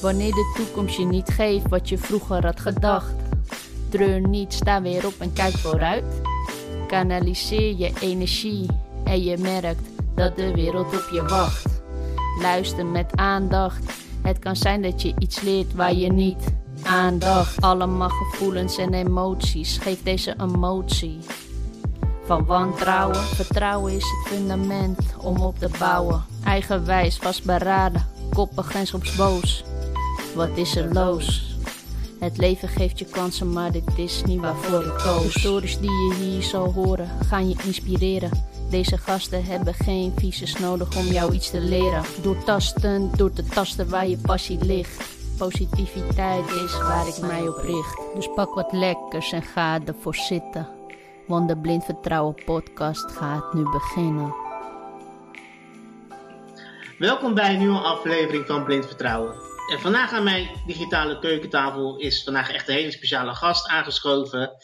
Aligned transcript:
Wanneer 0.00 0.32
de 0.32 0.52
toekomst 0.56 0.96
je 0.96 1.04
niet 1.04 1.28
geeft 1.28 1.68
wat 1.68 1.88
je 1.88 1.98
vroeger 1.98 2.44
had 2.46 2.60
gedacht. 2.60 3.14
Treur 3.88 4.28
niet, 4.28 4.52
sta 4.52 4.82
weer 4.82 5.06
op 5.06 5.14
en 5.18 5.32
kijk 5.32 5.54
vooruit. 5.54 6.04
Kanaliseer 6.86 7.76
je 7.76 7.92
energie 8.00 8.66
en 9.04 9.22
je 9.22 9.36
merkt 9.38 9.88
dat 10.14 10.36
de 10.36 10.54
wereld 10.54 10.86
op 10.86 11.08
je 11.12 11.22
wacht. 11.22 11.82
Luister 12.40 12.86
met 12.86 13.16
aandacht. 13.16 13.92
Het 14.22 14.38
kan 14.38 14.56
zijn 14.56 14.82
dat 14.82 15.02
je 15.02 15.14
iets 15.18 15.40
leert 15.40 15.74
waar 15.74 15.94
je 15.94 16.12
niet 16.12 16.54
aandacht. 16.82 17.60
Allemaal 17.60 18.08
gevoelens 18.08 18.78
en 18.78 18.94
emoties. 18.94 19.78
Geef 19.78 20.02
deze 20.02 20.34
emotie. 20.40 21.18
Van 22.24 22.44
wantrouwen, 22.44 23.22
vertrouwen 23.22 23.92
is 23.92 24.04
het 24.04 24.34
fundament 24.34 24.98
om 25.18 25.40
op 25.40 25.58
te 25.58 25.70
bouwen. 25.78 26.24
Eigenwijs, 26.44 27.16
vastberaden, 27.16 28.06
koppig 28.34 28.74
en 28.74 28.86
soms 28.86 29.16
boos. 29.16 29.64
Wat 30.38 30.56
is 30.56 30.76
er 30.76 30.92
los? 30.92 31.56
Het 32.20 32.36
leven 32.36 32.68
geeft 32.68 32.98
je 32.98 33.04
kansen, 33.04 33.52
maar 33.52 33.72
dit 33.72 33.90
is 33.96 34.22
niet 34.24 34.40
waarvoor 34.40 34.84
ik 34.84 34.98
koos. 34.98 35.32
De 35.32 35.38
stories 35.38 35.78
die 35.78 35.90
je 35.90 36.14
hier 36.14 36.42
zal 36.42 36.72
horen, 36.72 37.08
gaan 37.26 37.48
je 37.48 37.56
inspireren. 37.64 38.30
Deze 38.70 38.98
gasten 38.98 39.44
hebben 39.44 39.74
geen 39.74 40.12
visus 40.16 40.58
nodig 40.58 40.96
om 40.96 41.04
jou 41.04 41.32
iets 41.32 41.50
te 41.50 41.60
leren. 41.60 42.02
Door 42.22 42.44
tasten, 42.44 43.10
door 43.16 43.32
te 43.32 43.44
tasten 43.44 43.90
waar 43.90 44.08
je 44.08 44.16
passie 44.16 44.64
ligt. 44.64 45.04
Positiviteit 45.38 46.46
is 46.50 46.72
waar 46.72 47.08
ik 47.08 47.20
mij 47.20 47.48
op 47.48 47.56
richt. 47.56 48.00
Dus 48.14 48.28
pak 48.34 48.54
wat 48.54 48.72
lekkers 48.72 49.32
en 49.32 49.42
ga 49.42 49.80
ervoor 49.84 50.14
zitten. 50.14 50.68
Want 51.26 51.48
de 51.48 51.56
Blind 51.56 51.84
Vertrouwen 51.84 52.34
podcast 52.44 53.12
gaat 53.12 53.54
nu 53.54 53.62
beginnen. 53.62 54.34
Welkom 56.98 57.34
bij 57.34 57.52
een 57.52 57.58
nieuwe 57.58 57.78
aflevering 57.78 58.46
van 58.46 58.64
Blind 58.64 58.86
Vertrouwen. 58.86 59.47
En 59.68 59.80
vandaag 59.80 60.12
aan 60.12 60.24
mijn 60.24 60.48
digitale 60.66 61.18
keukentafel 61.18 61.96
is 61.96 62.24
vandaag 62.24 62.50
echt 62.50 62.68
een 62.68 62.74
hele 62.74 62.90
speciale 62.90 63.34
gast 63.34 63.68
aangeschoven. 63.68 64.56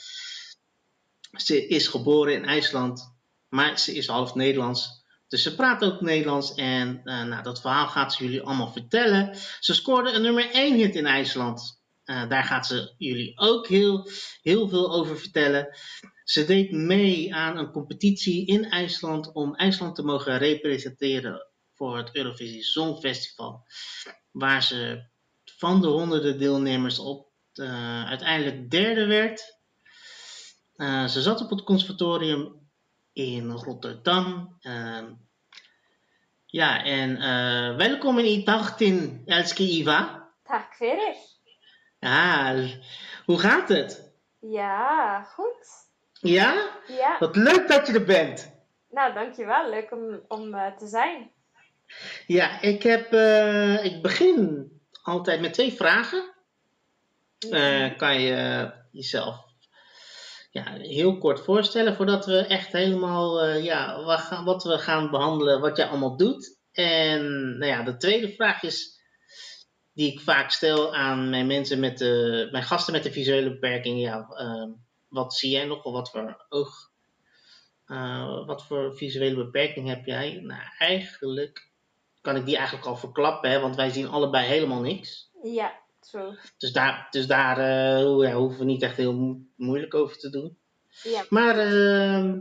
Ze 1.33 1.67
is 1.67 1.87
geboren 1.87 2.35
in 2.35 2.45
IJsland, 2.45 3.15
maar 3.49 3.79
ze 3.79 3.95
is 3.95 4.07
half 4.07 4.35
Nederlands. 4.35 5.05
Dus 5.29 5.43
ze 5.43 5.55
praat 5.55 5.85
ook 5.85 6.01
Nederlands 6.01 6.55
en 6.55 7.01
uh, 7.05 7.23
nou, 7.23 7.43
dat 7.43 7.61
verhaal 7.61 7.89
gaat 7.89 8.13
ze 8.13 8.25
jullie 8.25 8.43
allemaal 8.43 8.73
vertellen. 8.73 9.37
Ze 9.61 9.75
scoorde 9.75 10.11
een 10.11 10.23
nummer 10.23 10.51
1 10.51 10.77
hit 10.77 10.95
in 10.95 11.07
IJsland. 11.07 11.83
Uh, 12.05 12.29
daar 12.29 12.45
gaat 12.45 12.67
ze 12.67 12.95
jullie 12.99 13.39
ook 13.39 13.67
heel, 13.67 14.09
heel 14.43 14.69
veel 14.69 14.93
over 14.93 15.19
vertellen. 15.19 15.77
Ze 16.25 16.45
deed 16.45 16.71
mee 16.73 17.35
aan 17.35 17.57
een 17.57 17.71
competitie 17.71 18.47
in 18.47 18.71
IJsland 18.71 19.33
om 19.33 19.55
IJsland 19.55 19.95
te 19.95 20.03
mogen 20.03 20.39
representeren 20.39 21.47
voor 21.75 21.97
het 21.97 22.17
Eurovisie 22.17 22.63
Songfestival. 22.63 23.67
Waar 24.35 24.63
ze 24.63 25.05
van 25.45 25.81
de 25.81 25.87
honderden 25.87 26.39
deelnemers 26.39 26.99
op 26.99 27.29
uh, 27.55 28.09
uiteindelijk 28.09 28.71
derde 28.71 29.07
werd. 29.07 29.59
Uh, 30.77 31.05
ze 31.05 31.23
zat 31.23 31.41
op 31.41 31.51
het 31.51 31.63
conservatorium 31.65 32.69
in 33.13 33.51
Rotterdam. 33.51 34.57
Uh, 34.63 35.03
ja, 36.47 36.85
en 36.85 37.11
uh, 37.11 37.77
welkom 37.77 38.19
in 38.19 38.25
Itachtin, 38.25 39.23
Elske 39.27 39.63
Iva. 39.63 40.29
Tack 40.43 40.75
för 40.75 40.87
er. 40.87 41.17
Ja, 41.99 42.55
hoe 43.25 43.39
gaat 43.39 43.69
het? 43.69 44.13
Ja, 44.41 45.23
goed. 45.23 45.67
Ja? 46.13 46.71
Ja. 46.87 47.17
Wat 47.19 47.37
leuk 47.37 47.69
dat 47.69 47.87
je 47.87 47.93
er 47.93 48.05
bent. 48.05 48.53
Nou, 48.91 49.13
dankjewel. 49.13 49.71
Leuk 49.71 49.93
om, 49.93 50.21
om 50.29 50.51
te 50.79 50.87
zijn. 50.87 51.31
Ja, 52.27 52.61
ik, 52.61 52.83
heb, 52.83 53.13
uh, 53.13 53.85
ik 53.85 54.03
begin 54.03 54.71
altijd 55.03 55.41
met 55.41 55.53
twee 55.53 55.73
vragen. 55.73 56.33
Uh, 57.51 57.97
kan 57.97 58.21
je 58.21 58.73
jezelf 58.93 59.37
ja, 60.51 60.73
heel 60.73 61.19
kort 61.19 61.41
voorstellen 61.41 61.95
voordat 61.95 62.27
we 62.27 62.39
echt 62.39 62.73
helemaal 62.73 63.47
ja, 63.47 64.03
wat, 64.05 64.21
gaan, 64.21 64.45
wat 64.45 64.65
we 64.65 64.79
gaan 64.79 65.11
behandelen, 65.11 65.61
wat 65.61 65.77
jij 65.77 65.87
allemaal 65.87 66.17
doet. 66.17 66.59
En 66.73 67.23
nou 67.59 67.71
ja, 67.71 67.83
de 67.83 67.97
tweede 67.97 68.33
vraag 68.33 68.63
is 68.63 69.01
die 69.93 70.13
ik 70.13 70.21
vaak 70.21 70.51
stel 70.51 70.95
aan 70.95 71.31
mijn 71.31 71.47
mensen 71.47 71.81
met 71.81 71.99
de, 71.99 72.49
mijn 72.53 72.65
gasten 72.65 72.93
met 72.93 73.03
de 73.03 73.13
visuele 73.13 73.51
beperking. 73.51 74.01
Ja, 74.01 74.27
wat 75.09 75.35
zie 75.35 75.51
jij 75.51 75.65
nog? 75.65 75.83
Of 75.83 75.93
wat 75.93 76.11
voor 76.11 76.47
oog, 76.49 76.91
wat 78.47 78.67
voor 78.67 78.97
visuele 78.97 79.45
beperking 79.45 79.89
heb 79.89 80.05
jij? 80.05 80.41
Nou, 80.43 80.63
eigenlijk 80.79 81.73
kan 82.25 82.37
ik 82.37 82.45
die 82.45 82.57
eigenlijk 82.57 82.87
al 82.87 82.97
verklappen, 82.97 83.51
hè, 83.51 83.61
want 83.61 83.77
wij 83.77 83.91
zien 83.91 84.09
allebei 84.09 84.47
helemaal 84.47 84.81
niks. 84.81 85.31
Ja, 85.43 85.73
zo. 86.01 86.35
Dus 86.59 86.73
daar, 86.73 87.07
dus 87.11 87.27
daar 87.27 87.59
uh, 87.59 88.29
ja, 88.29 88.35
hoeven 88.35 88.59
we 88.59 88.65
niet 88.65 88.83
echt 88.83 88.97
heel 88.97 89.15
mo 89.15 89.39
moeilijk 89.57 89.95
over 89.95 90.19
te 90.19 90.31
doen. 90.31 90.59
Ja. 91.03 91.25
Maar 91.29 91.57
uh, 91.57 92.35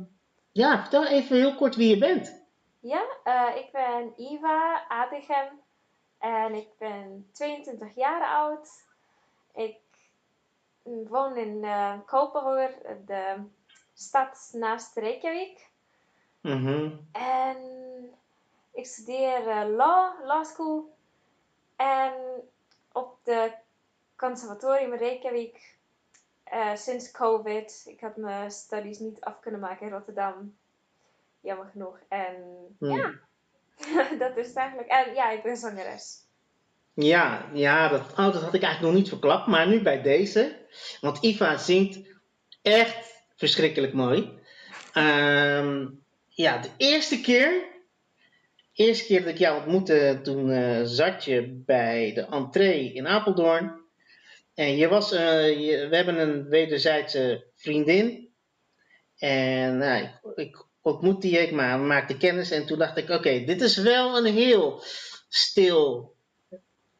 ja, 0.52 0.80
vertel 0.80 1.08
even 1.08 1.38
heel 1.38 1.56
kort 1.56 1.76
wie 1.76 1.90
je 1.90 1.98
bent. 1.98 2.44
Ja, 2.80 3.04
uh, 3.24 3.58
ik 3.58 3.72
ben 3.72 4.14
Iva 4.16 4.88
Adegem 4.88 5.60
en 6.20 6.54
ik 6.54 6.70
ben 6.80 7.30
22 7.34 7.96
jaar 7.96 8.28
oud. 8.28 8.70
Ik 9.54 9.80
woon 10.84 11.38
in 11.38 11.64
uh, 11.64 11.94
Kopenhagen, 12.06 13.04
de 13.06 13.36
stad 13.94 14.50
naast 14.52 14.98
Reykjavik. 14.98 15.72
Mm 16.42 16.66
-hmm. 16.66 17.08
En 17.12 17.83
ik 18.74 18.86
studeer 18.86 19.48
uh, 19.48 19.76
law, 19.76 20.26
law 20.26 20.46
school. 20.46 20.96
En 21.76 22.14
op 22.92 23.18
de 23.24 23.52
conservatorium 24.16 24.94
Reykjavik 24.94 25.76
uh, 26.54 26.76
sinds 26.76 27.12
COVID. 27.12 27.84
Ik 27.86 28.00
had 28.00 28.18
mijn 28.18 28.52
studies 28.52 29.00
niet 29.00 29.22
af 29.22 29.40
kunnen 29.40 29.60
maken 29.60 29.86
in 29.86 29.92
Rotterdam. 29.92 30.56
Jammer 31.42 31.66
genoeg. 31.72 32.00
En 32.08 32.36
mm. 32.80 32.92
ja, 32.96 33.14
dat 34.26 34.38
is 34.38 34.48
het 34.48 34.56
eigenlijk. 34.56 34.90
En 34.90 35.14
ja, 35.14 35.30
ik 35.30 35.44
ben 35.44 35.58
zangeres. 35.58 36.22
Ja, 36.94 37.50
ja 37.54 37.88
dat, 37.88 38.12
oh, 38.12 38.18
dat 38.18 38.42
had 38.42 38.54
ik 38.54 38.64
eigenlijk 38.64 38.82
nog 38.82 39.02
niet 39.02 39.10
verklapt, 39.10 39.48
maar 39.48 39.68
nu 39.68 39.82
bij 39.82 40.02
deze. 40.02 40.58
Want 41.02 41.18
Iva 41.24 41.58
zingt 41.58 42.00
echt 42.62 43.24
verschrikkelijk 43.36 43.94
mooi. 43.94 44.42
Um, 44.94 46.04
ja, 46.28 46.58
de 46.58 46.70
eerste 46.78 47.22
keer, 47.22 47.73
eerste 48.74 49.06
keer 49.06 49.20
dat 49.20 49.30
ik 49.30 49.38
jou 49.38 49.58
ontmoette, 49.58 50.20
toen 50.24 50.50
uh, 50.50 50.82
zat 50.84 51.24
je 51.24 51.62
bij 51.66 52.14
de 52.14 52.26
entree 52.26 52.94
in 52.94 53.08
Apeldoorn. 53.08 53.82
En 54.54 54.76
je 54.78 54.88
was, 54.88 55.10
je, 55.10 55.88
we 55.90 55.96
hebben 55.96 56.20
een 56.20 56.50
wederzijdse 56.50 57.46
vriendin. 57.56 58.30
En 59.18 59.78
nou, 59.78 60.04
ik, 60.04 60.12
ik 60.36 60.66
ontmoette 60.82 61.30
je, 61.30 61.38
ik 61.38 61.52
maakte 61.52 62.18
kennis 62.18 62.52
en 62.52 62.66
toen 62.66 62.78
dacht 62.78 62.98
ik, 62.98 63.10
oké, 63.10 63.44
dit 63.44 63.62
is 63.62 63.78
wel 63.78 64.18
een 64.18 64.34
heel 64.34 64.84
stil 65.30 66.16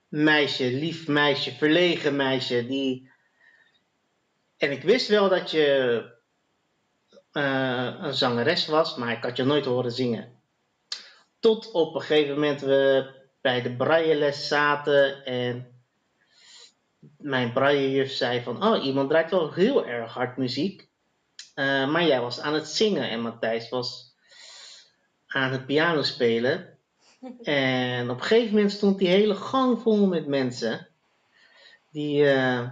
meisje, 0.08 0.64
lief 0.64 1.08
meisje, 1.08 1.52
verlegen 1.52 2.16
meisje. 2.16 2.68
Die... 2.68 3.12
En 4.58 4.72
ik 4.72 4.82
wist 4.82 5.08
wel 5.08 5.30
dat 5.30 5.52
je 5.52 6.02
uh, 7.34 7.96
een 8.00 8.14
zangeres 8.14 8.68
was, 8.68 8.96
maar 8.96 9.12
ik 9.12 9.24
had 9.24 9.38
je 9.38 9.44
nooit 9.44 9.66
horen 9.66 9.92
zingen. 9.92 10.42
Tot 11.44 11.72
op 11.72 11.96
een 11.96 12.02
gegeven 12.02 12.34
moment 12.34 12.62
we 12.62 13.06
bij 13.42 13.62
de 13.62 13.76
brailleles 13.76 14.48
zaten 14.48 15.26
en 15.26 15.82
mijn 17.18 17.54
braillejuf 17.54 18.12
zei 18.12 18.42
van, 18.42 18.64
oh, 18.64 18.86
iemand 18.86 19.10
draait 19.10 19.32
wel 19.32 19.54
heel 19.54 19.86
erg 19.86 20.14
hard 20.14 20.38
muziek. 20.38 20.88
Uh, 21.56 21.90
maar 21.92 22.06
jij 22.06 22.22
was 22.22 22.40
aan 22.40 22.54
het 22.54 22.68
zingen 22.68 23.10
en 23.10 23.22
Matthijs 23.22 23.70
was 23.70 24.16
aan 25.28 25.52
het 25.52 25.66
piano 25.66 26.02
spelen. 26.02 26.78
En 27.44 28.10
op 28.10 28.18
een 28.18 28.24
gegeven 28.24 28.54
moment 28.54 28.72
stond 28.72 28.98
die 29.00 29.08
hele 29.08 29.36
gang 29.36 29.82
vol 29.82 30.08
met 30.08 30.28
mensen. 30.28 30.88
Die, 31.92 32.24
uh, 32.24 32.70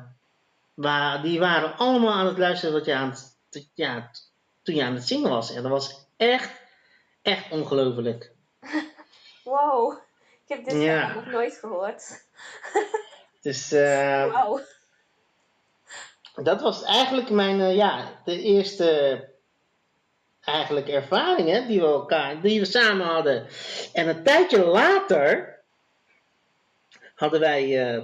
waar, 0.73 1.21
die 1.21 1.39
waren 1.39 1.77
allemaal 1.77 2.13
aan 2.13 2.25
het 2.25 2.38
luisteren 2.38 2.73
wat 2.73 2.85
je 2.85 2.94
aan 2.94 3.09
het, 3.09 3.69
ja, 3.73 4.12
toen 4.62 4.75
je 4.75 4.83
aan 4.83 4.95
het 4.95 5.07
zingen 5.07 5.29
was. 5.29 5.53
En 5.53 5.62
dat 5.62 5.71
was 5.71 6.06
echt, 6.18 6.51
echt 7.21 7.51
ongelooflijk. 7.51 8.31
Wow, 9.43 9.97
ik 10.43 10.55
heb 10.55 10.65
dit 10.65 10.81
ja. 10.81 11.13
nog 11.13 11.25
nooit 11.25 11.57
gehoord. 11.57 12.25
dus 13.41 13.73
uh, 13.73 14.31
wow. 14.31 14.59
dat 16.35 16.61
was 16.61 16.83
eigenlijk 16.83 17.29
mijn, 17.29 17.59
uh, 17.59 17.75
ja, 17.75 18.21
de 18.25 18.41
eerste 18.41 19.29
eigenlijk 20.41 20.87
ervaringen 20.87 21.67
die 21.67 21.79
we 21.79 21.85
elkaar, 21.85 22.41
die 22.41 22.59
we 22.59 22.65
samen 22.65 23.05
hadden. 23.05 23.47
En 23.93 24.07
een 24.07 24.23
tijdje 24.23 24.65
later 24.65 25.59
hadden 27.15 27.39
wij, 27.39 27.95
uh, 27.95 28.03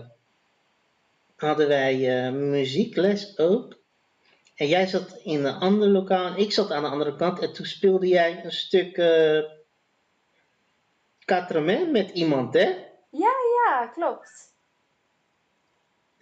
hadden 1.35 1.67
wij 1.67 2.25
uh, 2.25 2.33
muziekles 2.33 3.37
ook. 3.37 3.75
En 4.55 4.67
jij 4.67 4.87
zat 4.87 5.19
in 5.23 5.45
een 5.45 5.55
ander 5.55 5.87
lokaal 5.87 6.25
en 6.25 6.37
ik 6.37 6.51
zat 6.51 6.71
aan 6.71 6.83
de 6.83 6.89
andere 6.89 7.15
kant. 7.15 7.39
En 7.39 7.53
toen 7.53 7.65
speelde 7.65 8.07
jij 8.07 8.43
een 8.43 8.51
stuk 8.51 8.97
uh, 8.97 9.43
Quatre 11.27 11.61
met 11.91 12.09
iemand, 12.09 12.53
hè? 12.53 12.65
Ja, 13.09 13.31
ja, 13.65 13.87
klopt. 13.93 14.53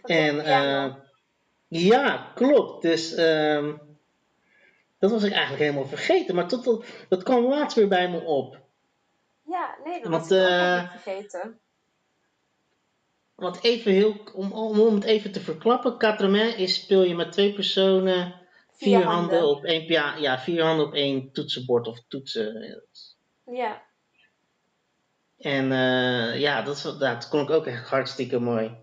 En 0.04 0.42
piano. 0.44 0.88
eh, 0.88 0.96
ja, 1.68 2.32
klopt. 2.36 2.82
Dus 2.82 3.14
ehm, 3.14 3.78
dat 5.00 5.12
was 5.12 5.24
ik 5.24 5.32
eigenlijk 5.32 5.62
helemaal 5.64 5.88
vergeten. 5.88 6.36
Maar 6.36 6.48
tot, 6.48 6.64
dat, 6.64 6.86
dat 7.10 7.24
kwam 7.24 7.46
laatst 7.46 7.78
weer 7.78 7.88
bij 7.88 8.10
me 8.10 8.22
op. 8.24 8.60
ja, 9.46 9.78
nee, 9.84 10.02
dat 10.02 10.12
want, 10.12 10.28
was 10.28 10.38
ik 10.40 10.44
ook 10.44 10.50
eh, 10.50 10.92
vergeten. 10.92 11.60
Want 13.36 13.64
even 13.64 13.92
heel, 13.92 14.16
om, 14.34 14.52
om, 14.52 14.80
om 14.80 14.96
het 14.96 15.04
even 15.04 15.32
te 15.32 15.40
verklappen, 15.42 15.98
Quatre 15.98 16.56
is 16.58 16.76
speel 16.76 17.04
je 17.04 17.16
met 17.16 17.32
twee 17.32 17.54
personen, 17.54 18.34
vier, 18.72 18.98
Vier 18.98 19.04
handen. 19.04 19.40
handen. 19.40 19.48
op 19.50 19.64
één 19.64 19.88
ja, 20.20 20.40
vier 20.40 20.64
handen 20.64 20.86
op 20.86 20.94
één 20.94 21.32
toetsenbord 21.32 21.88
of 21.88 22.00
toetsen. 22.08 22.82
Ja, 23.46 23.84
En 25.46 25.72
eh, 25.72 26.40
ja, 26.40 26.62
dat, 26.62 26.76
is- 26.76 26.98
dat 27.00 27.30
klonk 27.30 27.50
ook 27.50 27.66
echt 27.66 27.90
hartstikke 27.90 28.40
mooi. 28.40 28.76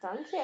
dank 0.00 0.26
je. 0.26 0.42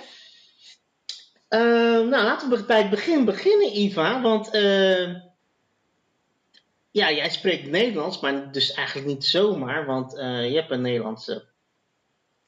Eh, 1.49 1.61
nou, 2.09 2.11
laten 2.25 2.50
we 2.50 2.65
bij 2.65 2.81
het 2.81 2.91
begin 2.91 3.25
beginnen, 3.25 3.76
Iva. 3.79 4.21
Want 4.21 4.50
eh, 4.50 5.06
ja, 6.91 7.11
jij 7.12 7.31
spreekt 7.31 7.71
Nederlands, 7.71 8.21
maar 8.21 8.53
dus 8.53 8.73
eigenlijk 8.73 9.06
niet 9.06 9.25
zomaar, 9.25 9.87
want 9.87 10.12
je 10.12 10.53
hebt 10.55 10.71
een 10.71 10.81
Nederlandse 10.81 11.44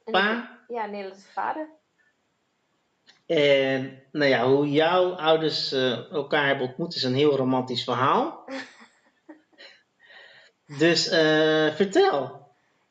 pa. 0.03 0.59
ik- 0.67 0.75
Ja, 0.75 0.85
Nederlandse 0.85 1.27
vader. 1.27 1.69
En 3.25 4.03
nou 4.11 4.29
ja, 4.29 4.47
hoe 4.47 4.71
jouw 4.71 5.11
ouders 5.11 5.71
elkaar 6.11 6.45
hebben 6.45 6.67
ontmoet 6.67 6.95
is 6.95 7.03
een 7.03 7.15
heel 7.15 7.35
romantisch 7.35 7.83
verhaal. 7.83 8.43
dus 10.79 11.07
vertel. 11.75 12.36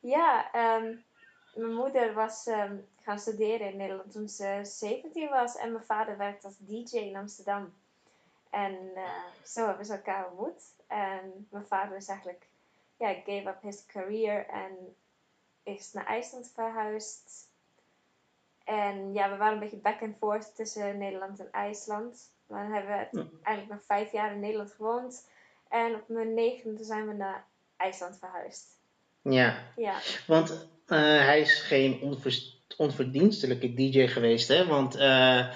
Ja, 0.07 0.53
ehm, 0.53 0.97
mijn 1.55 1.75
moeder 1.75 2.15
was 2.15 2.47
ehm, 2.47 2.77
gaan 3.01 3.19
studeren 3.19 3.71
in 3.71 3.77
Nederland 3.77 4.13
toen 4.13 4.29
ze 4.29 4.61
17 4.63 5.29
was 5.29 5.57
en 5.57 5.73
mijn 5.73 5.85
vader 5.85 6.17
werkte 6.17 6.47
als 6.47 6.57
DJ 6.59 6.97
in 6.97 7.17
Amsterdam. 7.17 7.75
En 8.51 8.95
eh, 8.95 9.25
zo 9.45 9.67
hebben 9.67 9.87
ze 9.87 9.93
elkaar 9.93 10.29
ontmoet. 10.31 10.75
En 10.87 11.47
mijn 11.51 11.67
vader 11.67 11.97
is 11.97 12.09
eigenlijk, 12.09 12.47
ja, 12.97 13.13
gave 13.13 13.49
up 13.49 13.63
his 13.63 13.87
career 13.87 14.47
en 14.47 14.97
is 15.63 15.93
naar 15.93 16.07
IJsland 16.07 16.51
verhuisd. 16.55 17.49
En 18.65 19.13
ja, 19.13 19.31
we 19.31 19.37
waren 19.37 19.55
een 19.55 19.61
beetje 19.61 19.77
back 19.77 20.03
and 20.03 20.17
forth 20.17 20.55
tussen 20.55 20.99
Nederland 20.99 21.41
en 21.41 21.53
IJsland. 21.53 22.33
Maar 22.47 22.63
dan 22.63 22.73
hebben 22.73 23.09
we 23.13 23.29
eigenlijk 23.43 23.69
nog 23.69 23.85
vijf 23.85 24.13
jaar 24.13 24.33
in 24.33 24.41
Nederland 24.41 24.73
gewoond. 24.73 25.29
En 25.69 25.95
op 25.95 26.09
mijn 26.09 26.35
negende 26.35 26.85
zijn 26.85 27.07
we 27.07 27.13
naar 27.13 27.47
IJsland 27.77 28.19
verhuisd. 28.19 28.76
Ja, 29.31 29.73
Ja, 29.77 30.01
want 30.27 30.69
eh, 30.87 30.99
hij 30.99 31.41
is 31.41 31.61
geen 31.61 32.01
onver- 32.01 32.55
onverdienstelijke 32.77 33.75
DJ 33.75 34.07
geweest, 34.07 34.49
hè? 34.49 34.67
Want 34.67 34.95
eh, 34.95 35.49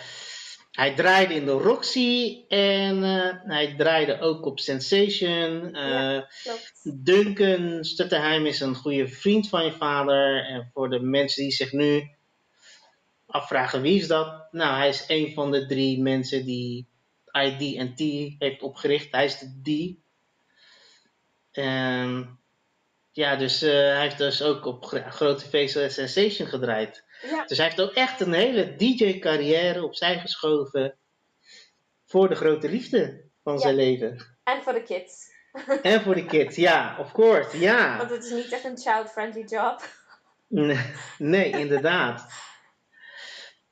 hij 0.70 0.94
draaide 0.94 1.34
in 1.34 1.44
de 1.44 1.50
Roxy 1.52 2.44
en 2.48 3.04
eh, 3.04 3.34
hij 3.44 3.74
draaide 3.76 4.20
ook 4.20 4.46
op 4.46 4.58
Sensation. 4.58 5.70
Ja. 5.72 6.28
Duncan 6.82 7.84
Stutterheim 7.84 8.46
is 8.46 8.60
een 8.60 8.74
goede 8.74 9.08
vriend 9.08 9.48
van 9.48 9.64
je 9.64 9.72
vader. 9.72 10.44
En 10.46 10.70
voor 10.72 10.90
de 10.90 11.00
mensen 11.00 11.42
die 11.42 11.52
zich 11.52 11.72
nu 11.72 12.10
afvragen 13.26 13.82
wie 13.82 13.98
is 14.00 14.06
dat? 14.06 14.48
Nou, 14.50 14.76
hij 14.76 14.88
is 14.88 15.04
een 15.08 15.32
van 15.32 15.50
de 15.50 15.66
drie 15.66 16.00
mensen 16.02 16.44
die 16.44 16.88
ID&T 17.32 18.00
heeft 18.38 18.62
opgericht. 18.62 19.12
Hij 19.12 19.24
is 19.24 19.38
de 19.38 19.60
D. 19.62 19.98
En 21.56 22.39
ja, 23.12 23.36
dus 23.36 23.62
eh, 23.62 23.70
hij 23.70 24.00
heeft 24.00 24.18
dus 24.18 24.42
ook 24.42 24.64
op 24.64 24.84
gro- 24.84 25.10
grote 25.10 25.48
feesten 25.48 25.90
Sensation 25.90 26.48
gedraaid. 26.48 27.04
Ja, 27.30 27.44
Dus 27.44 27.56
hij 27.56 27.66
heeft 27.66 27.80
ook 27.80 27.92
echt 27.92 28.20
een 28.20 28.32
hele 28.32 28.76
DJ-carrière 28.76 29.84
opzij 29.84 30.18
geschoven 30.18 30.96
voor 32.06 32.28
de 32.28 32.34
grote 32.34 32.68
liefde 32.68 33.24
van 33.42 33.58
zijn 33.58 33.74
leven. 33.74 34.36
en 34.44 34.62
voor 34.62 34.72
de 34.72 34.82
kids. 34.82 35.28
En 35.82 36.02
voor 36.02 36.14
de 36.14 36.26
kids, 36.26 36.56
ja, 36.56 36.96
of 36.98 37.12
course, 37.12 37.58
ja. 37.58 37.96
Want 37.96 38.10
het 38.10 38.24
is 38.24 38.30
niet 38.30 38.52
echt 38.52 38.64
een 38.64 38.78
child-friendly 38.78 39.44
job. 39.44 39.82
Nee, 40.46 40.80
nee, 41.18 41.50
inderdaad. 41.50 42.26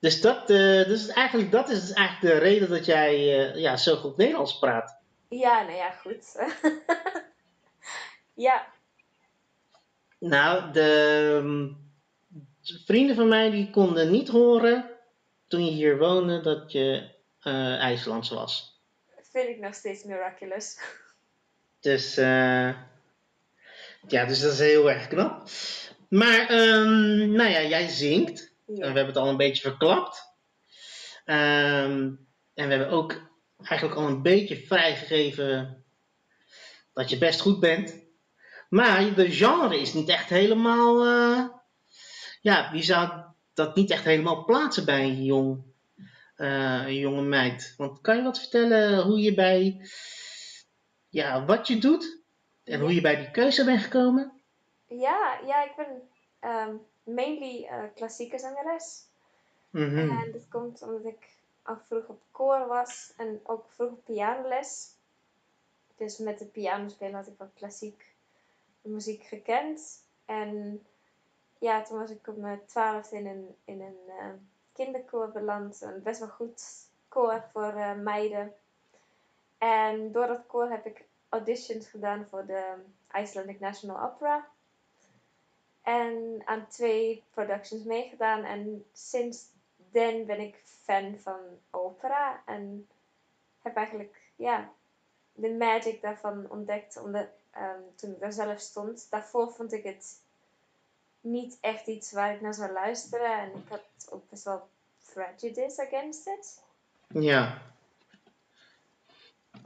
Dus, 0.00 0.20
dat, 0.20 0.50
eh, 0.50 0.56
dus 0.84 1.08
eigenlijk, 1.08 1.50
dat 1.50 1.68
is 1.68 1.92
eigenlijk 1.92 2.34
de 2.34 2.40
reden 2.44 2.68
dat 2.68 2.84
jij 2.84 3.14
eh, 3.14 3.60
ja, 3.60 3.76
zo 3.76 3.96
goed 3.96 4.16
Nederlands 4.16 4.58
praat. 4.58 4.96
Ja, 5.28 5.62
nou 5.62 5.76
ja, 5.76 5.90
goed. 5.90 6.24
ja, 8.34 8.66
Nou, 10.18 10.72
de 10.72 11.40
mm, 11.42 11.92
vrienden 12.84 13.16
van 13.16 13.28
mij 13.28 13.50
die 13.50 13.70
konden 13.70 14.10
niet 14.10 14.28
horen 14.28 14.90
toen 15.48 15.64
je 15.64 15.70
hier 15.70 15.98
woonde 15.98 16.40
dat 16.40 16.72
je 16.72 17.16
eh 17.42 17.78
IJslands 17.78 18.30
was. 18.30 18.82
vind 19.30 19.48
ik 19.48 19.60
nog 19.60 19.74
steeds 19.74 20.04
miraculous. 20.04 20.76
Dus, 21.80 22.16
eh, 22.16 22.74
ja, 24.08 24.24
dus 24.24 24.40
dat 24.40 24.52
is 24.52 24.58
heel 24.58 24.90
erg 24.90 25.08
knap. 25.08 25.48
Maar, 26.08 26.48
ehm, 26.48 27.32
nou 27.32 27.50
ja, 27.50 27.62
jij 27.62 27.88
zingt. 27.88 28.52
En 28.66 28.74
we 28.74 28.84
hebben 28.84 29.06
het 29.06 29.16
al 29.16 29.28
een 29.28 29.36
beetje 29.36 29.62
verklapt. 29.62 30.22
Ehm, 31.24 32.10
en 32.54 32.68
we 32.68 32.74
hebben 32.74 32.88
ook 32.88 33.30
eigenlijk 33.62 33.98
al 33.98 34.06
een 34.06 34.22
beetje 34.22 34.56
vrijgegeven 34.56 35.84
dat 36.92 37.10
je 37.10 37.18
best 37.18 37.40
goed 37.40 37.60
bent. 37.60 38.07
Maar 38.68 39.14
de 39.14 39.30
genre 39.30 39.80
is 39.80 39.92
niet 39.94 40.08
echt 40.08 40.28
helemaal. 40.28 41.04
eh, 41.06 41.44
ja, 42.40 42.72
wie 42.72 42.82
zou 42.82 43.22
dat 43.54 43.74
niet 43.74 43.90
echt 43.90 44.04
helemaal 44.04 44.44
plaatsen 44.44 44.84
bij 44.84 45.02
een, 45.02 45.24
jong, 45.24 45.62
eh, 46.36 46.86
een 46.86 46.98
jonge 46.98 47.22
meid? 47.22 47.74
Want 47.76 48.00
kan 48.00 48.16
je 48.16 48.22
wat 48.22 48.38
vertellen 48.38 49.02
hoe 49.02 49.20
je 49.20 49.34
bij. 49.34 49.88
Ja, 51.08 51.44
wat 51.44 51.66
je 51.66 51.78
doet 51.78 52.20
en 52.64 52.80
hoe 52.80 52.94
je 52.94 53.00
bij 53.00 53.16
die 53.16 53.30
keuze 53.30 53.64
bent 53.64 53.82
gekomen? 53.82 54.32
ja, 54.86 55.40
ja 55.46 55.64
ik 55.64 55.76
ben 55.76 56.08
ehm, 56.38 56.76
mainly 57.02 57.64
eh, 57.64 57.84
klassieke 57.94 58.38
zangeres. 58.38 59.06
Mhm. 59.70 60.10
En 60.10 60.32
dat 60.32 60.48
komt 60.48 60.82
omdat 60.82 61.04
ik 61.04 61.28
al 61.62 61.78
vroeg 61.86 62.06
op 62.08 62.22
koor 62.30 62.66
was 62.66 63.12
en 63.16 63.40
ook 63.42 63.66
vroeg 63.68 63.90
op 63.90 64.04
pianoles. 64.04 64.96
Dus 65.96 66.18
met 66.18 66.38
de 66.38 66.46
pianospelen 66.46 67.14
had 67.14 67.26
ik 67.26 67.38
wat 67.38 67.50
klassiek 67.54 68.07
muziek 68.88 69.22
gekend. 69.22 70.04
En 70.24 70.82
ja, 71.58 71.82
toen 71.82 71.98
was 71.98 72.10
ik 72.10 72.26
op 72.26 72.36
mijn 72.36 72.66
twaalfde 72.66 73.16
in 73.16 73.26
een, 73.26 73.56
in 73.64 73.80
een 73.80 73.98
eh, 74.18 74.30
kinderkoor 74.72 75.32
beland. 75.32 75.80
Een 75.80 76.02
best 76.02 76.20
wel 76.20 76.28
goed 76.28 76.62
koor 77.08 77.44
voor 77.52 77.72
eh, 77.72 77.94
meiden. 77.94 78.52
En 79.58 80.12
door 80.12 80.26
dat 80.26 80.46
koor 80.46 80.70
heb 80.70 80.86
ik 80.86 81.04
auditions 81.28 81.88
gedaan 81.88 82.26
voor 82.26 82.46
de 82.46 82.74
Icelandic 83.12 83.60
National 83.60 84.10
Opera. 84.10 84.48
En 85.82 86.42
aan 86.44 86.66
twee 86.68 87.24
productions 87.30 87.84
meegedaan. 87.84 88.44
En 88.44 88.84
sinds 88.92 89.46
ben 89.92 90.40
ik 90.40 90.62
fan 90.64 91.18
van 91.18 91.40
opera. 91.70 92.42
En 92.46 92.88
heb 93.62 93.76
eigenlijk 93.76 94.16
ja, 94.36 94.72
de 95.32 95.54
magic 95.54 96.02
daarvan 96.02 96.50
ontdekt 96.50 97.02
omdat, 97.02 97.26
ehm, 97.58 97.80
toen 97.96 98.10
ik 98.10 98.20
daar 98.20 98.32
zelf 98.32 98.60
stond. 98.60 99.06
Daarvoor 99.10 99.50
vond 99.50 99.72
ik 99.72 99.84
het 99.84 100.20
niet 101.20 101.58
echt 101.60 101.86
iets 101.86 102.12
waar 102.12 102.34
ik 102.34 102.40
naar 102.40 102.54
zou 102.54 102.72
luisteren. 102.72 103.40
En 103.40 103.48
ik 103.48 103.68
had 103.68 103.82
ook 104.10 104.30
best 104.30 104.44
wel 104.44 104.68
prejudice 105.12 105.86
against 105.86 106.26
it. 106.26 106.62
Ja. 107.08 107.62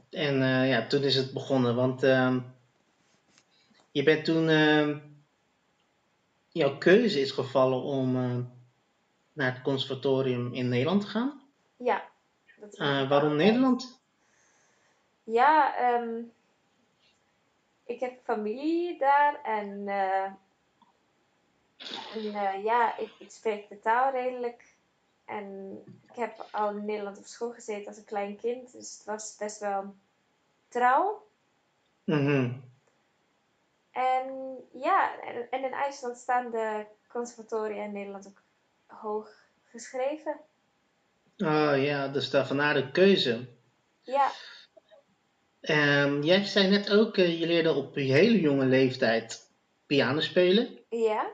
En 0.09 0.41
eh, 0.41 0.69
ja, 0.69 0.87
toen 0.87 1.01
is 1.01 1.15
het 1.15 1.33
begonnen, 1.33 1.75
want 1.75 2.03
ehm, 2.03 2.39
je 3.91 4.03
bent 4.03 4.25
toen, 4.25 4.49
ehm, 4.49 4.97
jouw 6.49 6.77
keuze 6.77 7.19
is 7.19 7.31
gevallen 7.31 7.81
om 7.81 8.11
naar 9.33 9.53
het 9.53 9.61
conservatorium 9.61 10.53
in 10.53 10.69
Nederland 10.69 11.01
te 11.01 11.07
gaan. 11.07 11.41
Ja. 11.77 12.03
Dat 12.59 12.75
Eh, 12.75 13.09
waarom 13.09 13.35
Nederland? 13.35 14.01
Ja, 15.23 15.77
ehm, 15.77 16.21
ik 17.93 17.99
heb 17.99 18.23
familie 18.23 18.97
daar 18.97 19.41
en, 19.43 19.87
eh, 19.87 20.23
en 22.15 22.33
eh, 22.33 22.63
ja, 22.63 22.97
ik, 22.97 23.11
ik 23.17 23.31
spreek 23.31 23.69
de 23.69 23.79
taal 23.79 24.11
redelijk. 24.11 24.75
En 25.25 25.77
ik 26.09 26.15
heb 26.15 26.45
al 26.51 26.69
in 26.69 26.85
Nederland 26.85 27.17
op 27.17 27.25
school 27.25 27.51
gezeten 27.51 27.87
als 27.87 27.97
een 27.97 28.05
klein 28.05 28.37
kind, 28.37 28.71
dus 28.71 28.97
het 28.97 29.05
was 29.05 29.35
best 29.39 29.59
wel 29.59 29.95
trouw. 30.67 31.27
Mhm. 32.03 32.51
En 33.91 34.57
ja, 34.71 35.21
en, 35.21 35.51
en 35.51 35.63
in 35.63 35.73
IJsland 35.73 36.17
staan 36.17 36.51
de 36.51 36.85
conservatoria 37.07 37.83
in 37.83 37.91
Nederland 37.91 38.27
ook 38.27 38.41
hoog 38.85 39.29
geschreven. 39.63 40.39
Oh 41.37 41.83
ja, 41.83 42.07
dus 42.07 42.29
daar 42.29 42.47
vandaar 42.47 42.73
de 42.73 42.91
keuze. 42.91 43.47
Ja, 44.01 44.31
Ehm, 45.63 46.21
jij 46.21 46.43
zei 46.45 46.67
net 46.69 46.91
ook, 46.91 47.17
eh, 47.17 47.39
je 47.39 47.47
leerde 47.47 47.73
op 47.73 47.95
je 47.95 48.01
hele 48.11 48.39
jonge 48.39 48.65
leeftijd 48.65 49.51
piano 49.85 50.19
spelen. 50.19 50.79
ja, 50.89 51.31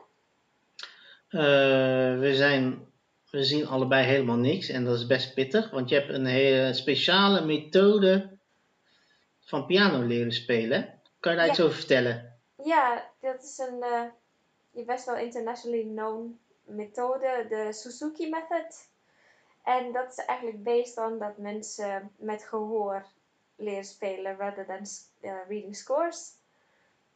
Eh, 1.29 2.19
we 2.19 2.31
zijn 2.35 2.87
we 3.31 3.43
zien 3.43 3.67
allebei 3.67 4.05
helemaal 4.05 4.35
niks 4.37 4.69
en 4.69 4.85
dat 4.85 4.95
is 4.97 5.07
best 5.07 5.33
pittig, 5.33 5.69
want 5.71 5.89
je 5.89 5.95
hebt 5.95 6.09
een 6.09 6.25
hele 6.25 6.73
speciale 6.73 7.45
methode 7.45 8.37
van 9.39 9.65
piano 9.65 10.01
leren 10.01 10.31
spelen. 10.31 10.99
Kan 11.19 11.31
je 11.31 11.37
daar 11.37 11.47
Ja. 11.47 11.51
iets 11.51 11.61
over 11.61 11.75
vertellen? 11.77 12.39
Ja, 12.63 13.09
dat 13.21 13.43
is 13.43 13.57
een 13.57 13.81
eh, 13.83 14.85
best 14.85 15.05
wel 15.05 15.17
internationally 15.17 15.83
known 15.83 16.39
methode, 16.65 17.45
de 17.49 17.73
Suzuki 17.73 18.29
method. 18.29 18.87
En 19.63 19.91
dat 19.91 20.11
is 20.17 20.25
eigenlijk 20.25 20.63
based 20.63 20.97
on 20.97 21.19
dat 21.19 21.37
mensen 21.37 22.11
met 22.17 22.43
gehoor 22.43 23.05
leren 23.59 23.85
spelen 23.85 24.37
rather 24.37 24.65
than 24.65 24.85
eh, 25.21 25.47
reading 25.47 25.75
scores. 25.75 26.37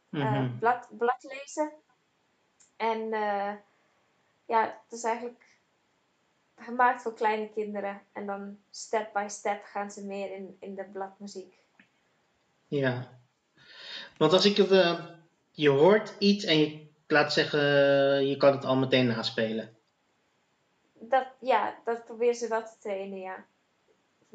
Mhm. 0.08 0.58
blad, 0.58 0.88
blad 0.98 1.22
lezen. 1.22 1.72
En 2.76 3.12
eh, 3.12 3.52
ja, 4.46 4.62
het 4.82 4.92
is 4.98 5.04
eigenlijk 5.04 5.44
gemaakt 6.56 7.02
voor 7.02 7.14
kleine 7.14 7.48
kinderen. 7.48 8.02
En 8.12 8.26
dan 8.26 8.58
step 8.70 9.12
by 9.12 9.26
step 9.28 9.64
gaan 9.64 9.90
ze 9.90 10.04
meer 10.04 10.30
in, 10.30 10.56
in 10.60 10.74
de 10.74 10.84
bladmuziek. 10.84 11.58
Ja. 12.66 13.08
Want 14.18 14.32
als 14.32 14.44
ik 14.44 14.56
het, 14.56 14.70
eh, 14.70 15.04
je 15.50 15.68
hoort 15.68 16.14
iets 16.18 16.44
en 16.44 16.58
je 16.58 16.86
laat 17.06 17.32
zeggen, 17.32 17.60
je 18.26 18.36
kan 18.36 18.52
het 18.52 18.64
al 18.64 18.76
meteen 18.76 19.06
naspelen. 19.06 19.76
Dat, 20.92 21.26
ja, 21.40 21.74
dat 21.84 22.04
proberen 22.04 22.34
ze 22.34 22.48
wel 22.48 22.64
te 22.64 22.78
trainen, 22.80 23.18
ja. 23.18 23.44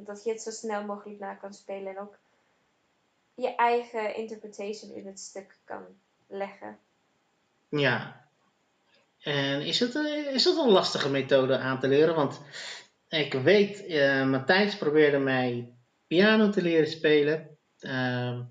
Dat 0.05 0.23
je 0.23 0.31
het 0.31 0.41
zo 0.41 0.51
snel 0.51 0.85
mogelijk 0.85 1.19
na 1.19 1.33
kan 1.33 1.53
spelen 1.53 1.95
en 1.95 1.99
ook 2.01 2.19
je 3.33 3.55
eigen 3.55 4.15
interpretation 4.15 4.91
in 4.91 5.07
het 5.07 5.19
stuk 5.19 5.57
kan 5.63 5.83
leggen. 6.27 6.79
Ja. 7.69 8.27
En 9.19 9.61
is 9.61 9.79
het, 9.79 9.95
eh, 9.95 10.33
is 10.33 10.45
het 10.45 10.57
een 10.57 10.69
lastige 10.69 11.09
methode 11.09 11.57
aan 11.57 11.79
te 11.79 11.87
leren? 11.87 12.15
Want 12.15 12.41
ik 13.09 13.33
weet, 13.33 13.85
eh, 13.85 14.25
Matthijs 14.25 14.77
probeerde 14.77 15.19
mij 15.19 15.73
piano 16.07 16.49
te 16.49 16.61
leren 16.61 16.87
spelen. 16.87 17.57
Ehm, 17.79 18.43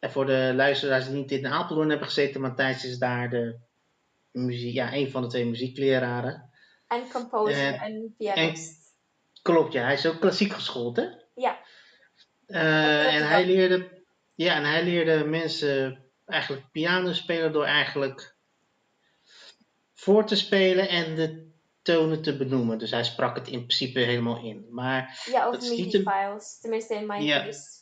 en 0.00 0.10
voor 0.10 0.26
de 0.26 0.52
luisteraars 0.54 1.04
die 1.04 1.14
niet 1.14 1.30
in 1.30 1.46
Apeldoorn 1.46 1.88
hebben 1.88 2.06
gezeten, 2.06 2.40
Matthijs 2.40 2.84
is 2.84 2.98
daar 2.98 3.30
de 3.30 3.58
muziek, 4.30 4.74
ja, 4.74 4.92
een 4.92 5.10
van 5.10 5.22
de 5.22 5.28
twee 5.28 5.46
muziekleraren. 5.46 6.50
En 6.86 7.10
composer 7.10 7.74
Eh, 7.74 7.82
en 7.82 8.14
pianist. 8.18 8.81
Klopt, 9.42 9.72
ja. 9.72 9.82
Hij 9.84 9.92
is 9.92 10.06
ook 10.06 10.20
klassiek 10.20 10.52
geschoold, 10.52 10.96
hè? 10.96 11.06
Ja, 11.34 11.60
Eh, 12.46 13.14
en 13.14 13.28
hij 13.28 13.46
leerde, 13.46 14.02
ja, 14.34 14.54
en 14.56 14.64
hij 14.64 14.84
leerde 14.84 15.24
mensen 15.24 16.04
eigenlijk 16.26 16.70
piano 16.70 17.12
spelen 17.12 17.52
door 17.52 17.64
eigenlijk 17.64 18.36
voor 19.94 20.26
te 20.26 20.36
spelen 20.36 20.88
en 20.88 21.14
de 21.14 21.50
tonen 21.82 22.22
te 22.22 22.36
benoemen. 22.36 22.78
Dus 22.78 22.90
hij 22.90 23.04
sprak 23.04 23.36
het 23.36 23.46
in 23.48 23.66
principe 23.66 23.98
helemaal 24.00 24.44
in. 24.44 24.66
Maar 24.70 25.22
ja 25.30 25.48
of 25.48 25.60
MIDI-files. 25.60 26.58
Tenminste 26.60 26.94
in 26.94 27.06
mijn 27.06 27.22
Ja. 27.22 27.44
case. 27.44 27.80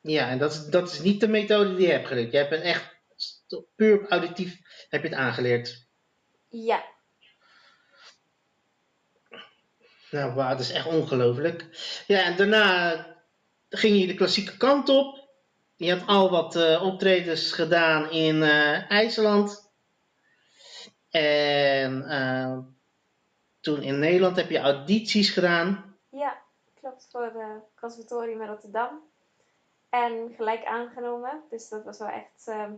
ja, 0.00 0.28
en 0.28 0.38
dat 0.38 0.52
is, 0.52 0.64
dat 0.66 0.90
is 0.92 1.00
niet 1.00 1.20
de 1.20 1.28
methode 1.28 1.74
die 1.76 1.86
je 1.86 1.92
hebt 1.92 2.06
geleerd. 2.06 2.32
Je 2.32 2.38
hebt 2.38 2.50
het 2.50 2.60
echt 2.62 2.96
puur 3.76 4.08
auditief 4.08 4.58
heb 4.88 5.02
je 5.02 5.08
het 5.08 5.18
aangeleerd. 5.18 5.86
Ja, 6.48 6.84
Nou, 10.10 10.34
wauw, 10.34 10.48
dat 10.48 10.60
is 10.60 10.72
echt 10.72 10.86
ongelooflijk. 10.86 11.66
Ja, 12.06 12.24
en 12.24 12.36
daarna 12.36 13.06
ging 13.68 14.00
je 14.00 14.06
de 14.06 14.14
klassieke 14.14 14.56
kant 14.56 14.88
op. 14.88 15.28
Je 15.76 15.92
had 15.94 16.06
al 16.06 16.30
wat 16.30 16.56
eh, 16.56 16.82
optredens 16.84 17.52
gedaan 17.52 18.10
in 18.10 18.42
eh, 18.42 18.90
IJsland. 18.90 19.70
En 21.10 22.02
eh, 22.02 22.58
toen 23.60 23.82
in 23.82 23.98
Nederland 23.98 24.36
heb 24.36 24.50
je 24.50 24.58
audities 24.58 25.30
gedaan. 25.30 25.96
ja, 26.10 26.42
klopt 26.80 27.08
voor 27.10 27.22
het 27.22 27.62
conservatorium 27.80 28.42
in 28.42 28.48
Rotterdam. 28.48 29.02
En 29.88 30.32
gelijk 30.36 30.64
aangenomen. 30.64 31.42
Dus 31.50 31.68
dat 31.68 31.84
was 31.84 31.98
wel 31.98 32.08
echt... 32.08 32.46
ehm, 32.46 32.72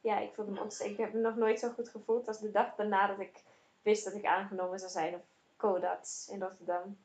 ja, 0.00 0.18
ik 0.18 0.34
voelde 0.34 0.50
me 0.50 0.62
ontzettend... 0.62 0.98
Ik 0.98 1.04
heb 1.04 1.14
me 1.14 1.20
nog 1.20 1.36
nooit 1.36 1.58
zo 1.58 1.68
goed 1.68 1.88
gevoeld 1.88 2.28
als 2.28 2.40
de 2.40 2.50
dag 2.50 2.74
daarna 2.74 3.06
dat 3.06 3.20
ik 3.20 3.42
wist 3.82 4.04
dat 4.04 4.14
ik 4.14 4.24
aangenomen 4.24 4.78
zou 4.78 4.90
zijn 4.90 5.22
Codat 5.62 6.28
in 6.30 6.40
Rotterdam. 6.40 6.96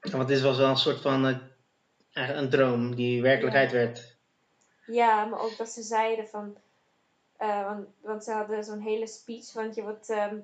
Want 0.00 0.28
dit 0.28 0.40
was 0.40 0.56
wel 0.58 0.68
een 0.68 0.76
soort 0.76 1.00
van 1.00 1.24
eigenlijk 1.24 2.44
een 2.44 2.50
droom 2.50 2.94
die 2.94 3.22
werkelijkheid 3.22 3.72
werd. 3.72 4.16
Ja, 4.86 5.24
maar 5.24 5.40
ook 5.40 5.56
dat 5.56 5.68
ze 5.68 5.82
zeiden 5.82 6.28
van. 6.28 6.56
eh, 7.36 7.64
want, 7.66 7.86
want 8.00 8.24
ze 8.24 8.32
hadden 8.32 8.64
zo'n 8.64 8.80
hele 8.80 9.06
speech. 9.06 9.52
Want 9.52 9.74
je, 9.74 9.82
wordt, 9.82 10.10
ehm, 10.10 10.36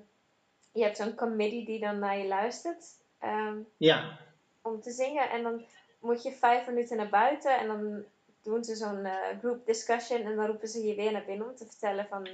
je 0.72 0.82
hebt 0.82 0.96
zo'n 0.96 1.14
committee 1.14 1.64
die 1.64 1.80
dan 1.80 1.98
naar 1.98 2.18
je 2.18 2.26
luistert 2.28 2.84
ehm, 3.18 3.56
Ja, 3.76 4.18
om 4.62 4.80
te 4.80 4.90
zingen. 4.90 5.30
En 5.30 5.42
dan 5.42 5.64
moet 6.00 6.22
je 6.22 6.32
vijf 6.32 6.66
minuten 6.66 6.96
naar 6.96 7.08
buiten. 7.08 7.58
En 7.58 7.66
dan 7.66 8.04
doen 8.42 8.64
ze 8.64 8.74
zo'n 8.76 9.04
eh, 9.04 9.38
group 9.38 9.66
discussion. 9.66 10.22
En 10.22 10.36
dan 10.36 10.46
roepen 10.46 10.68
ze 10.68 10.86
je 10.86 10.94
weer 10.94 11.12
naar 11.12 11.24
binnen 11.24 11.48
om 11.48 11.56
te 11.56 11.66
vertellen 11.66 12.06
van, 12.08 12.28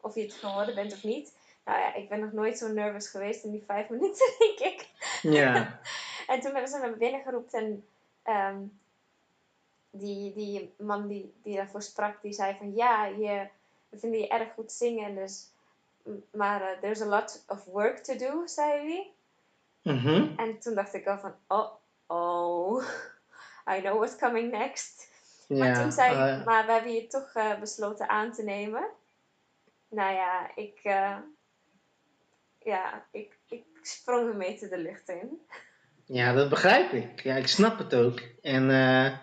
of 0.00 0.14
je 0.14 0.22
het 0.22 0.32
geworden 0.32 0.74
bent 0.74 0.92
of 0.92 1.02
niet. 1.04 1.32
Nou 1.68 1.80
ja, 1.80 1.94
ik 1.94 2.08
ben 2.08 2.20
nog 2.20 2.32
nooit 2.32 2.58
zo 2.58 2.68
nervous 2.68 3.08
geweest 3.08 3.44
in 3.44 3.50
die 3.50 3.64
vijf 3.66 3.88
minuten, 3.94 4.34
denk 4.38 4.58
ik. 4.58 4.88
ja, 5.22 5.80
En 6.26 6.40
toen 6.40 6.52
hebben 6.52 6.70
ze 6.70 6.78
me 6.78 6.96
binnen 6.96 7.22
geroepen 7.22 7.58
en 7.58 7.86
ehm, 8.22 8.58
die, 9.90 10.34
die 10.34 10.74
man 10.76 11.08
die, 11.08 11.34
die 11.42 11.56
daarvoor 11.56 11.82
sprak, 11.82 12.22
die 12.22 12.32
zei 12.32 12.56
van 12.58 12.74
ja, 12.74 13.04
je, 13.04 13.48
we 13.88 13.98
vinden 13.98 14.20
je 14.20 14.28
erg 14.28 14.52
goed 14.54 14.72
zingen, 14.72 15.14
dus, 15.14 15.50
maar 16.30 16.62
eh, 16.62 16.78
there's 16.80 17.00
a 17.00 17.06
lot 17.06 17.44
of 17.48 17.64
work 17.64 17.98
to 17.98 18.16
do, 18.16 18.46
zei 18.46 18.70
hij. 18.70 19.12
Mhm. 19.94 20.28
En 20.36 20.58
toen 20.58 20.74
dacht 20.74 20.94
ik 20.94 21.06
al 21.06 21.18
van, 21.18 21.34
oh, 21.46 21.70
oh, 22.06 22.84
I 23.76 23.80
know 23.80 23.96
what's 23.96 24.16
coming 24.16 24.50
next. 24.50 25.08
ja. 25.46 25.58
maar 25.58 25.82
toen 25.82 25.92
zei 25.92 26.10
eh, 26.10 26.44
maar 26.44 26.66
we 26.66 26.72
hebben 26.72 26.92
je 26.92 27.06
toch 27.06 27.30
eh, 27.34 27.58
besloten 27.60 28.08
aan 28.08 28.32
te 28.32 28.42
nemen. 28.42 28.88
Nou 29.88 30.14
ja, 30.14 30.50
ik, 30.54 30.80
ja, 32.68 33.06
ik, 33.10 33.38
ik 33.48 33.64
sprong 33.82 34.28
ermee 34.30 34.58
te 34.58 34.68
de 34.68 34.78
lucht 34.78 35.08
in. 35.08 35.40
Ja, 36.04 36.32
dat 36.32 36.48
begrijp 36.48 36.92
ik. 36.92 37.22
Ja, 37.22 37.34
ik 37.36 37.46
snap 37.46 37.78
het 37.78 37.94
ook. 37.94 38.20
En 38.42 38.70
eh, 38.70 39.18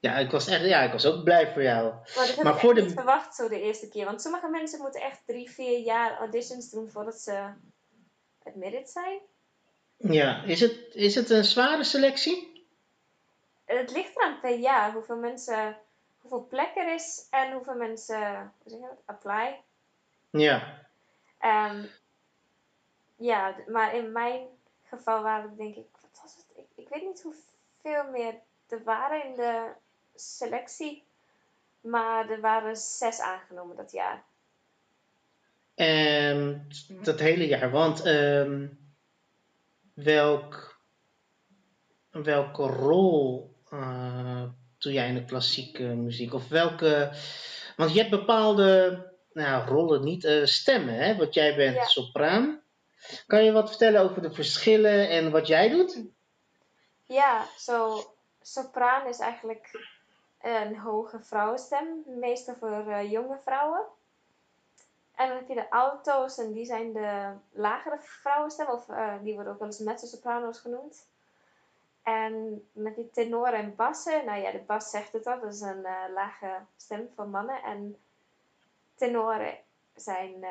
ja, 0.00 0.16
ik 0.18 0.30
was 0.30 0.46
echt, 0.46 0.64
ja, 0.64 0.80
ik 0.82 0.92
was 0.92 1.06
ook 1.06 1.24
blij 1.24 1.52
voor 1.52 1.62
jou. 1.62 1.84
Maar 1.92 2.04
dat 2.14 2.34
heb 2.34 2.44
Maar 2.44 2.54
ik 2.54 2.60
voor 2.60 2.74
de- 2.74 2.82
niet 2.82 2.92
verwacht 2.92 3.34
zo 3.34 3.48
de 3.48 3.60
eerste 3.60 3.88
keer. 3.88 4.04
Want 4.04 4.22
sommige 4.22 4.48
mensen 4.48 4.80
moeten 4.80 5.00
echt 5.00 5.20
drie, 5.26 5.50
vier 5.50 5.78
jaar 5.78 6.18
auditions 6.18 6.70
doen 6.70 6.90
voordat 6.90 7.20
ze 7.20 7.48
admitted 8.42 8.90
zijn. 8.90 9.18
Ja, 9.96 10.42
is 10.42 10.60
het, 10.60 10.78
is 10.94 11.14
het 11.14 11.30
een 11.30 11.44
zware 11.44 11.84
selectie? 11.84 12.66
Het 13.64 13.90
ligt 13.90 14.16
eraan 14.16 14.40
per 14.40 14.58
jaar 14.58 14.92
hoeveel 14.92 15.16
mensen, 15.16 15.76
hoeveel 16.18 16.46
plek 16.46 16.70
er 16.76 16.94
is 16.94 17.26
en 17.30 17.52
hoeveel 17.52 17.74
mensen, 17.74 18.52
hoe 18.62 18.70
zeg 18.70 18.78
je 18.80 18.86
dat, 18.86 19.02
apply. 19.16 19.60
Ja. 20.30 20.82
Ehm, 21.38 21.82
ja, 23.16 23.56
maar 23.66 23.94
in 23.94 24.12
mijn 24.12 24.46
geval 24.82 25.22
waren 25.22 25.48
het 25.48 25.58
denk 25.58 25.76
ik, 25.76 25.86
wat 26.00 26.20
was 26.22 26.36
het? 26.36 26.46
Ik, 26.56 26.84
ik 26.84 26.88
weet 26.88 27.02
niet 27.02 27.22
hoeveel 27.22 28.10
meer 28.10 28.34
er 28.68 28.82
waren 28.84 29.24
in 29.24 29.34
de 29.34 29.72
selectie. 30.14 31.04
Maar 31.80 32.30
er 32.30 32.40
waren 32.40 32.76
zes 32.76 33.20
aangenomen 33.20 33.76
dat 33.76 33.92
jaar. 33.92 34.24
Ehm, 35.74 36.58
dat 36.88 37.18
hele 37.18 37.46
jaar. 37.46 37.70
Want 37.70 38.02
ehm, 38.02 38.66
welk, 39.94 40.78
welke 42.10 42.62
rol 42.62 43.52
eh 43.70 44.42
doe 44.78 44.92
jij 44.92 45.08
in 45.08 45.14
de 45.14 45.24
klassieke 45.24 45.82
muziek? 45.82 46.34
Of 46.34 46.48
welke. 46.48 47.12
Want 47.76 47.92
je 47.92 47.98
hebt 47.98 48.10
bepaalde 48.10 49.02
nou, 49.32 49.68
rollen, 49.68 50.04
niet 50.04 50.24
eh, 50.24 50.44
stemmen, 50.44 50.94
hè? 50.94 51.16
Want 51.16 51.34
jij 51.34 51.56
bent 51.56 51.76
Ja. 51.76 51.84
sopraan. 51.84 52.60
Kan 53.26 53.44
je 53.44 53.52
wat 53.52 53.68
vertellen 53.68 54.02
over 54.02 54.22
de 54.22 54.32
verschillen 54.32 55.08
en 55.08 55.30
wat 55.30 55.46
jij 55.46 55.68
doet? 55.68 56.02
Ja, 57.02 57.46
zo 57.58 58.04
sopraan 58.42 59.06
is 59.06 59.18
eigenlijk 59.18 59.92
een 60.40 60.78
hoge 60.78 61.20
vrouwenstem, 61.20 62.02
meestal 62.06 62.54
voor 62.54 62.88
eh, 62.88 63.10
jonge 63.10 63.38
vrouwen. 63.44 63.82
En 65.14 65.28
dan 65.28 65.36
heb 65.36 65.48
je 65.48 65.54
de 65.54 65.70
alto's 65.70 66.38
en 66.38 66.52
die 66.52 66.64
zijn 66.64 66.92
de 66.92 67.32
lagere 67.50 67.98
vrouwenstem, 68.00 68.66
of 68.66 68.88
eh, 68.88 69.14
die 69.22 69.34
worden 69.34 69.52
ook 69.52 69.58
wel 69.58 69.68
eens 69.68 69.78
mezzo-soprano's 69.78 70.58
genoemd. 70.58 71.06
En 72.02 72.64
dan 72.72 72.84
heb 72.84 72.96
je 72.96 73.10
tenor 73.10 73.52
en 73.52 73.74
bassen. 73.76 74.24
Nou 74.24 74.40
ja, 74.40 74.50
de 74.50 74.58
bas 74.66 74.90
zegt 74.90 75.12
het 75.12 75.26
al, 75.26 75.40
dat 75.40 75.52
is 75.52 75.60
een 75.60 75.84
eh, 75.84 76.04
lage 76.14 76.60
stem 76.76 77.08
voor 77.14 77.28
mannen. 77.28 77.62
En 77.62 77.96
tenoren 78.94 79.58
zijn 79.94 80.44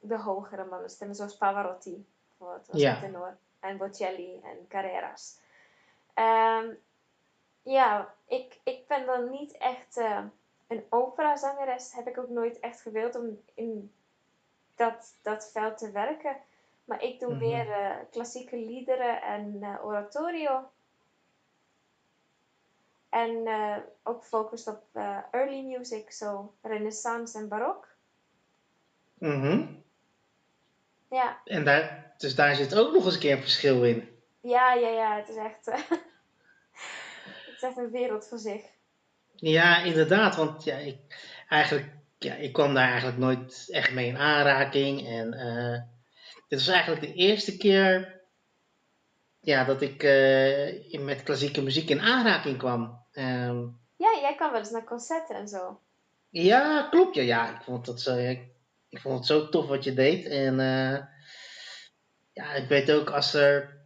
de 0.00 0.18
hogere 0.18 0.64
mannenstemmen, 0.64 1.16
zoals 1.16 1.36
Pavarotti 1.36 2.06
bijvoorbeeld, 2.28 2.66
was 2.66 2.80
Ja. 2.80 2.94
een 2.94 3.00
tenor. 3.00 3.36
En 3.60 3.76
Bocelli 3.76 4.40
en 4.42 4.66
Carreras. 4.68 5.38
Ehm, 6.14 6.74
ja, 7.62 8.14
ik, 8.26 8.60
ik 8.64 8.86
ben 8.86 9.06
dan 9.06 9.30
niet 9.30 9.56
echt 9.56 9.96
eh, 9.96 10.24
een 10.66 10.84
operazangeres. 10.88 11.92
Heb 11.92 12.06
ik 12.06 12.18
ook 12.18 12.28
nooit 12.28 12.60
echt 12.60 12.80
gewild 12.80 13.14
om 13.16 13.40
in 13.54 13.92
dat, 14.74 15.14
dat 15.22 15.50
veld 15.52 15.78
te 15.78 15.90
werken. 15.90 16.36
Maar 16.84 17.02
ik 17.02 17.20
doe 17.20 17.30
Mhm. 17.30 17.38
meer 17.38 17.70
eh, 17.72 17.96
klassieke 18.10 18.56
liederen 18.56 19.22
en 19.22 19.58
eh, 19.62 19.84
oratorio. 19.84 20.70
En 23.08 23.48
ook 24.02 24.24
focust 24.24 24.66
op 24.68 24.82
early 25.30 25.64
music, 25.64 26.12
zo 26.12 26.54
renaissance 26.62 27.38
en 27.38 27.48
barok. 27.48 27.88
Mhm. 29.14 29.66
Ja, 31.10 31.40
En 31.44 31.64
daar, 31.64 32.12
dus 32.18 32.34
daar 32.34 32.54
zit 32.54 32.74
ook 32.78 32.92
nog 32.92 33.04
eens 33.04 33.14
een 33.14 33.20
keer 33.20 33.32
een 33.36 33.40
verschil 33.42 33.84
in. 33.84 34.08
ja, 34.40 34.72
ja, 34.74 34.88
ja, 34.88 35.16
het 35.16 35.28
is 35.28 35.36
echt, 35.36 35.68
eh, 35.68 35.78
het 37.46 37.54
is 37.56 37.62
echt 37.62 37.76
een 37.76 37.90
wereld 37.90 38.28
voor 38.28 38.38
zich. 38.38 38.62
Ja, 39.34 39.82
inderdaad. 39.82 40.36
Want 40.36 40.64
ja, 40.64 40.76
ik, 40.76 40.96
eigenlijk, 41.48 41.88
ja, 42.18 42.34
ik 42.34 42.52
kwam 42.52 42.74
daar 42.74 42.88
eigenlijk 42.88 43.18
nooit 43.18 43.66
echt 43.70 43.92
mee 43.92 44.06
in 44.06 44.16
aanraking. 44.18 45.06
En 45.08 45.32
eh, 45.32 45.80
dit 46.48 46.58
was 46.58 46.68
eigenlijk 46.68 47.00
de 47.02 47.14
eerste 47.14 47.56
keer 47.56 48.20
ja, 49.40 49.64
dat 49.64 49.82
ik 49.82 50.02
eh, 50.02 51.00
met 51.00 51.22
klassieke 51.22 51.62
muziek 51.62 51.88
in 51.90 52.00
aanraking 52.00 52.58
kwam. 52.58 53.04
Ehm, 53.12 53.58
Ja, 53.96 54.18
jij 54.20 54.34
kan 54.36 54.50
wel 54.50 54.60
eens 54.60 54.70
naar 54.70 54.84
concerten 54.84 55.36
en 55.36 55.48
zo. 55.48 55.80
ja, 56.28 56.88
klopt. 56.90 57.14
Ja, 57.14 57.22
ja, 57.22 57.54
ik 57.56 57.62
vond 57.62 57.86
het 57.86 58.00
zo, 58.00 58.16
ik, 58.16 58.40
ik 58.90 59.00
vond 59.00 59.16
het 59.16 59.26
zo 59.26 59.48
tof 59.48 59.66
wat 59.66 59.84
je 59.84 59.94
deed. 59.94 60.26
En 60.26 60.60
eh, 60.60 60.98
ja, 62.32 62.52
ik 62.52 62.68
weet 62.68 62.92
ook 62.92 63.10
als 63.10 63.34
er. 63.34 63.78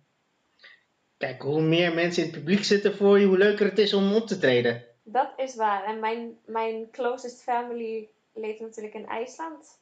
Kijk, 1.16 1.42
hoe 1.42 1.60
meer 1.60 1.94
mensen 1.94 2.22
in 2.22 2.28
het 2.28 2.38
publiek 2.38 2.64
zitten 2.64 2.96
voor 2.96 3.18
je, 3.18 3.26
hoe 3.26 3.38
leuker 3.38 3.66
het 3.66 3.78
is 3.78 3.94
om 3.94 4.14
op 4.14 4.26
te 4.26 4.38
treden. 4.38 4.84
Dat 5.02 5.32
is 5.36 5.54
waar. 5.54 5.84
En 5.84 6.00
mijn, 6.00 6.38
mijn 6.46 6.90
closest 6.90 7.42
family 7.42 8.08
leeft 8.34 8.60
natuurlijk 8.60 8.94
in 8.94 9.06
IJsland. 9.06 9.80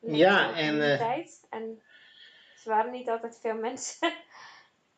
Leefde 0.00 0.18
Ja, 0.18 0.54
en, 0.54 0.92
eh, 0.92 0.98
tijd. 0.98 1.46
En 1.50 1.82
ze 2.56 2.68
waren 2.68 2.92
niet 2.92 3.08
altijd 3.08 3.38
veel 3.42 3.56
mensen. 3.56 4.12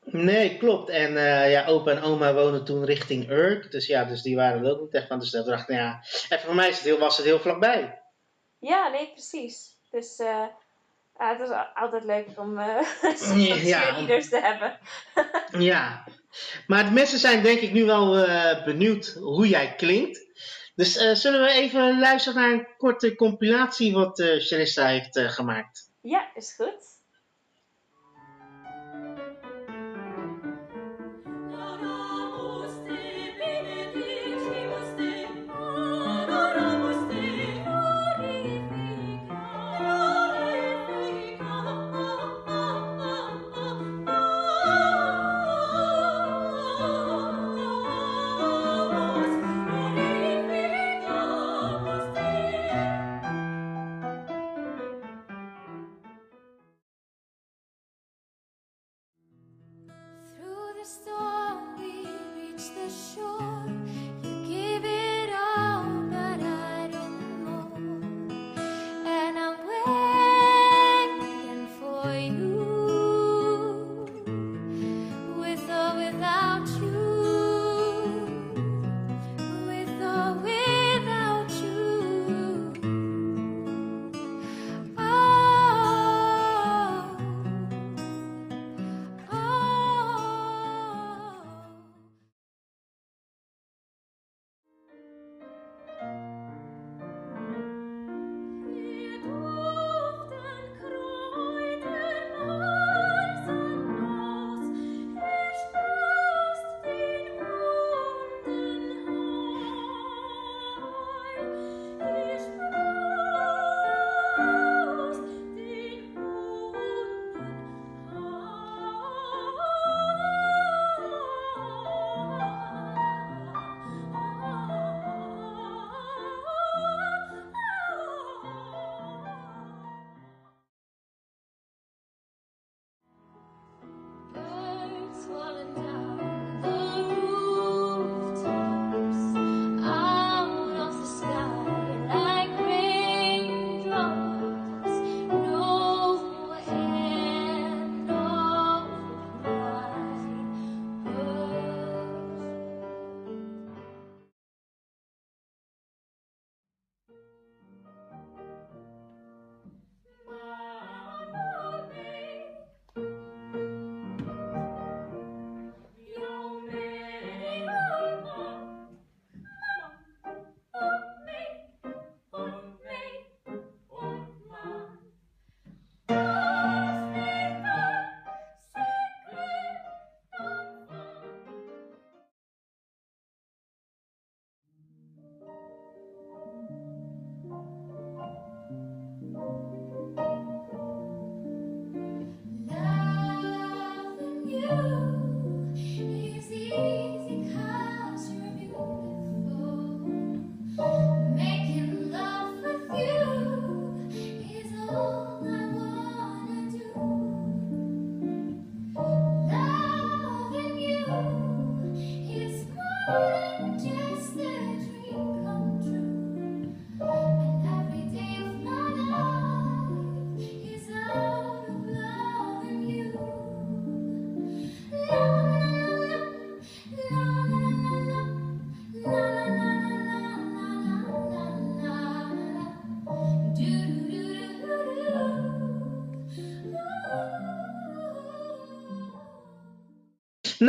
Nee, 0.04 0.56
klopt. 0.56 0.88
En 0.88 1.16
eh, 1.16 1.50
ja, 1.50 1.66
opa 1.66 1.90
en 1.90 2.02
oma 2.02 2.34
wonen 2.34 2.64
toen 2.64 2.84
richting 2.84 3.30
Urk. 3.30 3.70
Dus 3.70 3.86
ja, 3.86 4.04
dus 4.04 4.22
die 4.22 4.36
waren 4.36 4.64
er 4.64 4.70
ook 4.70 4.80
niet 4.80 4.94
echt 4.94 5.06
van. 5.06 5.18
Dus 5.18 5.30
dat 5.30 5.46
dacht 5.46 5.68
ik, 5.68 5.76
nou 5.76 5.80
ja. 5.80 6.04
En 6.28 6.40
voor 6.40 6.54
mij 6.54 6.68
is 6.68 6.76
het 6.76 6.84
heel, 6.84 6.98
was 6.98 7.16
het 7.16 7.26
heel 7.26 7.40
vlakbij. 7.40 8.01
Ja, 8.62 8.88
nee, 8.88 9.10
precies. 9.12 9.76
Dus 9.90 10.18
eh, 10.18 10.44
het 11.16 11.40
is 11.40 11.48
altijd 11.74 12.04
leuk 12.04 12.26
om 12.36 12.58
eh 12.58 12.66
ja, 13.02 13.32
om- 13.32 13.38
cheerleaders 13.38 14.28
te 14.28 14.40
hebben. 14.40 14.78
Ja. 15.68 16.04
Maar 16.66 16.84
de 16.84 16.90
mensen 16.90 17.18
zijn 17.18 17.42
denk 17.42 17.60
ik 17.60 17.72
nu 17.72 17.84
wel 17.84 18.16
eh, 18.16 18.64
benieuwd 18.64 19.16
hoe 19.20 19.48
jij 19.48 19.74
klinkt. 19.74 20.26
Dus 20.74 20.96
eh, 20.96 21.14
zullen 21.14 21.40
we 21.42 21.48
even 21.50 21.98
luisteren 21.98 22.42
naar 22.42 22.52
een 22.52 22.66
korte 22.76 23.14
compilatie 23.14 23.92
wat 23.94 24.18
eh 24.20 24.40
Charissa 24.40 24.86
heeft 24.86 25.16
eh, 25.16 25.28
gemaakt? 25.28 25.90
Ja, 26.02 26.30
is 26.34 26.54
goed. 26.56 26.91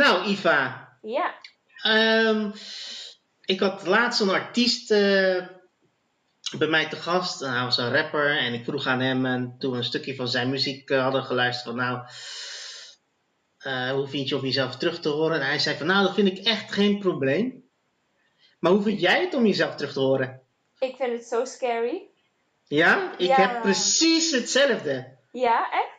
Nou, 0.04 0.24
Iva. 0.26 0.88
Ja. 1.02 1.34
Ehm, 1.82 2.50
ik 3.44 3.60
had 3.60 3.86
laatst 3.86 4.20
een 4.20 4.30
artiest 4.30 4.90
eh, 4.90 5.46
bij 6.58 6.68
mij 6.68 6.88
te 6.88 6.96
gast. 6.96 7.40
Hij 7.40 7.62
was 7.62 7.78
een 7.78 7.92
rapper. 7.92 8.38
En 8.38 8.54
ik 8.54 8.64
vroeg 8.64 8.86
aan 8.86 9.00
hem, 9.00 9.26
en 9.26 9.56
toen 9.58 9.70
we 9.70 9.76
een 9.76 9.84
stukje 9.84 10.14
van 10.14 10.28
zijn 10.28 10.50
muziek 10.50 10.90
eh, 10.90 11.02
hadden 11.02 11.22
geluisterd, 11.24 11.66
van 11.76 11.84
nou, 11.84 11.98
eh, 13.58 13.90
hoe 13.90 14.06
vind 14.08 14.28
je 14.28 14.36
om 14.36 14.42
jezelf 14.44 14.76
terug 14.76 15.00
te 15.00 15.08
horen? 15.08 15.40
En 15.40 15.46
hij 15.46 15.58
zei 15.58 15.76
van 15.76 15.86
nou, 15.86 16.04
dat 16.06 16.14
vind 16.14 16.28
ik 16.38 16.46
echt 16.46 16.72
geen 16.72 16.98
probleem. 16.98 17.62
Maar 18.58 18.72
hoe 18.72 18.82
vind 18.82 19.00
jij 19.00 19.20
het 19.20 19.34
om 19.34 19.46
jezelf 19.46 19.74
terug 19.74 19.92
te 19.92 20.00
horen? 20.00 20.40
Ik 20.78 20.96
vind 20.96 21.12
het 21.12 21.24
zo 21.24 21.44
scary. 21.44 22.02
Ja, 22.66 23.12
ik 23.18 23.26
Ja. 23.26 23.34
heb 23.34 23.62
precies 23.62 24.30
hetzelfde. 24.30 25.16
Ja, 25.32 25.70
echt? 25.72 25.93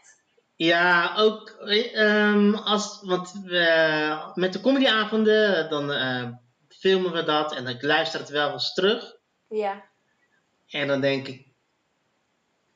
Ja, 0.56 1.14
ook 1.18 1.50
eh, 1.50 1.98
ehm, 1.98 2.54
als, 2.56 3.00
want 3.04 3.32
we, 3.46 4.32
met 4.34 4.54
de 4.54 4.62
comedyavonden, 4.62 5.70
dan 5.70 5.92
eh, 5.92 6.28
filmen 6.70 7.12
we 7.12 7.24
dat 7.24 7.56
en 7.56 7.68
ik 7.68 7.82
luister 7.82 8.20
het 8.20 8.30
wel 8.30 8.52
eens 8.52 8.74
terug. 8.74 9.16
Ja. 9.50 9.84
En 10.70 10.88
dan 10.88 11.02
denk 11.02 11.28
ik, 11.28 11.48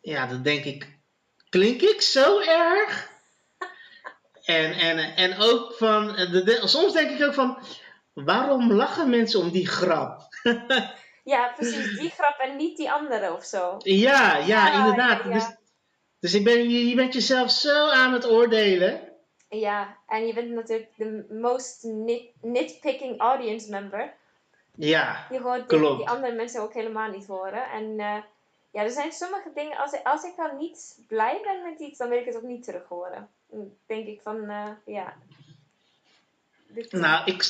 ja, 0.01 0.25
dan 0.27 0.41
denk 0.41 0.63
ik, 0.63 0.97
klink 1.49 1.81
ik 1.81 2.01
zo 2.01 2.39
erg? 2.39 3.07
En, 4.43 4.73
en, 4.73 4.97
en 5.15 5.37
ook 5.37 5.73
van, 5.73 6.07
de, 6.15 6.43
de- 6.43 6.61
soms 6.67 6.93
denk 6.93 7.09
ik 7.19 7.25
ook 7.27 7.33
van, 7.33 7.57
waarom 8.13 8.73
lachen 8.73 9.09
mensen 9.09 9.39
om 9.39 9.49
die 9.51 9.67
grap? 9.67 10.21
Ja, 11.23 11.47
precies. 11.55 11.99
Die 11.99 12.09
grap 12.09 12.39
en 12.39 12.55
niet 12.55 12.77
die 12.77 12.91
andere 12.91 13.33
of 13.33 13.43
zo. 13.43 13.75
Ja, 13.77 14.37
ja, 14.37 14.45
Ja, 14.45 14.73
inderdaad. 14.77 15.23
ja, 15.23 15.29
ja. 15.29 15.33
Dus, 15.33 15.55
dus 16.19 16.33
ik 16.33 16.43
ben, 16.43 16.69
je, 16.69 16.87
je 16.87 16.95
bent 16.95 17.13
jezelf 17.13 17.51
zo 17.51 17.89
aan 17.89 18.13
het 18.13 18.25
oordelen. 18.27 19.01
Ja, 19.49 19.97
en 20.07 20.27
je 20.27 20.33
bent 20.33 20.49
natuurlijk 20.49 20.89
de 20.95 21.25
most 21.29 21.83
nit, 21.83 22.21
nitpicking 22.41 23.19
audience 23.19 23.69
member. 23.69 24.13
Ja, 24.75 25.25
Die 25.29 25.39
hoort 25.39 25.69
dingen 25.69 25.97
die 25.97 26.09
andere 26.09 26.33
mensen 26.33 26.61
ook 26.61 26.73
helemaal 26.73 27.11
niet 27.11 27.27
horen. 27.27 27.69
En 27.71 27.99
eh, 27.99 28.17
ja, 28.71 28.81
er 28.83 28.89
zijn 28.89 29.11
sommige 29.11 29.51
dingen, 29.55 29.77
als 29.77 29.91
ik, 29.91 30.01
als 30.03 30.23
ik 30.23 30.33
dan 30.35 30.57
niet 30.57 30.97
blij 31.07 31.39
ben 31.43 31.71
met 31.71 31.79
iets, 31.79 31.97
dan 31.97 32.09
wil 32.09 32.17
ik 32.17 32.25
het 32.25 32.35
ook 32.35 32.43
niet 32.43 32.63
terug 32.63 32.87
horen. 32.87 33.29
Dan 33.47 33.71
denk 33.85 34.07
ik 34.07 34.21
van, 34.21 34.49
eh, 34.49 34.69
ja. 34.85 35.13
Dit, 36.67 36.91
nou, 36.91 37.25
ik, 37.25 37.43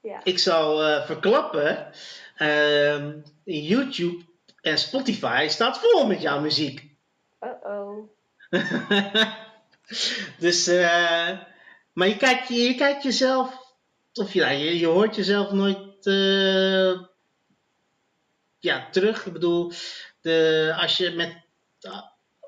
ja. 0.00 0.20
ik 0.24 0.38
zal 0.38 0.82
eh, 0.82 1.06
verklappen. 1.06 1.92
ehm, 2.36 3.18
YouTube 3.44 4.24
en 4.60 4.78
Spotify 4.78 5.46
staat 5.48 5.78
vol 5.78 6.06
met 6.06 6.22
jouw 6.22 6.40
muziek. 6.40 6.89
Uh-oh. 7.40 8.08
dus, 10.38 10.66
eh, 10.66 11.38
maar 11.92 12.08
je 12.08 12.16
kijkt, 12.16 12.48
je, 12.48 12.54
je 12.54 12.74
kijkt 12.74 13.02
jezelf, 13.02 13.74
of 14.14 14.32
ja, 14.32 14.48
je, 14.48 14.78
je 14.78 14.86
hoort 14.86 15.16
jezelf 15.16 15.50
nooit 15.50 16.06
eh, 16.06 17.00
ja, 18.58 18.90
terug. 18.90 19.26
Ik 19.26 19.32
bedoel, 19.32 19.72
de, 20.20 20.74
als 20.80 20.96
je 20.96 21.10
met, 21.10 21.36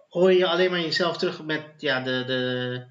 hoor 0.09 0.33
je 0.33 0.47
alleen 0.47 0.71
maar 0.71 0.81
jezelf 0.81 1.17
terug 1.17 1.43
met 1.43 1.65
ja, 1.77 2.01
de, 2.01 2.25
de, 2.25 2.87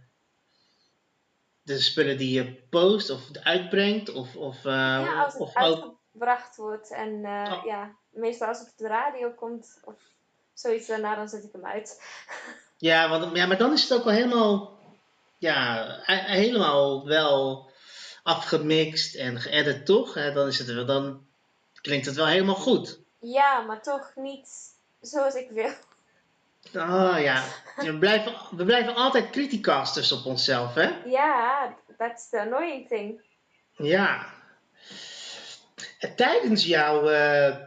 de 1.61 1.79
spullen 1.79 2.17
die 2.17 2.33
je 2.33 2.53
post 2.69 3.09
of 3.09 3.21
uitbrengt. 3.43 4.13
Of, 4.13 4.35
of, 4.35 4.65
eh, 4.65 4.71
ja, 4.71 5.23
als 5.23 5.33
het 5.33 5.41
of 5.41 5.57
ook, 5.57 5.63
uitgebracht 5.63 6.55
wordt 6.55 6.91
en 6.91 7.25
Oh. 7.25 7.65
ja, 7.65 7.95
meestal 8.09 8.47
als 8.47 8.59
het 8.59 8.71
op 8.71 8.77
de 8.77 8.87
radio 8.87 9.31
komt 9.31 9.79
of 9.83 10.11
zoiets 10.53 10.87
daarna, 10.87 11.15
dan 11.15 11.29
zet 11.29 11.43
ik 11.43 11.51
hem 11.51 11.65
uit. 11.65 12.01
ja, 12.77 13.09
want, 13.09 13.35
ja, 13.35 13.45
maar 13.45 13.57
dan 13.57 13.73
is 13.73 13.81
het 13.81 13.93
ook 13.93 14.03
wel 14.03 14.13
helemaal, 14.13 14.79
ja, 15.37 15.85
he- 16.01 16.31
helemaal 16.35 17.05
wel 17.05 17.69
afgemixt 18.23 19.15
en 19.15 19.41
geëdit, 19.41 19.85
toch? 19.85 20.13
Dan, 20.13 20.47
is 20.47 20.57
het, 20.57 20.67
wel- 20.67 20.85
dan 20.85 21.25
klinkt 21.81 22.05
het 22.05 22.15
wel 22.15 22.27
helemaal 22.27 22.55
goed. 22.55 22.99
Ja, 23.19 23.59
maar 23.61 23.81
toch 23.81 24.11
niet 24.15 24.49
zoals 25.01 25.33
ik 25.33 25.49
wil. 25.49 25.71
Oh 26.73 27.15
ja, 27.19 27.43
we 27.75 27.97
blijven, 27.97 28.35
we 28.51 28.65
blijven 28.65 28.95
altijd 28.95 29.29
criticasters 29.29 30.11
op 30.11 30.25
onszelf, 30.25 30.73
hè? 30.73 30.89
Ja, 31.05 31.75
that's 31.97 32.29
the 32.29 32.39
annoying 32.39 32.87
thing. 32.87 33.21
Ja. 33.71 34.25
En 35.99 36.15
Tijdens 36.15 36.65
jouw, 36.65 37.09
eh, 37.09 37.57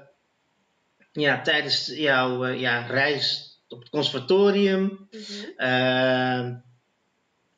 ja, 1.22 1.42
tijdens 1.42 1.86
jouw 1.86 2.44
eh, 2.44 2.60
ja, 2.60 2.86
reis 2.86 3.58
op 3.68 3.80
het 3.80 3.88
conservatorium 3.90 5.08
Mhm. 5.10 5.50
ehm, 5.56 6.54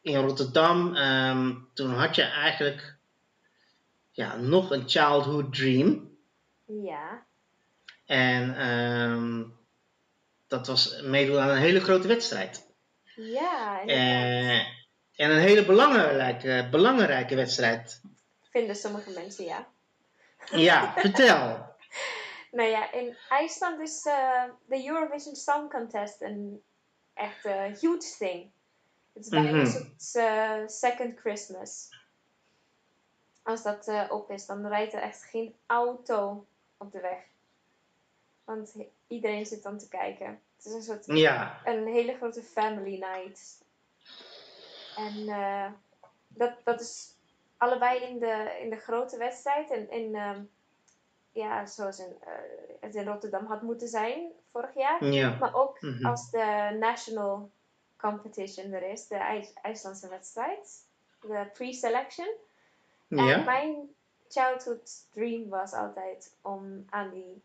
in 0.00 0.16
Rotterdam, 0.16 0.94
ehm, 0.96 1.54
toen 1.74 1.90
had 1.94 2.14
je 2.14 2.22
eigenlijk 2.22 2.96
ja, 4.12 4.36
nog 4.36 4.70
een 4.70 4.88
childhood 4.88 5.54
dream. 5.54 6.10
Ja, 6.66 7.24
En 8.06 8.56
ehm, 8.56 9.42
dat 10.46 10.66
was 10.66 11.00
meedoen 11.02 11.38
aan 11.38 11.48
een 11.50 11.56
hele 11.56 11.80
grote 11.80 12.08
wedstrijd. 12.08 12.66
ja, 13.14 13.80
inderdaad. 13.80 13.86
Eh, 13.86 14.60
en 15.16 15.30
een 15.30 15.38
hele 15.40 15.64
belangrijke, 15.64 16.68
belangrijke 16.70 17.34
wedstrijd. 17.34 18.00
Vinden 18.50 18.76
sommige 18.76 19.10
mensen, 19.10 19.44
ja. 19.44 19.66
Ja, 20.50 20.92
vertel. 20.96 21.64
Nou 22.56 22.68
ja, 22.68 22.92
in 22.92 23.16
IJsland 23.28 23.80
is 23.80 24.06
eh, 24.06 24.44
de 24.66 24.86
Eurovision 24.86 25.34
Song 25.36 25.68
Contest 25.70 26.20
een 26.22 26.62
echt 27.14 27.44
eh, 27.44 27.62
huge 27.62 28.14
thing. 28.18 28.50
Het 29.12 29.24
is 29.24 29.28
bijna 29.28 29.50
Mhm. 29.50 29.58
een 29.60 29.66
soort 29.66 30.14
eh, 30.14 30.66
second 30.66 31.18
Christmas. 31.20 31.88
Als 33.42 33.62
dat 33.62 34.10
op 34.10 34.30
is, 34.30 34.46
dan 34.46 34.66
rijdt 34.66 34.92
er 34.92 35.00
echt 35.00 35.22
geen 35.24 35.54
auto 35.66 36.46
op 36.76 36.92
de 36.92 37.00
weg. 37.00 37.24
Want 38.44 38.74
iedereen 39.06 39.46
zit 39.46 39.62
dan 39.62 39.78
te 39.78 39.88
kijken. 39.88 40.40
Het 40.56 40.66
is 40.66 40.72
een 40.72 40.82
soort 40.82 41.06
Ja, 41.06 41.60
een 41.64 41.86
hele 41.86 42.16
grote 42.16 42.42
family 42.42 42.98
night. 42.98 43.64
En 44.96 45.26
dat, 46.28 46.54
dat 46.64 46.80
is 46.80 47.14
allebei 47.56 48.00
in 48.00 48.18
de, 48.18 48.58
in 48.60 48.70
de 48.70 48.76
grote 48.76 49.16
wedstrijd. 49.16 49.70
En 49.70 49.90
in, 49.90 50.14
ehm, 50.14 50.42
ja, 51.36 51.66
zoals 51.66 51.98
in, 51.98 52.16
eh, 52.20 52.32
het 52.80 52.94
in 52.94 53.06
Rotterdam 53.06 53.46
had 53.46 53.62
moeten 53.62 53.88
zijn 53.88 54.30
vorig 54.50 54.74
jaar. 54.74 55.04
ja. 55.04 55.36
Maar 55.40 55.54
ook 55.54 55.80
Mhm. 55.80 56.06
als 56.06 56.30
de 56.30 56.76
national 56.80 57.50
competition 57.96 58.72
er 58.72 58.82
is, 58.82 59.06
de 59.08 59.16
IJs- 59.16 59.52
IJslandse 59.62 60.08
wedstrijd. 60.08 60.84
De 61.20 61.46
pre-selection. 61.52 62.28
En 63.08 63.44
mijn 63.44 63.94
childhood 64.28 65.06
dream 65.12 65.48
was 65.48 65.72
altijd 65.72 66.36
om 66.42 66.84
aan 66.90 67.10
die 67.10 67.42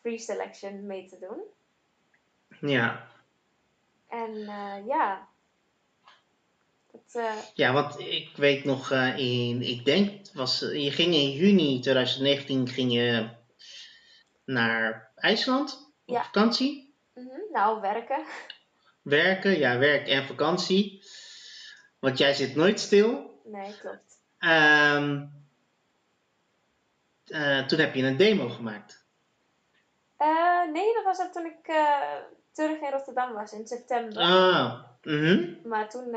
pre-selection 0.00 0.86
mee 0.86 1.06
te 1.08 1.18
doen. 1.18 1.42
ja. 2.70 3.06
En 4.08 4.34
eh, 4.34 4.86
ja. 4.86 5.28
Dat, 7.12 7.22
eh, 7.22 7.32
ja, 7.54 7.72
want 7.72 7.98
ik 8.00 8.30
weet 8.36 8.64
nog 8.64 8.90
eh, 8.90 9.18
in, 9.18 9.62
ik 9.62 9.84
denk, 9.84 10.28
was, 10.32 10.62
eh, 10.62 10.84
je 10.84 10.90
ging 10.90 11.14
in 11.14 11.30
juni 11.30 11.80
2019 11.80 12.68
ging 12.68 12.92
je 12.92 13.28
naar 14.44 15.10
IJsland 15.14 15.92
op 16.06 16.14
Ja. 16.14 16.22
vakantie. 16.22 16.94
mhm, 17.14 17.28
nou, 17.52 17.80
werken. 17.80 18.24
Werken, 19.02 19.58
ja, 19.58 19.78
werk 19.78 20.08
en 20.08 20.24
vakantie. 20.26 21.02
Want 21.98 22.18
jij 22.18 22.34
zit 22.34 22.56
nooit 22.56 22.80
stil. 22.80 23.40
Nee, 23.44 23.78
klopt. 23.80 24.20
Ehm, 24.38 25.26
eh, 27.26 27.66
toen 27.66 27.78
heb 27.78 27.94
je 27.94 28.02
een 28.02 28.16
demo 28.16 28.48
gemaakt. 28.48 29.06
Nee, 30.72 30.94
dat 30.94 31.04
was 31.04 31.18
het 31.18 31.32
toen 31.32 31.46
ik 31.46 31.64
terug 32.52 32.80
in 32.80 32.90
Rotterdam 32.90 33.32
was 33.32 33.52
in 33.52 33.66
september. 33.66 34.22
Ah, 34.22 34.82
mhm. 35.02 35.68
Maar 35.68 35.88
toen 35.88 36.16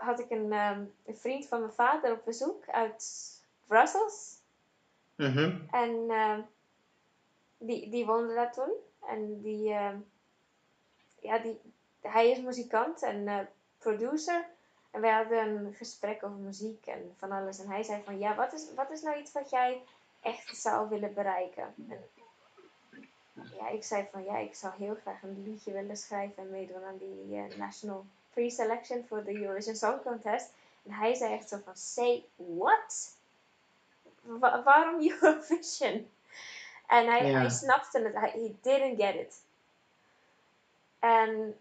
had 0.00 0.20
ik 0.20 0.30
een, 0.30 0.52
ehm, 0.52 0.84
een 1.04 1.16
vriend 1.16 1.46
van 1.46 1.60
mijn 1.60 1.72
vader 1.72 2.12
op 2.12 2.24
bezoek 2.24 2.68
uit 2.68 3.26
Brussels. 3.66 4.36
mhm. 5.16 5.58
En 5.70 6.10
eh, 6.10 6.38
die, 7.58 7.90
die 7.90 8.06
woonde 8.06 8.34
daar 8.34 8.52
toen. 8.52 8.72
En 9.06 9.40
die, 9.40 9.72
eh, 9.72 9.94
ja, 11.20 11.38
die, 11.38 11.60
hij 12.00 12.30
is 12.30 12.40
muzikant 12.40 13.02
en 13.02 13.28
eh, 13.28 13.38
producer. 13.78 14.46
En 14.90 15.00
wij 15.00 15.12
hadden 15.12 15.48
een 15.48 15.74
gesprek 15.74 16.24
over 16.24 16.38
muziek 16.38 16.86
en 16.86 17.14
van 17.18 17.32
alles. 17.32 17.58
En 17.58 17.68
hij 17.68 17.82
zei 17.82 18.02
van, 18.04 18.18
ja, 18.18 18.34
wat 18.34 18.52
is, 18.52 18.74
wat 18.74 18.90
is 18.90 19.02
nou 19.02 19.18
iets 19.18 19.32
wat 19.32 19.50
jij 19.50 19.82
echt 20.20 20.56
zou 20.56 20.88
willen 20.88 21.14
bereiken? 21.14 21.74
En 21.88 22.10
ja, 23.58 23.68
ik 23.68 23.84
zei 23.84 24.08
van, 24.12 24.24
ja, 24.24 24.38
ik 24.38 24.54
zou 24.54 24.74
heel 24.76 24.94
graag 24.94 25.22
een 25.22 25.42
liedje 25.42 25.72
willen 25.72 25.96
schrijven 25.96 26.42
en 26.42 26.50
meedoen 26.50 26.84
aan 26.84 26.96
die 26.98 27.36
eh, 27.36 27.58
National 27.58 28.06
Pre-Selection 28.38 29.04
voor 29.08 29.24
de 29.24 29.34
Eurovision 29.40 29.76
Song 29.76 30.00
Contest. 30.02 30.52
En 30.84 30.92
hij 30.92 31.14
zei 31.14 31.32
echt 31.34 31.48
zo 31.48 31.60
van, 31.64 31.76
say 31.76 32.24
what? 32.36 33.16
Wa- 34.20 34.62
waarom 34.62 35.00
Eurovision? 35.10 36.10
En 36.86 37.06
hij, 37.06 37.30
hij 37.30 37.48
snapte 37.50 38.00
het, 38.00 38.14
hij 38.14 38.30
he 38.30 38.56
didn't 38.62 39.02
get 39.02 39.14
it. 39.14 39.42
En 40.98 41.58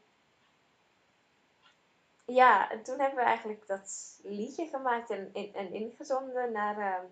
ja, 2.25 2.71
en 2.71 2.83
toen 2.83 2.99
hebben 2.99 3.19
we 3.19 3.25
eigenlijk 3.25 3.67
dat 3.67 4.19
liedje 4.23 4.67
gemaakt 4.67 5.09
en, 5.09 5.31
en 5.53 5.73
ingezonden 5.73 6.51
naar, 6.51 6.77
ehm, 6.77 7.05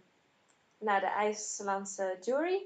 naar 0.77 0.99
de 0.99 1.05
IJslandse 1.07 2.17
jury. 2.21 2.65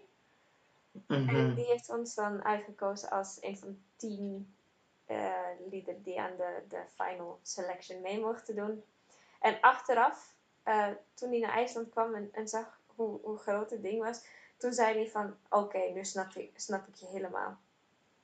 En 1.07 1.23
Mhm. 1.23 1.53
die 1.55 1.65
heeft 1.65 1.89
ons 1.89 2.15
dan 2.15 2.43
uitgekozen 2.43 3.09
als 3.09 3.37
een 3.41 3.57
van 3.57 3.83
tien 3.95 4.53
eh, 5.09 5.69
liederen 5.69 6.03
die 6.03 6.19
aan 6.21 6.35
de, 6.37 6.63
de 6.67 6.81
final 6.95 7.39
selection 7.43 8.01
mee 8.01 8.19
mochten 8.19 8.55
doen. 8.55 8.83
En 9.39 9.57
achteraf, 9.61 10.33
eh, 10.63 10.87
toen 11.13 11.29
hij 11.29 11.39
naar 11.39 11.53
IJsland 11.53 11.89
kwam 11.89 12.15
en, 12.15 12.29
en 12.31 12.47
zag 12.47 12.79
hoe, 12.95 13.19
hoe 13.23 13.37
groot 13.37 13.69
het 13.69 13.81
ding 13.83 14.03
was, 14.03 14.21
toen 14.57 14.73
zei 14.73 14.95
hij 14.95 15.09
van, 15.09 15.35
oké, 15.49 15.79
nu 15.93 16.05
snap 16.05 16.35
ik, 16.35 16.51
snap 16.55 16.87
ik 16.87 16.95
je 16.95 17.05
helemaal. 17.05 17.59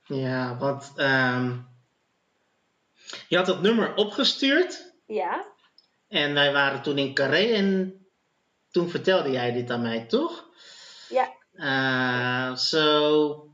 Ja, 0.04 0.58
want 0.58 0.92
ehm, 0.96 1.58
je 3.28 3.38
had 3.38 3.46
dat 3.46 3.62
nummer 3.62 3.96
opgestuurd 3.96 4.94
Ja, 5.06 5.46
en 6.08 6.34
wij 6.34 6.52
waren 6.54 6.82
toen 6.82 6.98
in 6.98 7.14
Carré 7.14 7.54
en 7.54 8.00
toen 8.72 8.90
vertelde 8.90 9.32
jij 9.32 9.52
dit 9.52 9.70
aan 9.70 9.82
mij, 9.82 10.06
toch? 10.06 10.50
ja, 11.10 12.56
Zo, 12.56 13.45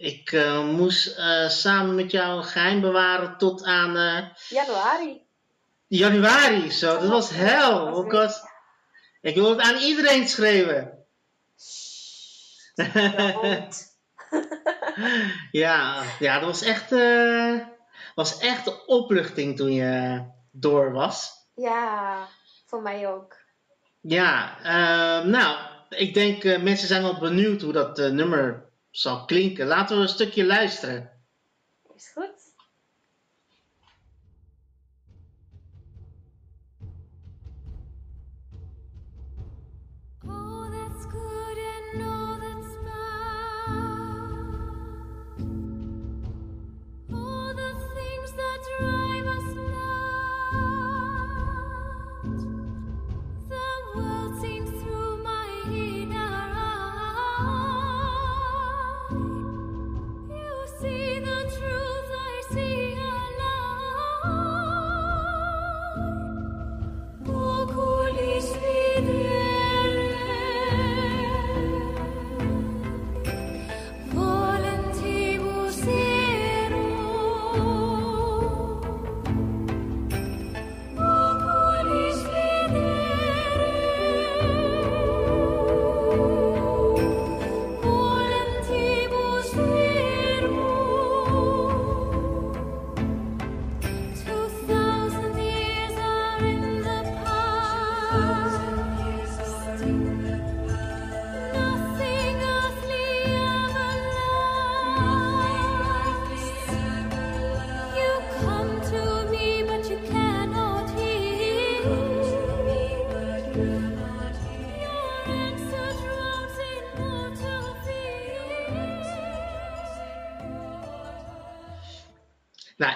ik 0.00 0.32
eh, 0.32 0.64
moest 0.64 1.16
eh, 1.16 1.48
samen 1.48 1.94
met 1.94 2.10
jou 2.10 2.42
geheim 2.42 2.80
bewaren 2.80 3.36
tot 3.36 3.64
aan 3.64 3.96
eh, 3.96 4.26
januari. 4.48 5.22
januari. 5.86 6.70
Zo, 6.70 6.98
dat 6.98 7.08
was 7.08 7.30
hel. 7.30 7.90
Was 7.90 8.04
Ik, 8.04 8.12
was, 8.12 8.40
ik 9.20 9.34
wil 9.34 9.50
het 9.50 9.60
aan 9.60 9.76
iedereen 9.76 10.28
schreeuwen. 10.28 10.98
Ja, 15.50 16.02
ja, 16.18 16.38
dat 16.38 16.48
was 16.48 16.62
echt, 16.62 16.90
was 18.14 18.38
echt 18.38 18.64
de 18.64 18.86
opluchting 18.86 19.56
toen 19.56 19.72
je 19.72 20.24
door 20.50 20.92
was. 20.92 21.32
Ja, 21.54 22.28
voor 22.66 22.82
mij 22.82 23.08
ook. 23.08 23.36
Ja, 24.00 24.58
nou, 25.22 25.56
ik 25.88 26.14
denk 26.14 26.60
mensen 26.60 26.88
zijn 26.88 27.02
wel 27.02 27.18
benieuwd 27.18 27.62
hoe 27.62 27.72
dat 27.72 27.96
nummer 27.96 28.69
zal 28.90 29.24
klinken. 29.24 29.66
Laten 29.66 29.96
we 29.96 30.02
een 30.02 30.08
stukje 30.08 30.46
luisteren. 30.46 31.10
Is 31.94 32.10
goed. 32.14 32.39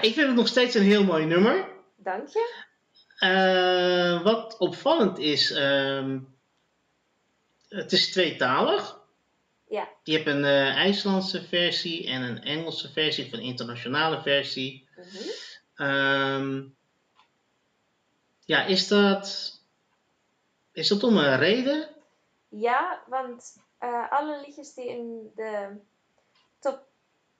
Ik 0.05 0.15
vind 0.15 0.27
het 0.27 0.37
nog 0.37 0.49
steeds 0.49 0.75
een 0.75 0.83
heel 0.83 1.05
mooi 1.05 1.25
nummer. 1.25 1.69
Dank 1.97 2.29
je. 2.29 2.63
Eh, 3.19 4.23
wat 4.23 4.59
opvallend 4.59 5.19
is, 5.19 5.51
ehm, 5.51 6.21
het 7.69 7.93
is 7.93 8.11
tweetalig. 8.11 9.03
Ja, 9.69 9.89
Je 10.03 10.13
hebt 10.13 10.27
een 10.27 10.45
eh, 10.45 10.77
IJslandse 10.77 11.43
versie 11.43 12.07
en 12.09 12.23
een 12.23 12.43
Engelse 12.43 12.93
versie, 12.93 13.25
of 13.27 13.33
een 13.33 13.41
internationale 13.41 14.23
versie. 14.23 14.89
mhm. 14.97 15.29
Ehm, 15.75 16.63
ja, 18.45 18.65
is 18.65 18.89
dat, 18.89 19.53
is 20.73 20.89
dat 20.89 21.03
om 21.03 21.17
een 21.17 21.37
reden? 21.37 21.89
ja 22.49 23.03
want 23.07 23.57
eh, 23.79 24.11
alle 24.11 24.41
liedjes 24.41 24.75
die 24.75 24.89
in 24.89 25.31
de 25.35 25.81
top 26.59 26.87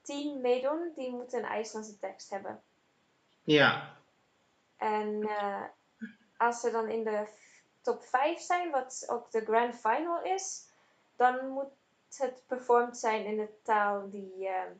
10 0.05 0.41
meedoen, 0.41 0.91
die 0.95 1.11
moeten 1.11 1.39
een 1.39 1.45
IJslandse 1.49 1.99
tekst 1.99 2.29
hebben. 2.29 2.61
Ja, 3.43 3.97
En 4.77 5.21
eh, 5.23 5.63
als 6.37 6.59
ze 6.59 6.71
dan 6.71 6.89
in 6.89 7.03
de 7.03 7.27
top 7.81 8.03
5 8.03 8.39
zijn, 8.39 8.71
wat 8.71 9.03
ook 9.07 9.31
de 9.31 9.45
grand 9.45 9.75
final 9.75 10.21
is, 10.23 10.65
dan 11.15 11.47
moet 11.47 11.71
het 12.17 12.43
performed 12.47 12.97
zijn 12.97 13.25
in 13.25 13.37
de 13.37 13.49
taal 13.63 14.09
die, 14.09 14.47
eh, 14.47 14.71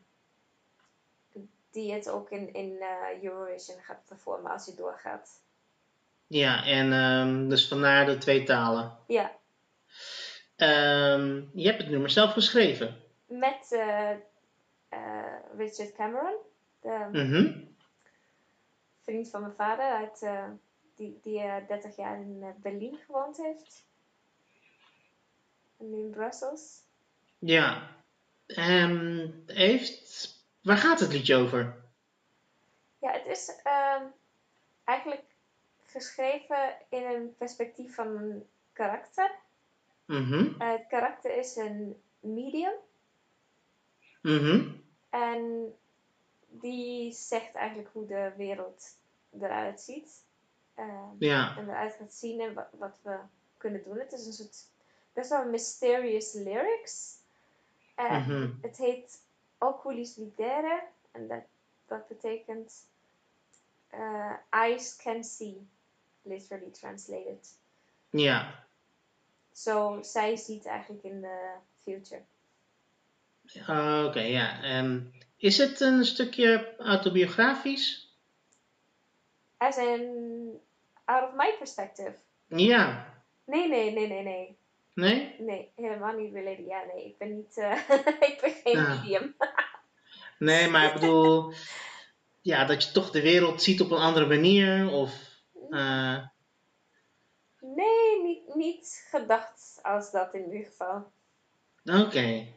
die 1.72 1.94
het 1.94 2.10
ook 2.10 2.30
in, 2.30 2.54
in 2.54 2.82
eh, 2.82 3.24
Eurovision 3.24 3.82
gaat 3.82 4.06
performen 4.08 4.52
als 4.52 4.66
je 4.66 4.74
doorgaat. 4.76 5.42
ja 6.28 6.64
en 6.66 6.94
ehm, 6.94 7.50
dus 7.50 7.68
vandaar 7.68 8.06
de 8.06 8.18
twee 8.18 8.44
talen. 8.44 8.98
Ja, 9.08 9.32
Ehm, 10.56 11.44
je 11.54 11.68
hebt 11.68 11.82
het 11.82 11.90
nummer 11.90 12.10
zelf 12.10 12.32
geschreven. 12.34 13.04
met 13.26 13.72
eh, 13.72 14.12
Richard 15.58 15.94
Cameron, 15.94 16.36
de 16.82 17.08
Mhm. 17.12 17.64
vriend 19.02 19.30
van 19.30 19.42
mijn 19.42 19.54
vader, 19.54 19.86
uit, 19.86 20.22
eh, 20.22 20.50
die, 20.96 21.20
die 21.22 21.40
eh, 21.40 21.68
30 21.68 21.96
jaar 21.96 22.22
in 22.22 22.40
eh, 22.42 22.50
Berlijn 22.62 22.98
gewoond 22.98 23.38
heeft. 23.38 23.86
En 25.78 25.90
nu 25.90 25.98
in 26.00 26.10
Brussels. 26.10 26.84
Ja. 27.40 27.96
Ehm, 28.46 29.30
heeft, 29.46 30.30
waar 30.62 30.78
gaat 30.78 31.00
het 31.00 31.12
liedje 31.12 31.36
over? 31.36 31.84
Ja, 33.00 33.12
het 33.12 33.26
is 33.26 33.60
ehm, 33.64 34.04
eigenlijk 34.84 35.24
geschreven 35.86 36.76
in 36.90 37.04
een 37.04 37.36
perspectief 37.38 37.96
van 37.96 38.08
een 38.08 38.48
karakter. 38.74 39.36
Mhm. 40.06 40.62
Eh, 40.62 40.72
het 40.72 40.88
karakter 40.88 41.38
is 41.38 41.56
een 41.56 42.02
medium 42.20 42.74
Mhm. 44.22 44.72
En 45.16 45.76
die 46.48 47.12
zegt 47.14 47.56
eigenlijk 47.56 47.90
hoe 47.92 48.06
de 48.06 48.34
wereld 48.38 48.98
eruit 49.42 49.82
ziet. 49.82 50.24
Ehm, 50.74 51.16
Ja. 51.20 51.58
en 51.58 51.70
eruit 51.70 51.94
gaat 51.94 52.14
zien 52.14 52.42
en 52.42 52.54
wat, 52.54 52.68
wat 52.72 53.00
we 53.04 53.18
kunnen 53.58 53.84
doen. 53.84 54.00
Het 54.00 54.12
is 54.12 54.26
een 54.26 54.34
soort 54.34 54.68
best 55.14 55.30
wel 55.30 55.46
mysterious 55.46 56.34
lyrics. 56.34 57.18
En 57.96 58.22
Mhm. 58.22 58.52
het 58.62 58.78
heet 58.78 59.22
Oculis 59.58 60.14
Videre 60.14 60.84
en 61.12 61.28
dat, 61.28 61.44
dat 61.86 62.08
betekent 62.08 62.88
eh, 63.88 64.34
eyes 64.50 64.96
can 64.96 65.24
see, 65.24 65.68
literally 66.22 66.70
translated. 66.72 67.58
Ja. 68.10 68.66
Zo, 69.52 70.02
zij 70.02 70.36
ziet 70.36 70.66
eigenlijk 70.66 71.04
in 71.04 71.22
de 71.22 71.54
future. 71.84 72.22
Ah, 73.68 74.06
Oké, 74.06 74.20
ja. 74.20 74.64
Ehm, 74.64 75.00
is 75.38 75.58
het 75.58 75.80
een 75.80 76.06
stukje 76.06 76.76
autobiografisch? 76.78 78.14
As 79.58 79.78
in, 79.78 80.04
out 81.06 81.24
of 81.30 81.36
my 81.36 81.56
perspective. 81.58 82.16
Ja. 82.48 83.14
Nee, 83.46 83.68
nee, 83.68 83.92
nee, 83.92 84.08
nee, 84.08 84.24
nee. 84.24 84.58
Nee? 84.94 85.36
Nee, 85.40 85.72
helemaal 85.76 86.14
niet 86.14 86.34
related. 86.34 86.66
Ja, 86.68 86.84
nee, 86.94 87.06
ik 87.06 87.18
ben 87.18 87.36
niet, 87.36 87.58
eh, 87.58 87.90
ik 88.30 88.38
ben 88.42 88.52
geen 88.64 88.78
Ah. 88.78 88.90
medium. 89.02 89.36
Nee, 90.40 90.70
maar 90.70 90.86
ik 90.88 90.94
bedoel, 90.94 91.54
ja, 92.42 92.66
dat 92.66 92.84
je 92.84 92.92
toch 92.92 93.12
de 93.12 93.22
wereld 93.22 93.62
ziet 93.62 93.82
op 93.82 93.92
een 93.92 93.98
andere 93.98 94.26
manier? 94.28 94.90
Of, 94.92 95.14
eh, 95.70 96.18
Nee, 97.60 98.22
niet, 98.24 98.56
niet 98.56 99.06
gedacht 99.10 99.80
als 99.82 100.12
dat 100.12 100.34
in 100.34 100.46
ieder 100.52 100.66
geval. 100.66 101.12
Oké. 101.86 102.48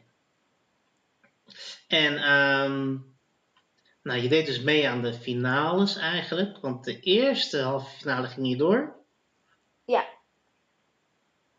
En 1.87 2.17
ehm, 2.17 2.97
nou, 4.03 4.21
je 4.21 4.29
deed 4.29 4.45
dus 4.45 4.61
mee 4.61 4.89
aan 4.89 5.01
de 5.01 5.13
finales 5.13 5.95
eigenlijk, 5.97 6.57
want 6.57 6.83
de 6.83 6.99
eerste 6.99 7.61
halve 7.61 7.97
finale 7.97 8.27
ging 8.27 8.45
niet 8.45 8.59
door. 8.59 8.95
Ja, 9.85 10.07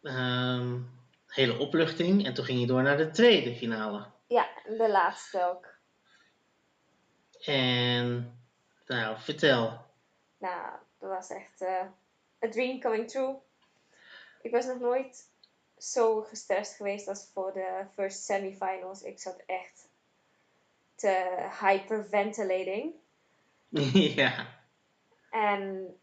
Ehm, 0.02 0.78
hele 1.26 1.58
opluchting. 1.58 2.26
En 2.26 2.34
toen 2.34 2.44
ging 2.44 2.60
je 2.60 2.66
door 2.66 2.82
naar 2.82 2.96
de 2.96 3.10
tweede 3.10 3.54
finale. 3.56 4.06
ja, 4.26 4.48
de 4.64 4.88
laatste 4.90 5.44
ook. 5.44 5.68
En 7.44 8.38
nou, 8.86 9.16
vertel. 9.20 9.84
Nou, 10.38 10.70
dat 10.98 11.10
was 11.10 11.30
echt 11.30 11.60
eh 11.62 11.86
a 12.44 12.48
dream 12.50 12.80
coming 12.80 13.10
true. 13.10 13.36
Ik 14.42 14.50
was 14.50 14.66
nog 14.66 14.80
nooit 14.80 15.29
zo 15.82 16.22
gestrest 16.22 16.74
geweest 16.74 17.08
als 17.08 17.28
voor 17.32 17.52
de 17.52 17.84
first 17.94 18.24
semifinals. 18.24 19.02
Ik 19.02 19.18
zat 19.20 19.42
echt 19.46 19.88
te 20.94 21.48
hyperventilating. 21.60 22.94
ja. 24.22 24.58
En 25.30 25.94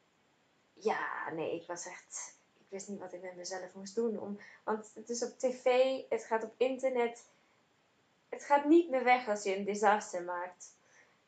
ja, 0.74 1.32
nee, 1.32 1.56
ik 1.56 1.68
was 1.68 1.86
echt. 1.86 2.36
Ik 2.60 2.66
wist 2.70 2.88
niet 2.88 3.00
wat 3.00 3.14
ik 3.14 3.22
met 3.22 3.36
mezelf 3.36 3.74
moest 3.74 3.96
doen. 3.96 4.20
Om, 4.20 4.40
want 4.64 4.92
het 4.94 5.10
is 5.10 5.24
op 5.24 5.38
tv, 5.40 6.02
het 6.10 6.24
gaat 6.24 6.44
op 6.44 6.54
internet. 6.58 7.26
Het 8.30 8.44
gaat 8.44 8.66
niet 8.66 8.90
meer 8.90 9.04
weg 9.04 9.28
als 9.28 9.44
je 9.44 9.58
een 9.58 9.66
disaster 9.66 10.24
maakt. 10.24 10.76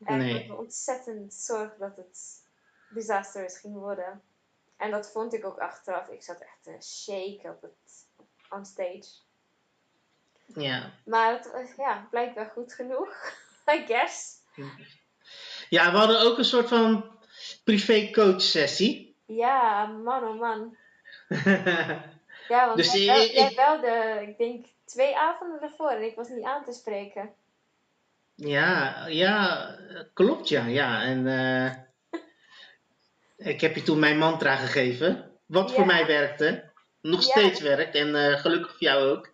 En 0.06 0.18
Nee. 0.18 0.30
ik 0.30 0.36
maakte 0.36 0.62
ontzettend 0.64 1.34
zorgen 1.34 1.80
dat 1.80 1.98
het 1.98 2.44
disastrous 2.90 3.58
ging 3.58 3.74
worden. 3.74 4.22
En 4.78 4.92
dat 4.92 5.12
vond 5.12 5.34
ik 5.34 5.46
ook 5.46 5.58
achteraf. 5.60 6.08
Ik 6.08 6.24
zat 6.24 6.40
echt 6.40 6.64
te 6.64 6.78
shaken 6.82 7.52
op 7.52 7.62
het 7.62 8.08
on 8.50 8.66
stage. 8.66 9.08
Ja. 10.46 10.92
Maar 11.06 11.32
het 11.34 11.52
was 11.52 11.76
ja, 11.78 12.08
blijkbaar 12.12 12.52
goed 12.54 12.74
genoeg. 12.74 13.10
I 13.76 13.86
guess. 13.88 14.36
ja, 15.70 15.92
we 15.92 15.98
hadden 15.98 16.22
ook 16.22 16.38
een 16.38 16.46
soort 16.46 16.68
van 16.68 17.18
privé 17.64 18.10
coach 18.12 18.42
sessie. 18.42 19.16
Ja, 19.26 19.86
man 19.86 20.24
oh 20.24 20.40
man. 20.40 20.76
Ja, 22.48 22.66
want 22.66 22.78
Dus 22.78 22.94
jij, 22.94 23.26
ik- 23.26 23.32
jij 23.32 23.52
belde, 23.56 24.22
ik 24.28 24.38
denk, 24.38 24.66
twee 24.86 25.18
avonden 25.18 25.62
ervoor 25.62 25.90
en 25.90 26.04
ik 26.04 26.16
was 26.16 26.30
niet 26.30 26.44
aan 26.46 26.64
te 26.64 26.72
spreken. 26.72 27.34
ja, 28.36 29.06
ja, 29.08 29.76
klopt 30.14 30.48
ja. 30.50 30.66
ja. 30.66 31.02
En 31.04 31.28
eh, 31.28 31.76
ik 33.54 33.62
heb 33.62 33.76
je 33.76 33.82
toen 33.84 34.00
mijn 34.00 34.18
mantra 34.18 34.56
gegeven. 34.56 35.32
Wat 35.46 35.74
voor 35.74 35.86
mij 35.86 36.06
werkte. 36.06 36.69
Nog 37.02 37.22
Ja. 37.26 37.30
steeds 37.30 37.60
werkt. 37.62 37.96
En 37.96 38.16
eh, 38.16 38.40
gelukkig 38.40 38.70
voor 38.72 38.80
jou 38.82 39.10
ook. 39.10 39.30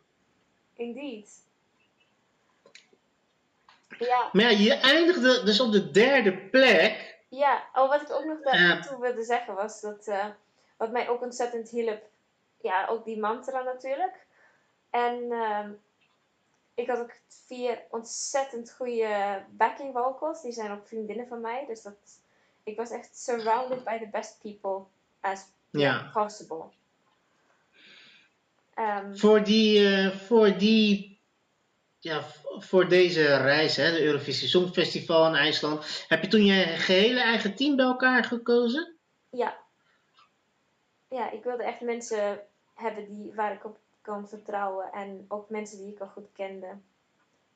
Indeed. 0.74 1.44
Ja, 4.00 4.30
Maar 4.32 4.44
ja, 4.44 4.50
je 4.50 4.74
eindigde 4.74 5.44
dus 5.44 5.60
op 5.60 5.72
de 5.72 5.92
derde 5.92 6.38
plek. 6.38 7.18
ja. 7.30 7.64
Oh, 7.74 7.90
wat 7.90 8.02
ik 8.02 8.12
ook 8.12 8.26
nog 8.26 8.42
daartoe 8.42 9.00
wilde 9.00 9.24
zeggen 9.24 9.56
was 9.56 9.82
dat, 9.82 10.08
eh, 10.08 10.26
wat 10.78 10.92
mij 10.92 11.10
ook 11.10 11.22
ontzettend 11.22 11.70
hielp, 11.70 12.04
ja, 12.62 12.88
ook 12.88 13.06
die 13.06 13.20
mantra 13.20 13.62
natuurlijk. 13.62 14.26
En 14.90 15.32
ehm, 15.32 15.72
ik 16.74 16.88
had 16.88 17.00
ook 17.00 17.14
vier 17.48 17.82
ontzettend 17.90 18.72
goede 18.72 19.44
backing 19.50 19.94
vocals, 19.94 20.42
die 20.42 20.52
zijn 20.52 20.72
ook 20.72 20.88
vriendinnen 20.88 21.28
van 21.28 21.42
mij, 21.42 21.66
dus 21.68 21.82
dat, 21.82 22.20
ik 22.64 22.78
was 22.78 22.90
echt 22.92 23.18
surrounded 23.18 23.84
by 23.84 23.98
the 24.00 24.08
best 24.12 24.40
people 24.42 24.84
as 25.20 25.46
possible. 26.14 26.64
Ehm, 28.76 29.16
Voor 29.16 29.44
die, 29.44 29.88
eh, 29.88 30.10
voor 30.12 30.58
die, 30.58 31.20
ja, 32.00 32.24
voor 32.58 32.88
deze 32.88 33.36
reis, 33.38 33.76
hè, 33.76 33.92
de 33.92 34.04
Eurovisie 34.04 34.48
Songfestival 34.48 35.28
in 35.28 35.34
IJsland, 35.36 36.06
heb 36.08 36.22
je 36.22 36.28
toen 36.28 36.46
je 36.46 36.64
gehele 36.66 37.20
eigen 37.22 37.56
team 37.56 37.76
bij 37.76 37.86
elkaar 37.86 38.24
gekozen? 38.24 38.96
Ja. 39.30 39.58
Ja, 41.10 41.32
ik 41.32 41.44
wilde 41.44 41.64
echt 41.64 41.82
mensen 41.82 42.40
hebben 42.74 43.06
die, 43.06 43.34
waar 43.34 43.54
ik 43.54 43.66
op 43.66 43.78
kan 44.02 44.28
vertrouwen. 44.28 44.92
En 44.92 45.26
ook 45.28 45.50
mensen 45.50 45.78
die 45.78 45.94
ik 45.94 46.00
al 46.00 46.08
goed 46.08 46.32
kende. 46.34 46.68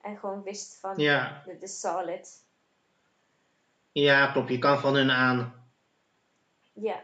En 0.02 0.18
gewoon 0.18 0.44
wist 0.44 0.78
van, 0.80 0.94
Ja, 0.98 1.44
dit 1.46 1.62
is 1.64 1.80
solid. 1.80 2.46
ja, 3.92 4.32
klopt. 4.32 4.50
Je 4.50 4.60
kan 4.60 4.80
van 4.80 4.96
hun 4.96 5.12
aan. 5.12 5.68
Ja. 6.74 7.04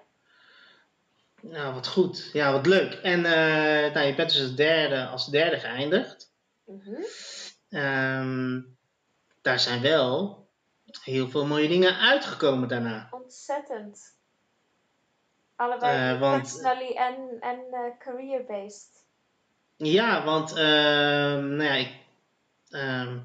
Nou, 1.49 1.73
wat 1.73 1.87
goed. 1.87 2.29
Ja, 2.33 2.51
wat 2.51 2.65
leuk. 2.65 2.93
En 2.93 3.25
eh, 3.25 3.93
nou, 3.93 4.05
je 4.07 4.15
bent 4.15 4.31
dus 4.31 4.41
als 4.41 4.55
derde, 4.55 5.05
als 5.07 5.25
derde 5.27 5.59
geëindigd. 5.59 6.33
Ehm, 7.69 8.61
daar 9.41 9.59
zijn 9.59 9.81
wel 9.81 10.47
heel 11.03 11.29
veel 11.29 11.45
mooie 11.45 11.67
dingen 11.67 11.97
uitgekomen 11.99 12.67
daarna. 12.67 13.07
Ontzettend. 13.11 14.13
Allebei 15.55 16.13
Eh, 16.13 16.19
want- 16.19 16.41
personally 16.41 16.93
en, 16.95 17.37
en 17.39 17.59
eh, 17.71 17.97
career-based. 17.99 19.03
Ja, 19.77 20.23
want 20.23 20.49
ehm, 20.55 21.47
nou 21.55 21.63
ja, 21.63 21.73
ik, 21.73 21.91
ehm, 22.69 23.19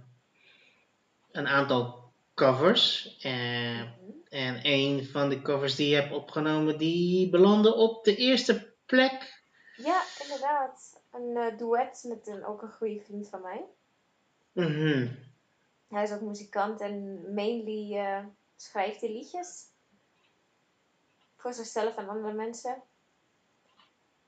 een 1.33 1.49
aantal 1.49 2.13
covers. 2.35 3.17
eh, 3.23 3.33
Mhm. 3.81 3.89
En 4.31 4.61
een 4.63 5.05
van 5.05 5.29
de 5.29 5.43
covers 5.43 5.75
die 5.75 5.89
je 5.89 5.95
hebt 5.95 6.13
opgenomen, 6.13 6.79
die 6.79 7.31
belandde 7.31 7.75
op 7.75 8.05
de 8.05 8.17
eerste 8.17 8.75
plek. 8.87 9.43
Ja, 9.77 10.03
inderdaad. 10.23 11.01
Een 11.11 11.37
eh, 11.37 11.59
duet 11.59 12.05
met 12.09 12.27
een, 12.27 12.45
ook 12.45 12.63
een 12.63 12.73
goede 12.73 13.01
vriend 13.01 13.29
van 13.29 13.41
mij. 13.41 13.65
Mhm. 14.53 15.09
Hij 15.89 16.03
is 16.03 16.13
ook 16.13 16.21
muzikant 16.21 16.81
en 16.81 17.21
mainly 17.35 17.97
eh, 17.97 18.25
schrijft 18.57 19.01
hij 19.01 19.13
liedjes. 19.13 19.65
Voor 21.37 21.53
zichzelf 21.53 21.97
en 21.97 22.09
andere 22.09 22.35
mensen. 22.35 22.83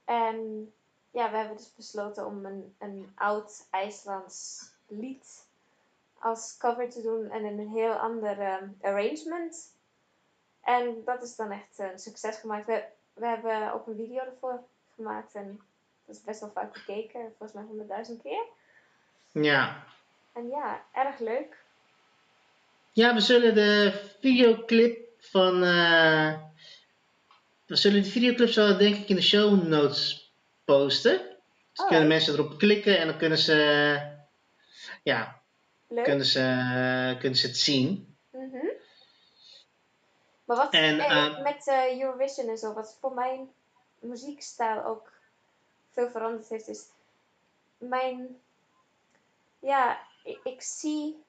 En 0.05 0.73
ja, 1.11 1.31
we 1.31 1.37
hebben 1.37 1.57
dus 1.57 1.75
besloten 1.75 2.27
om 2.27 2.45
een, 2.45 2.75
een 2.79 3.13
oud 3.15 3.67
IJslands 3.71 4.71
lied 4.87 5.47
als 6.19 6.57
cover 6.57 6.91
te 6.91 7.03
doen 7.03 7.31
en 7.31 7.45
in 7.45 7.59
een 7.59 7.69
heel 7.69 7.93
ander 7.93 8.41
ehm, 8.41 8.69
arrangement. 8.81 9.75
En 10.63 11.03
dat 11.05 11.23
is 11.23 11.37
dan 11.37 11.51
echt 11.51 11.79
een 11.79 11.99
succes 11.99 12.37
gemaakt. 12.37 12.67
We, 12.67 12.85
we 13.15 13.27
hebben 13.27 13.73
ook 13.73 13.87
een 13.87 13.97
video 13.97 14.19
ervoor 14.25 14.63
gemaakt 14.95 15.35
en 15.35 15.61
dat 16.07 16.17
is 16.17 16.23
best 16.23 16.41
wel 16.41 16.51
vaak 16.55 16.73
bekeken, 16.73 17.21
volgens 17.39 17.53
mij 17.53 17.63
honderdduizend 17.63 18.23
keer. 18.23 18.45
Ja. 19.33 19.85
En 20.33 20.49
ja, 20.49 20.83
erg 20.93 21.19
leuk. 21.19 21.57
ja, 22.93 23.15
we 23.15 23.21
zullen 23.21 23.55
de 23.55 24.01
videoclip 24.21 25.09
van. 25.19 25.63
eh, 25.63 26.35
we 27.67 27.77
zullen 27.77 28.03
de 28.03 28.11
videoclip 28.11 28.49
zo 28.49 28.77
denk 28.77 28.97
ik 28.97 29.09
in 29.09 29.17
de 29.17 29.23
show 29.23 29.63
notes 29.67 30.33
posten. 30.65 31.19
Dus 31.19 31.81
Oh, 31.81 31.87
kunnen 31.89 32.09
leuk. 32.09 32.17
mensen 32.17 32.35
erop 32.35 32.59
klikken 32.59 32.99
en 32.99 33.07
dan 33.07 33.19
kunnen 33.19 33.39
ze. 33.39 33.55
ja, 35.03 35.41
Leuk. 35.89 36.05
kunnen 36.05 36.27
ze, 36.27 37.17
kunnen 37.19 37.39
ze 37.39 37.47
het 37.47 37.57
zien. 37.57 38.12
Maar 40.45 40.57
wat 40.57 40.73
En, 40.73 40.99
eh, 40.99 41.27
eh, 41.27 41.43
met 41.43 41.67
eh, 41.67 42.01
Eurovision 42.01 42.49
en 42.49 42.59
zo, 42.59 42.73
wat 42.73 42.97
voor 43.01 43.13
mijn 43.13 43.53
muziekstijl 43.99 44.85
ook 44.85 45.13
veel 45.91 46.11
veranderd 46.11 46.49
heeft, 46.49 46.69
is 46.69 46.87
mijn. 47.79 48.41
Ja, 49.59 50.01
ik, 50.25 50.41
ik 50.45 50.63
zie 50.63 51.23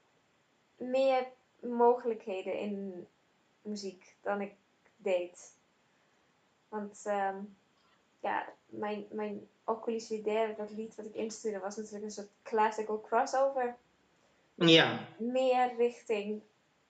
meer 0.76 1.28
mogelijkheden 1.60 2.60
in 2.60 3.08
muziek 3.62 4.16
dan 4.22 4.42
ik 4.42 4.54
deed. 4.96 5.54
Want 6.68 7.02
ehm, 7.06 7.38
ja, 8.20 8.50
mijn, 8.66 9.06
mijn 9.12 9.50
Oculus 9.64 10.08
Videre, 10.08 10.56
dat 10.56 10.72
lied 10.72 10.96
wat 10.96 11.06
ik 11.06 11.16
instuurde, 11.16 11.60
was 11.60 11.76
natuurlijk 11.76 12.04
een 12.04 12.12
soort 12.12 12.32
classical 12.44 13.02
crossover 13.02 13.76
Ja, 14.56 15.08
meer 15.18 15.76
richting 15.76 16.42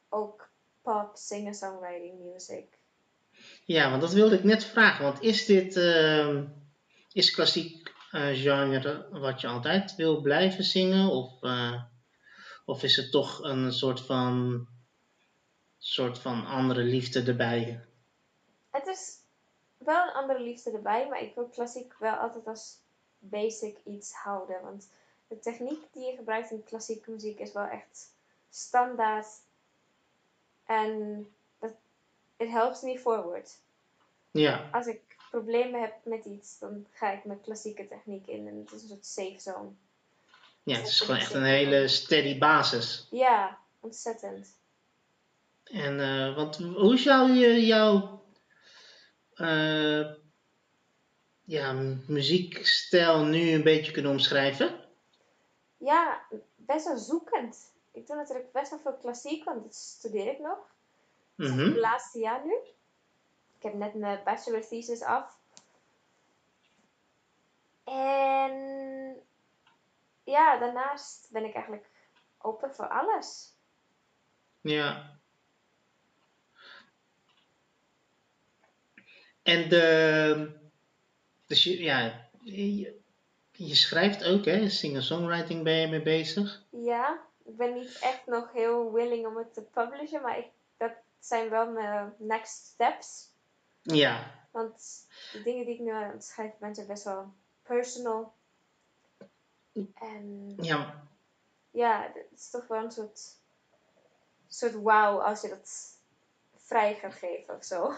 ook 0.09 0.49
pop, 0.83 1.11
singer-songwriting 1.17 2.19
music. 2.19 2.65
ja, 3.65 3.89
want 3.89 4.01
dat 4.01 4.13
wilde 4.13 4.35
ik 4.35 4.43
net 4.43 4.65
vragen. 4.65 5.03
Want 5.03 5.21
is 5.21 5.45
dit. 5.45 5.75
ehm, 5.75 6.45
is 7.11 7.31
klassiek 7.31 7.93
eh, 8.11 8.29
genre 8.33 9.07
wat 9.11 9.41
je 9.41 9.47
altijd 9.47 9.95
wil 9.95 10.21
blijven 10.21 10.63
zingen? 10.63 11.09
Of, 11.09 11.43
eh, 11.43 11.83
of 12.65 12.83
is 12.83 12.95
het 12.95 13.11
toch 13.11 13.43
een 13.43 13.73
soort 13.73 14.01
van. 14.01 14.67
soort 15.77 16.19
van 16.19 16.45
andere 16.45 16.83
liefde 16.83 17.23
erbij? 17.23 17.85
Het 18.69 18.87
is 18.87 19.17
wel 19.77 20.07
een 20.07 20.13
andere 20.13 20.41
liefde 20.41 20.71
erbij, 20.71 21.07
maar 21.07 21.21
ik 21.21 21.35
wil 21.35 21.47
klassiek 21.47 21.95
wel 21.99 22.15
altijd 22.15 22.47
als 22.47 22.77
basic 23.19 23.77
iets 23.85 24.13
houden. 24.13 24.61
Want 24.61 24.89
de 25.27 25.39
techniek 25.39 25.93
die 25.93 26.05
je 26.05 26.15
gebruikt 26.15 26.51
in 26.51 26.63
klassieke 26.63 27.11
muziek 27.11 27.39
is 27.39 27.51
wel 27.51 27.65
echt 27.67 28.15
standaard. 28.49 29.27
En 30.73 31.27
dat, 31.59 31.71
it 32.37 32.49
helps 32.49 32.81
me 32.81 32.99
forward. 32.99 33.59
Ja, 34.31 34.69
Als 34.71 34.87
ik 34.87 35.01
problemen 35.29 35.81
heb 35.81 35.93
met 36.03 36.25
iets, 36.25 36.59
dan 36.59 36.85
ga 36.91 37.11
ik 37.11 37.25
met 37.25 37.41
klassieke 37.41 37.87
techniek 37.87 38.27
in. 38.27 38.47
En 38.47 38.57
het 38.57 38.71
is 38.71 38.81
een 38.81 38.87
soort 38.87 39.05
safe 39.05 39.39
zone. 39.39 39.69
ja 40.63 40.77
het 40.77 40.87
is 40.87 40.99
gewoon 40.99 41.19
echt 41.19 41.33
een 41.33 41.43
hele 41.43 41.87
steady 41.87 42.37
basis. 42.37 43.07
Ja, 43.11 43.59
ontzettend. 43.79 44.57
En, 45.63 45.97
want 46.35 46.57
hoe 46.57 46.97
zou 46.97 47.31
je 47.31 47.65
jouw 47.65 48.23
eh, 49.33 50.11
ja, 51.43 51.71
muziekstijl 52.07 53.23
nu 53.25 53.51
een 53.51 53.63
beetje 53.63 53.91
kunnen 53.91 54.11
omschrijven? 54.11 54.79
Ja, 55.77 56.21
best 56.55 56.85
wel 56.85 56.97
zoekend. 56.97 57.72
Ik 57.93 58.07
doe 58.07 58.15
natuurlijk 58.15 58.51
best 58.51 58.69
wel 58.69 58.79
veel 58.79 58.97
klassiek, 58.97 59.43
want 59.43 59.63
dat 59.63 59.75
studeer 59.75 60.31
ik 60.31 60.39
nog. 60.39 60.75
Het 61.35 61.45
is 61.45 61.51
Mhm. 61.51 61.65
het 61.67 61.75
laatste 61.77 62.19
jaar 62.19 62.45
nu. 62.45 62.53
Ik 63.57 63.63
heb 63.63 63.73
net 63.73 63.93
mijn 63.93 64.23
bachelor 64.23 64.67
thesis 64.67 65.01
af. 65.01 65.41
En 67.83 68.53
ja, 70.23 70.57
daarnaast 70.57 71.27
ben 71.31 71.45
ik 71.45 71.53
eigenlijk 71.53 71.89
open 72.37 72.75
voor 72.75 72.87
alles. 72.87 73.55
Ja. 74.61 75.17
En 79.43 79.69
de, 79.69 80.59
dus 81.45 81.63
je, 81.63 81.81
ja, 81.81 82.29
je, 82.43 83.01
je 83.51 83.75
schrijft 83.75 84.23
ook, 84.23 84.45
hè? 84.45 84.69
Singer-songwriting 84.69 85.63
ben 85.63 85.73
je 85.73 85.87
mee 85.87 86.01
bezig. 86.01 86.63
Ja, 86.69 87.25
ik 87.45 87.57
ben 87.57 87.73
niet 87.73 87.99
echt 87.99 88.25
nog 88.25 88.51
heel 88.51 88.91
willing 88.91 89.27
om 89.27 89.37
het 89.37 89.53
te 89.53 89.61
publishen, 89.61 90.21
maar 90.21 90.37
ik, 90.37 90.47
dat 90.77 90.91
zijn 91.19 91.49
wel 91.49 91.71
mijn 91.71 92.13
next 92.17 92.65
steps. 92.65 93.31
Ja, 93.81 94.31
Want 94.51 95.07
de 95.31 95.43
dingen 95.43 95.65
die 95.65 95.73
ik 95.75 95.81
nu 95.81 95.91
aan 95.91 96.11
het 96.11 96.23
schrijven 96.23 96.57
ben, 96.59 96.75
zijn 96.75 96.87
best 96.87 97.03
wel 97.03 97.33
personal. 97.63 98.33
En 99.93 100.53
ja, 100.57 101.03
ja, 101.71 102.11
het 102.13 102.39
is 102.39 102.49
toch 102.49 102.67
wel 102.67 102.83
een 102.83 102.91
soort, 102.91 103.19
soort 104.47 104.81
wauw 104.81 105.21
als 105.21 105.41
je 105.41 105.49
dat 105.49 105.97
vrij 106.55 106.95
gaat 106.95 107.13
geven 107.13 107.55
of 107.55 107.63
zo. 107.63 107.93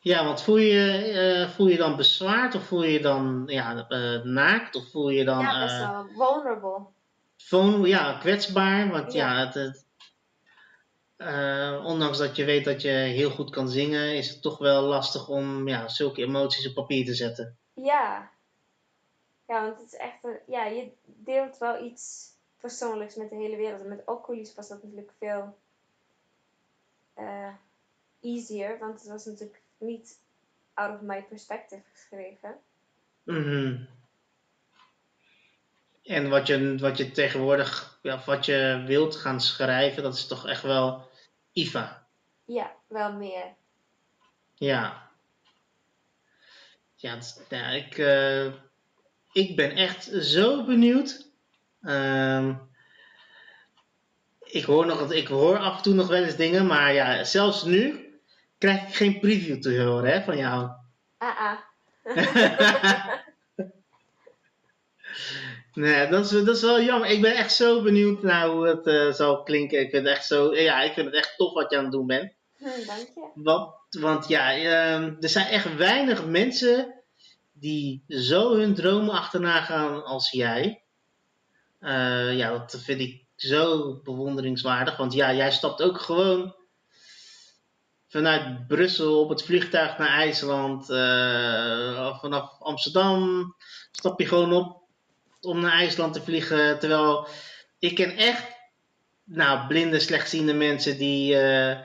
ja, 0.00 0.24
want 0.24 0.42
voel 0.42 0.56
je, 0.56 0.92
eh, 0.92 1.54
voel 1.54 1.66
je 1.66 1.76
dan 1.76 1.96
bezwaard 1.96 2.54
of 2.54 2.66
voel 2.66 2.82
je 2.82 3.00
dan 3.00 3.42
ja, 3.46 3.88
eh, 3.88 4.22
naakt 4.22 4.74
of 4.74 4.90
voel 4.90 5.08
je 5.08 5.24
dan 5.24 5.40
ja, 5.40 5.62
best 5.62 5.74
eh, 5.74 5.90
wel 5.90 6.06
vulnerable. 6.06 6.86
Gewoon, 7.52 7.84
ja, 7.84 8.18
kwetsbaar. 8.18 8.88
Want 8.88 9.12
ja, 9.12 9.32
Ja. 9.32 9.44
het, 9.46 9.54
het, 9.54 9.86
eh, 11.16 11.82
ondanks 11.84 12.18
dat 12.18 12.36
je 12.36 12.44
weet 12.44 12.64
dat 12.64 12.82
je 12.82 12.88
heel 12.88 13.30
goed 13.30 13.50
kan 13.50 13.68
zingen, 13.68 14.16
is 14.16 14.28
het 14.28 14.42
toch 14.42 14.58
wel 14.58 14.82
lastig 14.82 15.28
om 15.28 15.68
ja, 15.68 15.88
zulke 15.88 16.22
emoties 16.22 16.68
op 16.68 16.74
papier 16.74 17.04
te 17.04 17.14
zetten. 17.14 17.56
Ja. 17.74 18.30
Ja, 19.46 19.62
want 19.64 19.78
het 19.78 19.86
is 19.92 19.98
echt 19.98 20.24
een, 20.24 20.38
ja, 20.46 20.64
je 20.64 20.92
deelt 21.04 21.58
wel 21.58 21.84
iets 21.84 22.30
persoonlijks 22.60 23.14
met 23.14 23.30
de 23.30 23.36
hele 23.36 23.56
wereld. 23.56 23.80
En 23.80 23.88
met 23.88 24.06
Oculus 24.06 24.54
was 24.54 24.68
dat 24.68 24.82
natuurlijk 24.82 25.12
veel 25.18 25.58
eh, 27.14 27.54
easier, 28.20 28.78
want 28.78 29.00
het 29.00 29.08
was 29.08 29.24
natuurlijk 29.24 29.62
niet 29.78 30.18
out 30.74 30.94
of 30.94 31.00
my 31.00 31.22
perspective 31.22 31.82
geschreven. 31.92 32.56
Mhm. 33.22 33.84
En 36.02 36.28
wat 36.28 36.46
je, 36.46 36.76
wat 36.78 36.96
je 36.96 37.10
tegenwoordig, 37.10 37.98
ja, 38.02 38.22
wat 38.26 38.46
je 38.46 38.82
wilt 38.86 39.16
gaan 39.16 39.40
schrijven, 39.40 40.02
dat 40.02 40.14
is 40.14 40.26
toch 40.26 40.46
echt 40.48 40.62
wel 40.62 41.10
IVA. 41.52 42.06
Ja, 42.44 42.72
wel 42.88 43.12
meer. 43.12 43.54
Ja. 44.54 45.10
Ja, 46.94 47.14
het 47.14 47.22
is- 47.22 47.40
ja 47.48 47.66
ik, 47.66 47.98
eh, 47.98 48.46
ik 49.32 49.56
ben 49.56 49.70
echt 49.70 50.04
zo 50.20 50.64
benieuwd. 50.64 51.26
Ehm, 51.82 52.54
ik, 54.40 54.64
hoor 54.64 54.86
nog, 54.86 55.12
ik 55.12 55.26
hoor 55.26 55.58
af 55.58 55.76
en 55.76 55.82
toe 55.82 55.94
nog 55.94 56.08
wel 56.08 56.24
eens 56.24 56.36
dingen, 56.36 56.66
maar 56.66 56.92
ja, 56.92 57.24
zelfs 57.24 57.62
nu 57.64 58.10
krijg 58.58 58.82
ik 58.88 58.94
geen 58.94 59.20
preview 59.20 59.60
te 59.60 59.82
horen 59.82 60.12
hè, 60.12 60.22
van 60.22 60.36
jou. 60.36 60.70
Ah, 61.18 61.40
ah. 61.40 61.58
Nee, 65.74 66.08
dat 66.08 66.24
is, 66.24 66.30
dat 66.30 66.56
is 66.56 66.62
wel 66.62 66.82
jammer. 66.82 67.08
Ik 67.08 67.20
ben 67.20 67.36
echt 67.36 67.54
zo 67.54 67.82
benieuwd 67.82 68.22
naar 68.22 68.48
hoe 68.48 68.66
het 68.66 68.86
eh, 68.86 69.12
zal 69.12 69.42
klinken. 69.42 69.80
Ik 69.80 69.90
vind, 69.90 70.06
het 70.06 70.16
echt 70.16 70.26
zo, 70.26 70.54
ja, 70.54 70.82
ik 70.82 70.92
vind 70.92 71.06
het 71.06 71.14
echt 71.14 71.34
tof 71.36 71.52
wat 71.52 71.70
je 71.70 71.76
aan 71.76 71.82
het 71.82 71.92
doen 71.92 72.06
bent. 72.06 72.32
Hm, 72.58 72.64
dank 72.64 73.08
je. 73.14 73.30
Want, 73.34 73.74
want 73.90 74.28
ja, 74.28 74.54
ehm, 74.54 75.14
er 75.20 75.28
zijn 75.28 75.46
echt 75.46 75.76
weinig 75.76 76.26
mensen 76.26 76.94
die 77.52 78.04
zo 78.08 78.54
hun 78.54 78.74
dromen 78.74 79.14
achterna 79.14 79.60
gaan 79.60 80.04
als 80.04 80.30
jij. 80.30 80.82
Eh, 81.78 82.36
ja, 82.36 82.50
dat 82.50 82.80
vind 82.82 83.00
ik 83.00 83.24
zo 83.36 83.94
bewonderingswaardig. 84.02 84.96
Want 84.96 85.12
ja, 85.12 85.34
jij 85.34 85.50
stapt 85.50 85.82
ook 85.82 86.00
gewoon 86.00 86.54
vanuit 88.08 88.66
Brussel 88.66 89.20
op 89.20 89.28
het 89.28 89.42
vliegtuig 89.42 89.98
naar 89.98 90.08
IJsland. 90.08 90.80
of 92.10 92.20
vanaf 92.20 92.60
Amsterdam 92.60 93.54
stap 93.90 94.20
je 94.20 94.26
gewoon 94.26 94.52
op 94.52 94.81
om 95.42 95.60
naar 95.60 95.72
IJsland 95.72 96.12
te 96.12 96.22
vliegen. 96.22 96.78
Terwijl 96.78 97.26
ik 97.78 97.94
ken 97.94 98.16
echt 98.16 98.44
nou, 99.24 99.66
blinde, 99.66 100.00
slechtziende 100.00 100.54
mensen 100.54 100.98
die 100.98 101.38
eh, 101.40 101.78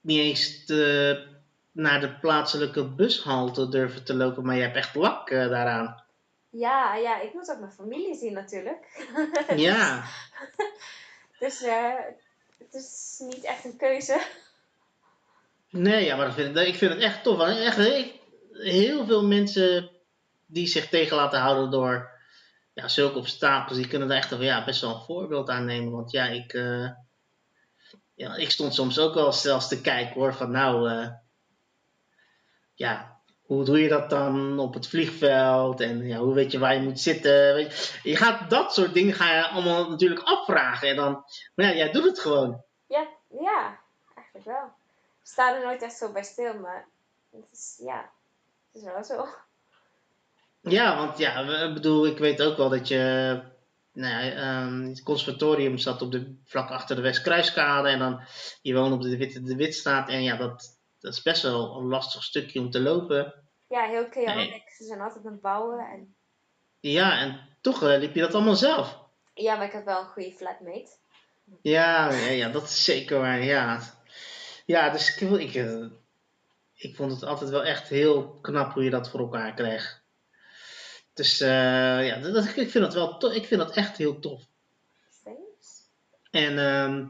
niet 0.00 0.18
eens 0.18 0.64
te- 0.66 1.26
naar 1.72 2.00
de 2.00 2.18
plaatselijke 2.18 2.84
bushalte 2.84 3.68
durven 3.68 4.04
te 4.04 4.14
lopen. 4.14 4.44
Maar 4.44 4.56
je 4.56 4.62
hebt 4.62 4.76
echt 4.76 4.94
lak 4.94 5.30
eh, 5.30 5.48
daaraan. 5.48 6.02
Ja, 6.50 6.94
ja, 6.94 7.20
ik 7.20 7.32
moet 7.34 7.50
ook 7.50 7.58
mijn 7.60 7.72
familie 7.72 8.14
zien 8.16 8.32
natuurlijk. 8.32 8.86
Ja, 9.56 10.04
Dus 11.38 11.62
eh, 11.62 11.94
het 12.58 12.74
is 12.74 13.16
niet 13.18 13.44
echt 13.44 13.64
een 13.64 13.76
keuze. 13.76 14.20
nee, 15.70 16.04
ja, 16.04 16.16
maar 16.16 16.26
dat 16.26 16.34
vind 16.34 16.56
ik, 16.56 16.66
ik 16.66 16.74
vind 16.74 16.92
het 16.92 17.02
echt 17.02 17.22
tof. 17.22 17.40
Echt, 17.48 17.76
heel 18.52 19.06
veel 19.06 19.24
mensen 19.24 19.90
die 20.52 20.66
zich 20.66 20.88
tegen 20.88 21.16
laten 21.16 21.40
houden 21.40 21.70
door 21.70 22.10
ja, 22.72 22.88
zulke 22.88 23.18
obstakels, 23.18 23.76
die 23.76 23.88
kunnen 23.88 24.08
daar 24.08 24.16
echt 24.16 24.30
wel, 24.30 24.42
ja, 24.42 24.64
best 24.64 24.80
wel 24.80 24.94
een 24.94 25.02
voorbeeld 25.02 25.48
aan 25.48 25.64
nemen. 25.64 25.92
Want 25.92 26.10
ja, 26.10 26.26
ik, 26.26 26.52
eh, 26.52 26.88
ja, 28.14 28.36
ik 28.36 28.50
stond 28.50 28.74
soms 28.74 28.98
ook 28.98 29.14
wel 29.14 29.32
zelfs 29.32 29.68
te 29.68 29.80
kijken 29.80 30.14
hoor, 30.14 30.34
van 30.34 30.50
nou, 30.50 30.90
eh, 30.90 31.08
ja, 32.74 33.20
hoe 33.50 33.64
doe 33.64 33.80
je 33.80 33.88
dat 33.88 34.10
dan 34.10 34.58
op 34.58 34.74
het 34.74 34.88
vliegveld? 34.88 35.80
En 35.80 36.06
ja, 36.06 36.18
hoe 36.18 36.34
weet 36.34 36.52
je 36.52 36.58
waar 36.58 36.74
je 36.74 36.80
moet 36.80 37.00
zitten? 37.00 37.54
Weet 37.54 37.98
je, 38.02 38.10
je 38.10 38.16
gaat 38.16 38.50
dat 38.50 38.74
soort 38.74 38.94
dingen 38.94 39.14
ga 39.14 39.34
je 39.36 39.48
allemaal 39.48 39.90
natuurlijk 39.90 40.20
afvragen. 40.20 40.88
En 40.88 40.96
dan, 40.96 41.24
maar 41.54 41.66
ja, 41.66 41.74
jij 41.74 41.92
doet 41.92 42.04
het 42.04 42.20
gewoon. 42.20 42.64
Ja, 42.86 43.08
ja, 43.28 43.80
eigenlijk 44.14 44.46
wel. 44.46 44.64
Ik 45.20 45.26
sta 45.26 45.54
er 45.54 45.64
nooit 45.64 45.82
echt 45.82 45.96
zo 45.96 46.12
bij 46.12 46.22
stil, 46.22 46.58
maar 46.58 46.88
het 47.30 47.44
is, 47.52 47.80
ja, 47.82 48.10
het 48.72 48.82
is 48.82 48.82
wel 48.82 49.04
zo. 49.04 49.26
Ja, 50.60 50.96
want 50.96 51.18
ja, 51.18 51.46
we- 51.46 51.66
ik 51.68 51.74
bedoel, 51.74 52.06
ik 52.06 52.18
weet 52.18 52.42
ook 52.42 52.56
wel 52.56 52.68
dat 52.68 52.88
je. 52.88 52.98
Nou 53.92 54.24
ja, 54.24 54.32
ehm, 54.32 54.82
het 54.82 55.02
conservatorium 55.02 55.78
zat 55.78 56.02
op 56.02 56.12
de, 56.12 56.36
vlak 56.44 56.70
achter 56.70 56.96
de 56.96 57.02
Westkruiskade 57.02 57.88
en 57.88 57.98
dan 57.98 58.20
je 58.62 58.74
woont 58.74 58.92
op 58.92 59.02
de 59.02 59.16
Witte 59.16 59.42
de 59.42 59.56
Witstraat. 59.56 60.08
En 60.08 60.22
ja, 60.22 60.36
dat, 60.36 60.78
dat 60.98 61.12
is 61.12 61.22
best 61.22 61.42
wel 61.42 61.76
een 61.76 61.86
lastig 61.86 62.22
stukje 62.22 62.60
om 62.60 62.70
te 62.70 62.80
lopen. 62.80 63.34
Ja, 63.68 63.86
heel. 63.86 64.08
Nee. 64.34 64.62
Ze 64.66 64.84
zijn 64.84 65.00
altijd 65.00 65.26
aan 65.26 65.32
het 65.32 65.40
bouwen. 65.40 65.78
En... 65.78 66.14
Ja, 66.80 67.18
en 67.20 67.40
toch 67.60 67.82
eh, 67.82 67.98
liep 67.98 68.14
je 68.14 68.20
dat 68.20 68.34
allemaal 68.34 68.54
zelf. 68.54 69.04
Ja, 69.34 69.56
maar 69.56 69.66
ik 69.66 69.72
heb 69.72 69.84
wel 69.84 70.00
een 70.00 70.06
goede 70.06 70.32
flatmate. 70.32 70.98
Ja, 71.62 72.10
ja, 72.12 72.30
ja 72.30 72.48
dat 72.48 72.62
is 72.62 72.84
zeker 72.84 73.20
waar. 73.20 73.42
Ja, 73.42 73.80
ja 74.66 74.90
dus 74.90 75.20
ik, 75.20 75.30
ik, 75.30 75.54
eh, 75.54 75.86
ik 76.74 76.96
vond 76.96 77.12
het 77.12 77.22
altijd 77.22 77.50
wel 77.50 77.64
echt 77.64 77.88
heel 77.88 78.38
knap 78.40 78.72
hoe 78.72 78.84
je 78.84 78.90
dat 78.90 79.10
voor 79.10 79.20
elkaar 79.20 79.54
kreeg. 79.54 79.99
Dus 81.14 81.40
eh, 81.40 81.48
ja, 82.06 82.16
dat, 82.18 82.44
ik 82.56 82.70
vind 82.70 82.84
dat 82.84 82.94
wel 82.94 83.18
to- 83.18 83.30
ik 83.30 83.44
vind 83.46 83.60
dat 83.60 83.74
echt 83.76 83.96
heel 83.96 84.18
tof. 84.20 84.42
Thanks. 85.24 85.88
En 86.30 86.58
ehm, 86.58 87.06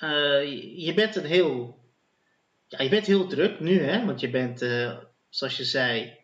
eh, 0.00 0.42
je- 0.84 0.94
bent 0.94 1.16
een 1.16 1.24
heel, 1.24 1.78
ja, 2.68 2.82
je 2.82 2.88
bent 2.88 3.06
heel 3.06 3.26
druk 3.26 3.60
nu, 3.60 3.80
hè? 3.82 4.04
Want 4.04 4.20
je 4.20 4.30
bent, 4.30 4.62
eh, 4.62 4.98
zoals 5.28 5.56
je 5.56 5.64
zei, 5.64 6.18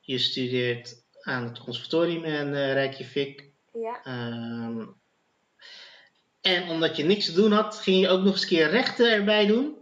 je 0.00 0.18
studeert 0.18 1.04
aan 1.20 1.44
het 1.44 1.58
conservatorium 1.58 2.24
in 2.24 2.54
eh 2.54 2.72
Reykjavik. 2.72 3.50
Ja, 3.72 4.00
Ehm, 4.04 4.86
en 6.40 6.68
omdat 6.68 6.96
je 6.96 7.04
niks 7.04 7.24
te 7.24 7.32
doen 7.32 7.52
had, 7.52 7.76
ging 7.76 8.00
je 8.00 8.08
ook 8.08 8.22
nog 8.22 8.32
eens 8.32 8.42
een 8.42 8.48
keer 8.48 8.70
rechten 8.70 9.12
erbij 9.12 9.46
doen. 9.46 9.76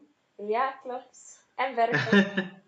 ja, 0.48 0.70
klopt. 0.82 1.44
En 1.54 1.74
werken. 1.74 2.50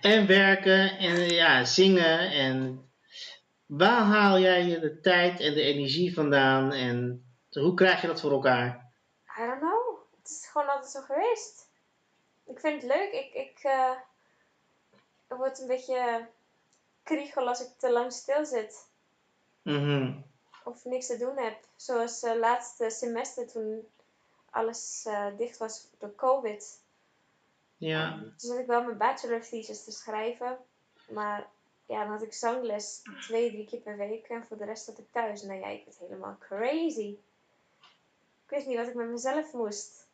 en 0.00 0.26
werken 0.26 0.98
en 0.98 1.28
ja, 1.28 1.64
zingen. 1.64 2.30
En 2.30 2.88
waar 3.66 4.02
haal 4.02 4.38
jij 4.38 4.64
je 4.64 4.80
de 4.80 5.00
tijd 5.00 5.40
en 5.40 5.54
de 5.54 5.62
energie 5.62 6.14
vandaan? 6.14 6.72
En 6.72 7.26
hoe 7.50 7.74
krijg 7.74 8.00
je 8.00 8.06
dat 8.06 8.20
voor 8.20 8.30
elkaar? 8.30 8.92
I 9.38 9.46
don't 9.46 9.60
know. 9.60 9.98
Het 10.18 10.30
is 10.30 10.48
gewoon 10.52 10.68
altijd 10.68 10.90
zo 10.90 11.00
geweest. 11.00 11.68
Ik 12.46 12.60
vind 12.60 12.82
het 12.82 12.90
leuk. 12.90 13.12
Ik, 13.12 13.34
ik, 13.34 13.58
eh, 13.62 13.92
ik 15.28 15.36
word 15.36 15.58
een 15.58 15.66
beetje 15.66 16.28
kriegel 17.02 17.48
als 17.48 17.60
ik 17.60 17.68
te 17.78 17.92
lang 17.92 18.12
stil 18.12 18.44
zit. 18.44 18.88
Mhm. 19.62 20.12
Of 20.64 20.84
niks 20.84 21.06
te 21.06 21.18
doen 21.18 21.38
heb. 21.38 21.56
Zoals 21.76 22.22
eh 22.22 22.38
laatste 22.38 22.90
semester 22.90 23.46
toen 23.46 23.88
alles 24.50 25.04
eh, 25.06 25.26
dicht 25.36 25.58
was 25.58 25.88
door 25.98 26.14
COVID. 26.14 26.84
Ja. 27.76 28.18
Toen 28.18 28.32
zat 28.36 28.58
ik 28.58 28.66
wel 28.66 28.82
mijn 28.82 28.98
bachelor 28.98 29.40
thesis 29.40 29.84
te 29.84 29.90
schrijven. 29.90 30.58
Maar 31.08 31.46
ja, 31.86 32.02
dan 32.02 32.12
had 32.12 32.22
ik 32.22 32.32
zangles 32.32 33.02
twee, 33.20 33.50
drie 33.50 33.66
keer 33.66 33.80
per 33.80 33.96
week. 33.96 34.26
En 34.26 34.44
voor 34.46 34.56
de 34.56 34.64
rest 34.64 34.84
zat 34.84 34.98
ik 34.98 35.12
thuis. 35.12 35.42
Nou 35.42 35.60
ja, 35.60 35.66
ik 35.66 35.84
werd 35.84 35.98
helemaal 35.98 36.36
crazy. 36.38 37.16
Ik 38.44 38.52
wist 38.52 38.66
niet 38.66 38.76
wat 38.76 38.88
ik 38.88 38.94
met 38.94 39.08
mezelf 39.08 39.52
moest. 39.52 40.06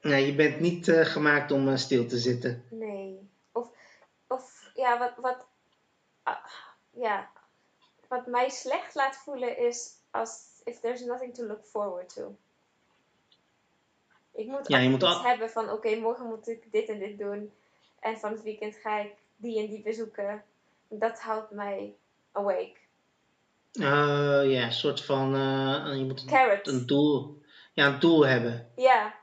Nee, 0.00 0.26
je 0.26 0.34
bent 0.34 0.60
niet 0.60 0.88
eh, 0.88 1.04
gemaakt 1.04 1.50
om 1.50 1.68
eh, 1.68 1.76
stil 1.76 2.06
te 2.06 2.18
zitten. 2.18 2.64
Nee. 2.70 3.30
Of, 3.52 3.70
of 4.26 4.70
ja, 4.74 4.98
wat, 4.98 5.12
wat, 5.16 5.46
ah, 6.22 6.44
ja, 6.90 7.30
wat 8.08 8.26
mij 8.26 8.48
slecht 8.48 8.94
laat 8.94 9.16
voelen 9.16 9.58
is 9.58 9.94
als 10.10 10.60
if 10.64 10.80
there's 10.80 11.00
nothing 11.00 11.34
to 11.34 11.44
look 11.44 11.64
forward 11.64 12.14
to. 12.14 12.36
Ik 14.34 14.46
moet 14.46 14.68
Ja, 14.68 14.78
moet 14.78 14.94
iets 14.94 15.04
al- 15.04 15.22
hebben 15.22 15.50
van 15.50 15.70
oké, 15.70 15.96
morgen 15.96 16.26
moet 16.26 16.48
ik 16.48 16.72
dit 16.72 16.88
en 16.88 16.98
dit 16.98 17.18
doen. 17.18 17.52
En 18.00 18.16
van 18.18 18.32
het 18.32 18.42
weekend 18.42 18.76
ga 18.76 18.98
ik 18.98 19.12
die 19.36 19.58
en 19.60 19.66
die 19.66 19.82
bezoeken. 19.82 20.42
Dat 20.88 21.20
houdt 21.20 21.50
mij 21.50 21.94
awake. 22.32 22.76
Oh 23.72 24.40
ja, 24.44 24.62
een 24.64 24.72
soort 24.72 25.04
van. 25.04 25.34
eh, 25.34 25.96
je 25.98 26.04
moet 26.04 26.20
een, 26.20 26.26
Carrot. 26.28 26.66
een 26.68 26.86
doel. 26.86 27.42
Ja, 27.72 27.86
een 27.86 27.98
doel 28.00 28.26
hebben. 28.26 28.70
Ja, 28.76 29.20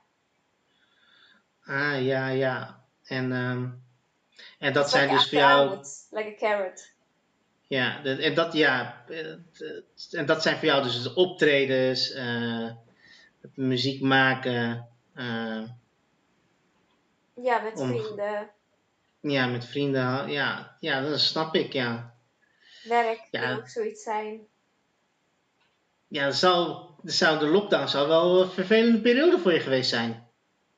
Ah 1.66 2.03
ja, 2.05 2.28
ja. 2.28 2.84
En, 3.05 3.32
ehm, 3.32 3.68
en 4.60 4.74
dat 4.74 4.89
zijn 4.89 5.10
dus 5.10 5.30
voor 5.30 5.38
jou. 5.38 5.76
moet, 5.76 6.07
Like 6.12 6.30
a 6.30 6.36
carrot. 6.36 6.91
Ja, 7.68 8.03
en 8.03 8.34
dat, 8.36 8.53
ja, 8.53 9.03
eh, 9.07 9.28
en 10.12 10.26
dat 10.26 10.41
zijn 10.41 10.57
voor 10.57 10.66
jou 10.66 10.84
dus 10.84 11.03
de 11.03 11.16
optredens, 11.16 12.16
muziek 13.53 14.01
maken, 14.01 14.89
Ja, 17.43 17.59
met 17.61 17.80
Om- 17.80 17.88
vrienden. 17.88 18.49
ja, 19.20 19.45
met 19.47 19.65
vrienden, 19.65 20.30
ja, 20.30 20.76
ja, 20.80 21.01
dat 21.01 21.20
snap 21.20 21.55
ik, 21.55 21.74
ja. 21.74 22.13
Werk 22.84 23.28
Ja. 23.32 23.41
kan 23.41 23.57
ook 23.57 23.67
zoiets 23.67 24.03
zijn. 24.03 24.47
Ja, 26.07 26.26
dat 26.26 26.36
zou, 26.36 26.86
dat 27.01 27.13
zou 27.13 27.39
de 27.39 27.47
lockdown 27.47 27.88
zou 27.88 28.07
wel 28.07 28.41
een 28.41 28.49
vervelende 28.49 29.01
periode 29.01 29.39
voor 29.39 29.53
je 29.53 29.59
geweest 29.59 29.89
zijn. 29.89 30.28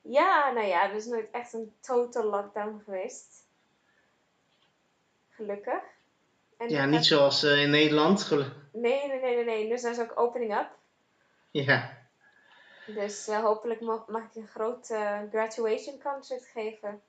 Ja, 0.02 0.50
nou 0.50 0.66
ja, 0.66 0.88
er 0.90 0.94
is 0.94 1.06
nooit 1.06 1.30
echt 1.30 1.52
een 1.52 1.72
total 1.80 2.24
lockdown 2.24 2.80
geweest. 2.84 3.46
Gelukkig. 5.30 5.82
En 6.58 6.68
Ja, 6.68 6.84
niet 6.84 6.94
heb- 6.94 7.04
zoals 7.04 7.42
eh, 7.42 7.62
in 7.62 7.70
Nederland. 7.70 8.30
Nee, 8.72 9.06
nee, 9.06 9.20
nee, 9.20 9.34
nee, 9.34 9.44
nee. 9.44 9.68
Nu 9.68 9.78
zijn 9.78 9.94
ze 9.94 10.02
ook 10.02 10.18
opening 10.20 10.58
up. 10.58 10.70
Ja, 11.50 11.98
Dus 12.86 13.28
eh, 13.28 13.40
hopelijk 13.40 13.80
mag, 13.80 14.06
mag 14.06 14.22
ik 14.22 14.34
een 14.34 14.48
groot 14.48 14.90
eh, 14.90 15.20
graduation 15.30 16.00
concert 16.02 16.46
geven. 16.46 17.02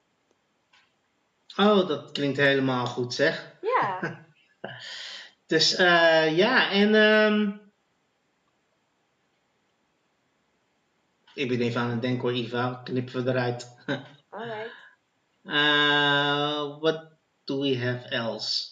oh, 1.58 1.88
dat 1.88 2.12
klinkt 2.12 2.38
helemaal 2.38 2.86
goed 2.86 3.14
zeg. 3.14 3.56
Ja, 3.62 4.00
Dus 5.46 5.76
eh, 5.76 6.38
ja, 6.38 6.72
en 6.72 6.96
ehm, 6.96 7.52
ik 11.34 11.48
ben 11.48 11.62
even 11.62 11.82
aan 11.82 11.90
het 11.90 12.02
denken 12.02 12.22
hoor, 12.22 12.34
Iva, 12.34 12.82
knippen 12.84 13.24
we 13.24 13.30
eruit. 13.30 13.76
alright. 14.30 14.72
Uh, 15.44 16.80
what 16.80 17.12
do 17.44 17.60
we 17.60 17.78
have 17.78 18.10
else? 18.10 18.72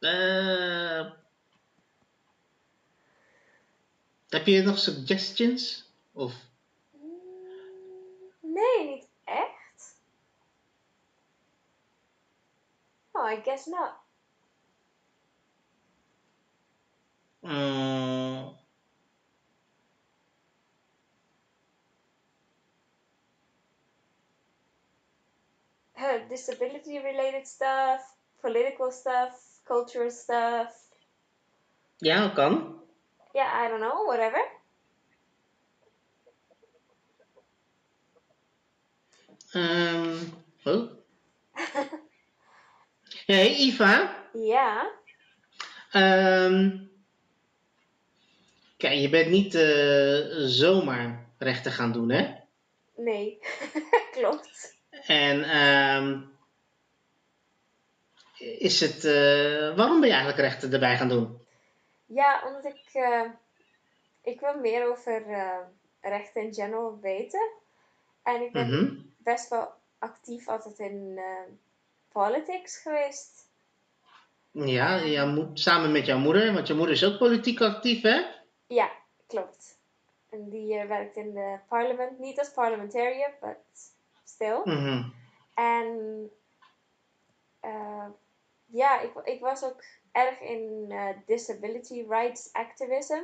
Uh, 0.00 1.10
heb 4.32 4.46
je 4.46 4.62
nog 4.62 4.78
suggestions? 4.78 5.84
Of, 6.12 6.34
Mm, 6.92 7.10
Nee, 8.40 8.88
niet 8.88 9.08
echt. 9.24 9.96
Oh, 13.12 13.30
I 13.32 13.40
guess 13.44 13.66
not. 13.66 13.92
mm, 17.42 18.58
Uh, 25.96 26.18
disability 26.28 26.98
related 26.98 27.46
stuff, 27.46 28.00
political 28.40 28.90
stuff, 28.90 29.60
cultural 29.64 30.10
stuff. 30.10 30.88
ja, 31.98 32.28
kan. 32.28 32.80
Yeah, 33.34 33.48
I 33.64 33.68
don't 33.68 33.80
know, 33.80 34.04
whatever. 34.06 34.38
Ehm, 39.52 40.16
oh. 40.64 40.88
Hey, 43.26 43.54
Iva. 43.56 44.16
ja, 44.32 44.90
Ehm, 45.90 46.76
kijk, 48.76 48.98
je 49.00 49.08
bent 49.08 49.30
niet 49.30 49.54
eh, 49.54 50.18
zomaar 50.48 51.26
rechten 51.38 51.72
gaan 51.72 51.92
doen, 51.92 52.10
hè? 52.10 52.34
nee, 52.96 53.38
klopt. 54.16 54.76
En 55.06 55.42
ehm, 55.44 56.20
is 58.58 58.80
het, 58.80 59.04
eh, 59.04 59.76
waarom 59.76 60.00
ben 60.00 60.08
je 60.08 60.14
eigenlijk 60.14 60.38
rechten 60.38 60.72
erbij 60.72 60.96
gaan 60.96 61.08
doen? 61.08 61.39
Ja, 62.12 62.42
omdat 62.46 62.64
ik, 62.64 62.88
eh, 62.92 63.30
ik 64.22 64.40
wil 64.40 64.58
meer 64.58 64.88
over 64.90 65.26
eh, 65.26 65.58
rechten 66.00 66.42
in 66.42 66.54
general 66.54 66.98
weten. 67.00 67.50
En 68.22 68.42
ik 68.42 68.52
ben 68.52 68.68
Mhm. 68.68 68.96
best 69.16 69.48
wel 69.48 69.72
actief 69.98 70.48
altijd 70.48 70.78
in 70.78 71.14
eh, 71.16 71.52
politics 72.12 72.76
geweest. 72.76 73.48
Ja, 74.50 74.94
ja 74.94 75.48
samen 75.54 75.92
met 75.92 76.06
jouw 76.06 76.18
moeder, 76.18 76.52
want 76.54 76.66
je 76.66 76.74
moeder 76.74 76.94
is 76.94 77.04
ook 77.04 77.18
politiek 77.18 77.60
actief, 77.60 78.02
hè? 78.02 78.20
Ja, 78.66 78.90
klopt. 79.26 79.78
En 80.30 80.48
die 80.48 80.84
werkt 80.86 81.16
in 81.16 81.34
de 81.34 81.58
parlement, 81.68 82.18
niet 82.18 82.38
als 82.38 82.50
parliamentariër, 82.50 83.34
but 83.40 83.92
still. 84.24 84.60
Mhm. 84.64 85.08
En 85.54 86.30
ja, 88.66 89.00
ik, 89.00 89.12
ik 89.24 89.40
was 89.40 89.64
ook 89.64 89.82
erg 90.12 90.40
in 90.40 90.86
eh, 90.88 91.06
disability 91.26 92.04
rights 92.08 92.48
activism. 92.52 93.18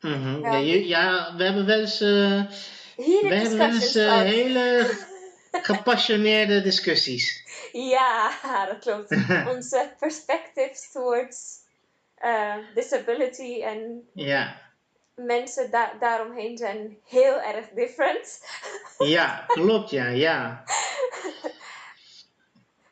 Mhm. 0.00 0.40
Ja. 0.40 0.52
Ja, 0.52 0.56
je- 0.58 0.86
ja, 0.86 1.34
we 1.36 1.44
hebben 1.44 1.66
wel 1.66 1.80
eens, 1.80 2.00
eh, 2.00 2.42
we 2.96 3.34
hebben 3.34 3.58
wel 3.58 3.70
eens 3.72 3.94
eh, 3.94 4.20
hele 4.20 4.96
gepassioneerde 5.70 6.60
discussies. 6.62 7.44
Ja, 7.72 8.30
dat 8.70 8.78
klopt. 8.78 9.10
Onze 9.54 9.92
perspectives 9.98 10.90
towards 10.92 11.66
disability 12.74 13.62
en 13.62 14.08
Ja, 14.12 14.60
mensen 15.14 15.70
da 15.70 15.92
daaromheen 16.00 16.56
zijn 16.58 16.98
heel 17.04 17.40
erg 17.40 17.68
different. 17.68 18.40
ja, 18.98 19.44
klopt, 19.46 19.90
ja, 19.90 20.06
ja. 20.06 20.64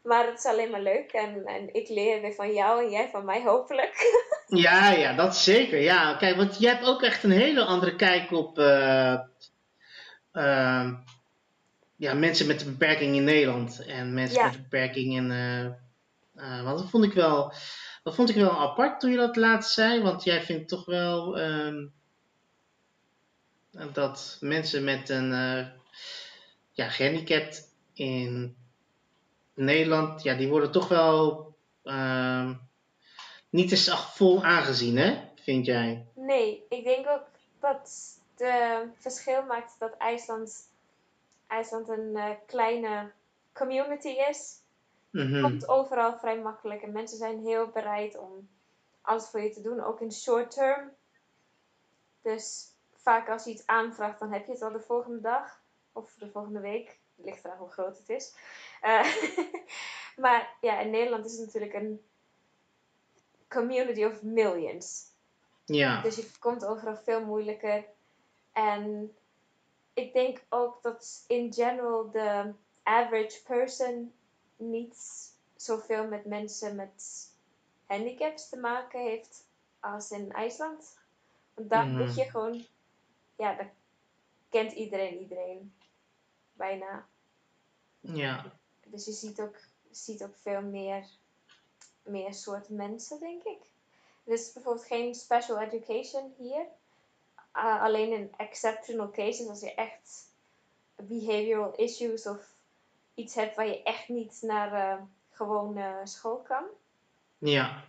Maar 0.06 0.26
het 0.26 0.38
is 0.38 0.44
alleen 0.44 0.70
maar 0.70 0.82
leuk 0.82 1.12
en, 1.12 1.44
en 1.46 1.74
ik 1.74 1.88
leer 1.88 2.20
weer 2.20 2.32
van 2.34 2.52
jou 2.54 2.84
en 2.84 2.90
jij 2.90 3.08
van 3.10 3.24
mij 3.24 3.42
hopelijk. 3.42 3.94
Ja, 4.48 4.90
ja, 4.90 5.12
dat 5.12 5.36
zeker. 5.36 5.80
Ja, 5.80 6.14
kijk, 6.16 6.36
want 6.36 6.58
jij 6.58 6.72
hebt 6.72 6.86
ook 6.86 7.02
echt 7.02 7.22
een 7.22 7.30
hele 7.30 7.64
andere 7.64 7.96
kijk 7.96 8.30
op 8.32 8.58
eh, 8.58 9.12
eh, 10.32 10.92
ja, 11.96 12.14
mensen 12.14 12.46
met 12.46 12.60
een 12.60 12.70
beperking 12.70 13.16
in 13.16 13.24
Nederland 13.24 13.84
en 13.86 14.14
mensen 14.14 14.38
Ja. 14.38 14.44
met 14.44 14.54
een 14.54 14.62
beperking 14.62 15.14
in. 15.16 15.30
eh, 16.34 16.62
want 16.64 16.78
dat 16.78 16.90
vond 16.90 17.04
ik 17.04 17.12
wel, 17.12 17.52
dat 18.02 18.14
vond 18.14 18.28
ik 18.28 18.34
wel 18.36 18.60
apart 18.60 19.00
toen 19.00 19.10
je 19.10 19.16
dat 19.16 19.36
laatst 19.36 19.72
zei, 19.72 20.02
want 20.02 20.24
jij 20.24 20.42
vindt 20.42 20.68
toch 20.68 20.84
wel 20.84 21.38
ehm, 21.38 21.86
dat 23.92 24.36
mensen 24.40 24.84
met 24.84 25.08
een 25.08 25.30
ja, 26.72 26.88
gehandicap 26.88 27.52
in 27.94 28.56
Nederland, 29.56 30.22
ja, 30.22 30.34
die 30.34 30.48
worden 30.48 30.72
toch 30.72 30.88
wel 30.88 31.54
ehm, 31.82 32.54
niet 33.50 33.70
eens 33.70 34.14
vol 34.14 34.44
aangezien, 34.44 34.96
hè? 34.96 35.16
Vind 35.34 35.66
jij? 35.66 36.06
Nee, 36.14 36.66
ik 36.68 36.84
denk 36.84 37.06
ook 37.08 37.24
dat 37.60 38.14
het 38.36 38.92
verschil 38.98 39.42
maakt 39.42 39.76
dat 39.78 39.96
IJsland, 39.96 40.70
IJsland 41.46 41.88
een 41.88 42.16
eh, 42.16 42.30
kleine 42.46 43.12
community 43.52 44.08
is. 44.08 44.64
Mhm. 45.10 45.42
komt 45.42 45.68
overal 45.68 46.18
vrij 46.18 46.38
makkelijk. 46.38 46.82
En 46.82 46.92
mensen 46.92 47.18
zijn 47.18 47.40
heel 47.40 47.66
bereid 47.68 48.18
om 48.18 48.48
alles 49.00 49.28
voor 49.28 49.40
je 49.40 49.50
te 49.50 49.62
doen, 49.62 49.80
ook 49.80 50.00
in 50.00 50.12
short 50.12 50.50
term. 50.50 50.90
Dus 52.22 52.74
vaak 52.92 53.28
als 53.28 53.44
je 53.44 53.50
iets 53.50 53.66
aanvraagt, 53.66 54.18
dan 54.18 54.32
heb 54.32 54.46
je 54.46 54.52
het 54.52 54.62
al 54.62 54.72
de 54.72 54.80
volgende 54.80 55.20
dag. 55.20 55.60
Of 55.92 56.14
de 56.18 56.30
volgende 56.30 56.60
week. 56.60 56.98
Het 57.16 57.24
ligt 57.24 57.44
eraan 57.44 57.58
hoe 57.58 57.70
groot 57.70 57.98
het 57.98 58.08
is. 58.08 58.34
Eh, 58.80 59.16
maar 60.22 60.56
ja, 60.60 60.80
in 60.80 60.90
Nederland 60.90 61.24
is 61.24 61.32
het 61.36 61.46
natuurlijk 61.46 61.74
een 61.74 62.00
community 63.48 64.04
of 64.04 64.22
millions. 64.22 65.04
Ja. 65.64 66.02
Dus 66.02 66.16
je 66.16 66.30
komt 66.38 66.64
overal 66.64 66.96
veel 66.96 67.24
moeilijker. 67.24 67.84
En 68.52 69.14
ik 69.94 70.12
denk 70.12 70.42
ook 70.48 70.82
dat 70.82 71.24
in 71.26 71.52
general 71.52 72.10
de 72.10 72.52
average 72.82 73.42
person 73.42 74.12
niet 74.56 74.96
zoveel 75.56 76.06
met 76.06 76.24
mensen 76.24 76.76
met 76.76 77.30
handicaps 77.86 78.48
te 78.48 78.56
maken 78.56 79.00
heeft 79.00 79.44
als 79.80 80.10
in 80.10 80.32
IJsland. 80.32 80.98
Want 81.54 81.70
daar 81.70 81.86
Mhm. 81.86 81.96
moet 81.96 82.14
je 82.14 82.24
gewoon, 82.24 82.66
ja, 83.36 83.54
daar 83.54 83.72
kent 84.48 84.72
iedereen 84.72 85.18
iedereen. 85.20 85.74
Bijna. 86.56 87.06
Ja. 88.00 88.52
Dus 88.86 89.04
je 89.04 89.12
ziet 89.12 89.40
ook, 89.40 89.56
ziet 89.90 90.24
ook 90.24 90.36
veel 90.36 90.62
meer, 90.62 91.06
meer 92.02 92.34
soorten 92.34 92.76
mensen, 92.76 93.20
denk 93.20 93.42
ik. 93.42 93.60
Er 94.24 94.32
is 94.32 94.52
bijvoorbeeld 94.52 94.86
geen 94.86 95.14
special 95.14 95.60
education 95.60 96.34
hier. 96.38 96.66
Uh, 97.54 97.82
alleen 97.82 98.12
in 98.12 98.32
exceptional 98.36 99.10
cases, 99.10 99.48
als 99.48 99.60
je 99.60 99.74
echt 99.74 100.34
behavioral 100.94 101.74
issues 101.74 102.26
of 102.26 102.54
iets 103.14 103.34
hebt 103.34 103.56
waar 103.56 103.66
je 103.66 103.82
echt 103.82 104.08
niet 104.08 104.38
naar 104.42 104.72
eh 104.72 105.02
gewone 105.36 106.00
school 106.04 106.36
kan. 106.36 106.64
Ja. 107.38 107.84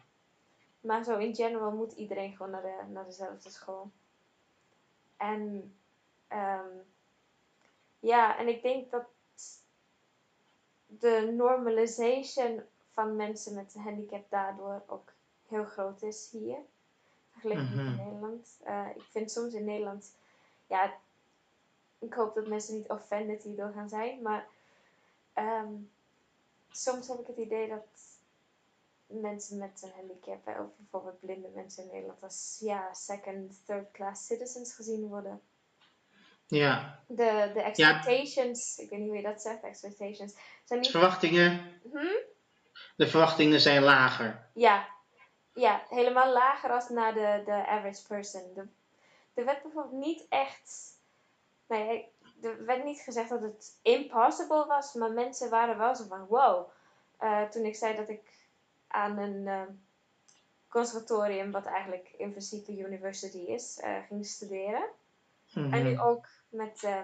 Maar 0.79 1.03
zo 1.03 1.17
in 1.17 1.35
general 1.35 1.71
moet 1.71 1.91
iedereen 1.91 2.35
gewoon 2.35 2.51
naar, 2.51 2.61
de, 2.61 2.83
naar 2.91 3.05
dezelfde 3.05 3.49
school. 3.49 3.91
En 5.17 5.73
ehm, 6.27 6.77
ja, 8.07 8.37
en 8.37 8.47
ik 8.47 8.61
denk 8.61 8.91
dat 8.91 9.05
de 10.85 11.33
normalization 11.35 12.61
van 12.93 13.15
mensen 13.15 13.55
met 13.55 13.75
een 13.75 13.81
handicap 13.81 14.29
daardoor 14.29 14.83
ook 14.87 15.13
heel 15.47 15.63
groot 15.63 16.01
is 16.01 16.29
hier. 16.31 16.57
Vergeleken 17.31 17.75
met 17.75 17.85
Mhm. 17.85 17.95
Nederland. 18.05 18.57
Eh, 18.63 18.87
ik 18.95 19.03
vind 19.03 19.31
soms 19.31 19.53
in 19.53 19.65
Nederland, 19.65 20.13
ja, 20.67 20.97
ik 21.99 22.13
hoop 22.13 22.35
dat 22.35 22.47
mensen 22.47 22.75
niet 22.75 22.89
offended 22.89 23.43
hierdoor 23.43 23.71
gaan 23.71 23.89
zijn, 23.89 24.21
maar 24.21 24.47
ehm, 25.33 25.73
soms 26.71 27.07
heb 27.07 27.19
ik 27.19 27.27
het 27.27 27.37
idee 27.37 27.67
dat 27.67 27.85
mensen 29.07 29.57
met 29.57 29.81
een 29.83 29.91
handicap, 29.95 30.47
of 30.47 30.67
bijvoorbeeld 30.77 31.19
blinde 31.19 31.47
mensen 31.55 31.83
in 31.83 31.89
Nederland, 31.91 32.23
als 32.23 32.57
ja, 32.59 32.93
second, 32.93 33.65
third 33.65 33.91
class 33.91 34.25
citizens 34.25 34.73
gezien 34.73 35.07
worden. 35.07 35.41
Ja. 36.47 36.99
De, 37.07 37.51
de 37.53 37.61
expectations, 37.61 38.77
ik 38.77 38.89
weet 38.89 38.99
niet 38.99 39.07
hoe 39.07 39.17
je 39.17 39.23
dat 39.23 39.41
zegt, 39.41 39.63
expectations, 39.63 40.35
zijn 40.63 40.79
niet. 40.79 40.91
Verwachtingen. 40.91 41.79
Hm? 41.91 42.25
De 42.95 43.07
verwachtingen 43.07 43.59
zijn 43.59 43.83
lager. 43.83 44.47
Ja, 44.53 44.87
ja, 45.53 45.83
helemaal 45.89 46.33
lager 46.33 46.71
als 46.71 46.89
naar 46.89 47.13
de, 47.13 47.41
de 47.45 47.67
average 47.67 48.07
person. 48.07 48.53
De, 48.53 48.67
er 49.33 49.45
werd 49.45 49.61
bijvoorbeeld 49.61 50.03
niet 50.03 50.25
echt. 50.29 50.95
Nee, 51.67 52.11
er 52.41 52.65
werd 52.65 52.83
niet 52.83 52.99
gezegd 52.99 53.29
dat 53.29 53.41
het 53.41 53.79
impossible 53.81 54.65
was, 54.65 54.93
maar 54.93 55.11
mensen 55.11 55.49
waren 55.49 55.77
wel 55.77 55.95
zo 55.95 56.05
van 56.07 56.25
wow. 56.25 56.69
Eh, 57.17 57.43
toen 57.43 57.65
ik 57.65 57.75
zei 57.75 57.95
dat 57.95 58.09
ik 58.09 58.21
aan 58.87 59.17
een 59.17 59.47
eh, 59.47 59.61
conservatorium, 60.67 61.51
wat 61.51 61.65
eigenlijk 61.65 62.13
in 62.17 62.31
principe 62.31 62.77
university 62.77 63.37
is, 63.37 63.79
eh, 63.79 63.97
ging 64.07 64.25
studeren. 64.25 64.85
Mhm. 65.53 65.73
En 65.73 65.83
nu 65.83 65.99
ook 65.99 66.27
met 66.57 66.79
de 66.79 67.03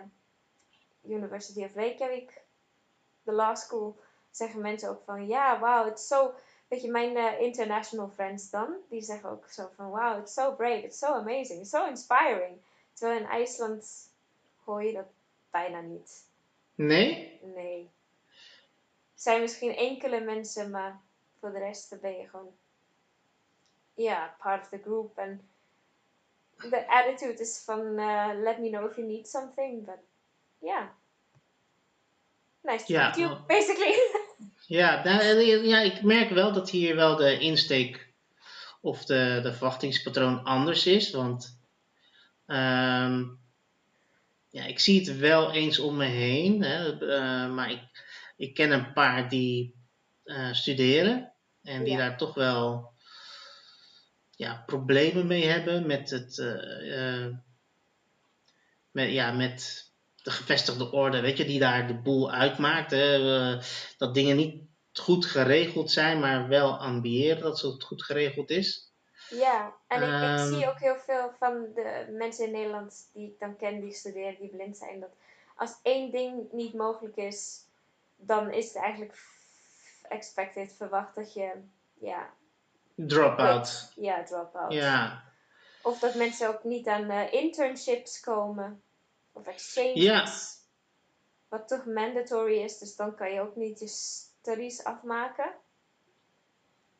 University 1.01 1.63
of 1.63 1.73
Reykjavik, 1.73 2.41
de 3.23 3.31
law 3.31 3.55
school, 3.55 3.99
zeggen 4.31 4.61
mensen 4.61 4.89
ook 4.89 5.01
van 5.05 5.27
ja, 5.27 5.59
wauw, 5.59 5.85
het 5.85 5.99
is 5.99 6.07
zo. 6.07 6.33
Weet 6.67 6.81
je, 6.81 6.91
mijn 6.91 7.17
eh, 7.17 7.39
international 7.39 8.09
friends 8.09 8.49
dan, 8.49 8.75
die 8.89 9.01
zeggen 9.01 9.29
ook 9.29 9.49
zo 9.49 9.69
van 9.75 9.89
wow, 9.89 10.19
it's 10.19 10.33
so 10.33 10.55
brave, 10.55 10.83
it's 10.83 10.97
so 10.97 11.07
amazing, 11.07 11.59
it's 11.59 11.69
so 11.69 11.87
inspiring. 11.87 12.61
Terwijl 12.93 13.19
in 13.19 13.27
IJsland 13.27 14.09
hoor 14.63 14.83
je 14.83 14.93
dat 14.93 15.07
bijna 15.51 15.81
niet. 15.81 16.25
Nee? 16.75 17.39
Nee. 17.41 17.91
Er 19.13 19.29
zijn 19.29 19.41
misschien 19.41 19.75
enkele 19.75 20.19
mensen, 20.19 20.69
maar 20.69 21.01
voor 21.39 21.51
de 21.51 21.59
rest 21.59 22.01
ben 22.01 22.17
je 22.17 22.27
gewoon, 22.27 22.55
ja, 23.93 24.35
part 24.37 24.61
of 24.61 24.69
the 24.69 24.81
group. 24.83 25.17
En 25.17 25.49
de 26.69 26.87
attitude 26.87 27.41
is 27.41 27.61
van, 27.65 27.97
eh, 27.97 28.29
let 28.35 28.59
me 28.59 28.69
know 28.69 28.89
if 28.89 28.95
you 28.95 29.07
need 29.07 29.27
something, 29.27 29.85
but 29.85 29.99
yeah. 30.59 30.87
Nice 32.61 32.85
to 32.85 32.93
Ja, 32.93 33.05
meet 33.07 33.15
you, 33.17 33.37
basically. 33.47 33.95
Ja, 34.67 35.05
eh, 35.05 35.65
ja, 35.65 35.79
ik 35.79 36.01
merk 36.01 36.29
wel 36.29 36.53
dat 36.53 36.69
hier 36.69 36.95
wel 36.95 37.15
de 37.15 37.39
insteek 37.39 38.13
of 38.81 39.05
de, 39.05 39.39
de 39.43 39.51
verwachtingspatroon 39.53 40.43
anders 40.43 40.85
is. 40.85 41.11
Want 41.11 41.59
ehm, 42.45 43.25
ja, 44.49 44.63
ik 44.65 44.79
zie 44.79 44.99
het 44.99 45.17
wel 45.17 45.51
eens 45.51 45.79
om 45.79 45.97
me 45.97 46.05
heen. 46.05 46.63
Hè, 46.63 46.99
eh, 47.15 47.53
maar 47.53 47.71
ik, 47.71 47.81
ik 48.37 48.53
ken 48.53 48.71
een 48.71 48.93
paar 48.93 49.29
die 49.29 49.75
studeren. 50.51 51.33
En 51.63 51.83
die 51.83 51.93
Ja. 51.93 51.97
daar 51.97 52.17
toch 52.17 52.33
wel 52.33 52.92
ja, 54.43 54.63
problemen 54.65 55.27
mee 55.27 55.45
hebben 55.45 55.87
met 55.87 56.09
het. 56.09 56.39
eh, 56.39 57.23
eh, 57.25 57.33
met, 58.91 59.11
ja, 59.11 59.31
met 59.31 59.91
de 60.23 60.31
gevestigde 60.31 60.91
orde, 60.91 61.21
weet 61.21 61.37
je, 61.37 61.45
die 61.45 61.59
daar 61.59 61.87
de 61.87 61.95
boel 62.01 62.31
uitmaakt. 62.31 62.91
Hè, 62.91 63.15
eh, 63.55 63.63
dat 63.97 64.13
dingen 64.13 64.35
niet 64.35 64.61
goed 64.93 65.25
geregeld 65.25 65.91
zijn, 65.91 66.19
maar 66.19 66.47
wel 66.47 66.77
ambiëren 66.77 67.41
dat 67.41 67.61
het 67.61 67.83
goed 67.83 68.03
geregeld 68.03 68.49
is. 68.49 68.91
ja, 69.29 69.73
en 69.87 70.01
ik, 70.01 70.07
ik 70.07 70.13
Ehm. 70.13 70.53
zie 70.53 70.67
ook 70.69 70.79
heel 70.79 70.95
veel 70.99 71.31
van 71.39 71.67
de 71.75 72.07
mensen 72.17 72.45
in 72.45 72.51
Nederland 72.51 73.09
die 73.13 73.27
ik 73.31 73.39
dan 73.39 73.55
ken, 73.57 73.79
die 73.81 73.91
studeren, 73.93 74.35
die 74.39 74.49
blind 74.49 74.77
zijn, 74.77 74.99
dat 74.99 75.15
als 75.55 75.79
één 75.83 76.11
ding 76.11 76.51
niet 76.51 76.73
mogelijk 76.73 77.15
is, 77.15 77.65
dan 78.15 78.51
is 78.51 78.65
het 78.67 78.75
eigenlijk 78.75 79.17
expected, 80.09 80.73
verwacht 80.77 81.15
dat 81.15 81.33
je, 81.33 81.51
ja, 81.93 82.33
Drop-out. 82.95 83.91
Ja, 83.95 84.23
drop-out. 84.23 84.73
Ja. 84.73 85.23
Of 85.81 85.99
dat 85.99 86.15
mensen 86.15 86.47
ook 86.47 86.63
niet 86.63 86.87
aan 86.87 87.09
eh, 87.09 87.33
internships 87.33 88.19
komen. 88.19 88.81
Of 89.31 89.47
exchanges. 89.47 90.03
Ja. 90.03 90.33
Wat 91.47 91.67
toch 91.67 91.85
mandatory 91.85 92.57
is, 92.57 92.77
dus 92.77 92.95
dan 92.95 93.15
kan 93.15 93.31
je 93.31 93.41
ook 93.41 93.55
niet 93.55 93.79
je 93.79 93.87
studies 93.87 94.83
afmaken. 94.83 95.51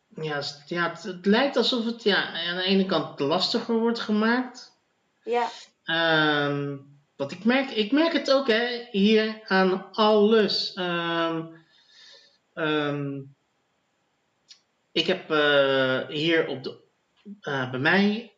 Ja, 0.08 0.42
ja 0.66 0.90
het, 0.90 1.04
het 1.04 1.26
lijkt 1.26 1.56
alsof 1.56 1.86
het 1.86 2.04
ja, 2.04 2.48
aan 2.48 2.56
de 2.56 2.64
ene 2.64 2.86
kant 2.86 3.20
lastiger 3.20 3.80
wordt 3.80 4.00
gemaakt. 4.00 4.78
Ja, 5.24 5.50
Ehm, 5.84 6.78
want 7.16 7.32
ik 7.32 7.44
merk, 7.44 7.70
ik 7.70 7.92
merk 7.92 8.14
het 8.14 8.32
ook 8.32 8.48
hè, 8.48 8.88
hier 8.92 9.42
aan 9.48 9.92
alles. 9.92 10.74
Ehm, 10.74 11.46
ik 14.94 15.08
heb 15.08 15.32
eh, 15.32 16.08
hier 16.08 16.48
op 16.48 16.64
de, 16.64 16.82
eh, 17.42 17.72
bij 17.72 17.80
mij 17.80 18.34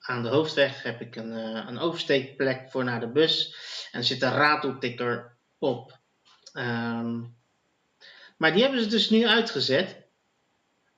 aan 0.00 0.22
de 0.22 0.28
hoofdweg 0.28 0.82
heb 0.82 1.00
ik 1.00 1.16
een, 1.16 1.32
eh, 1.32 1.64
een 1.68 1.78
oversteekplek 1.78 2.70
voor 2.70 2.84
naar 2.84 3.00
de 3.00 3.08
bus. 3.08 3.54
En 3.92 3.98
er 3.98 4.04
zit 4.04 4.22
een 4.22 4.32
rateltikker 4.32 5.36
op. 5.58 5.98
Ehm, 6.52 7.20
maar 8.36 8.52
die 8.52 8.62
hebben 8.62 8.82
ze 8.82 8.88
dus 8.88 9.10
nu 9.10 9.26
uitgezet. 9.26 10.08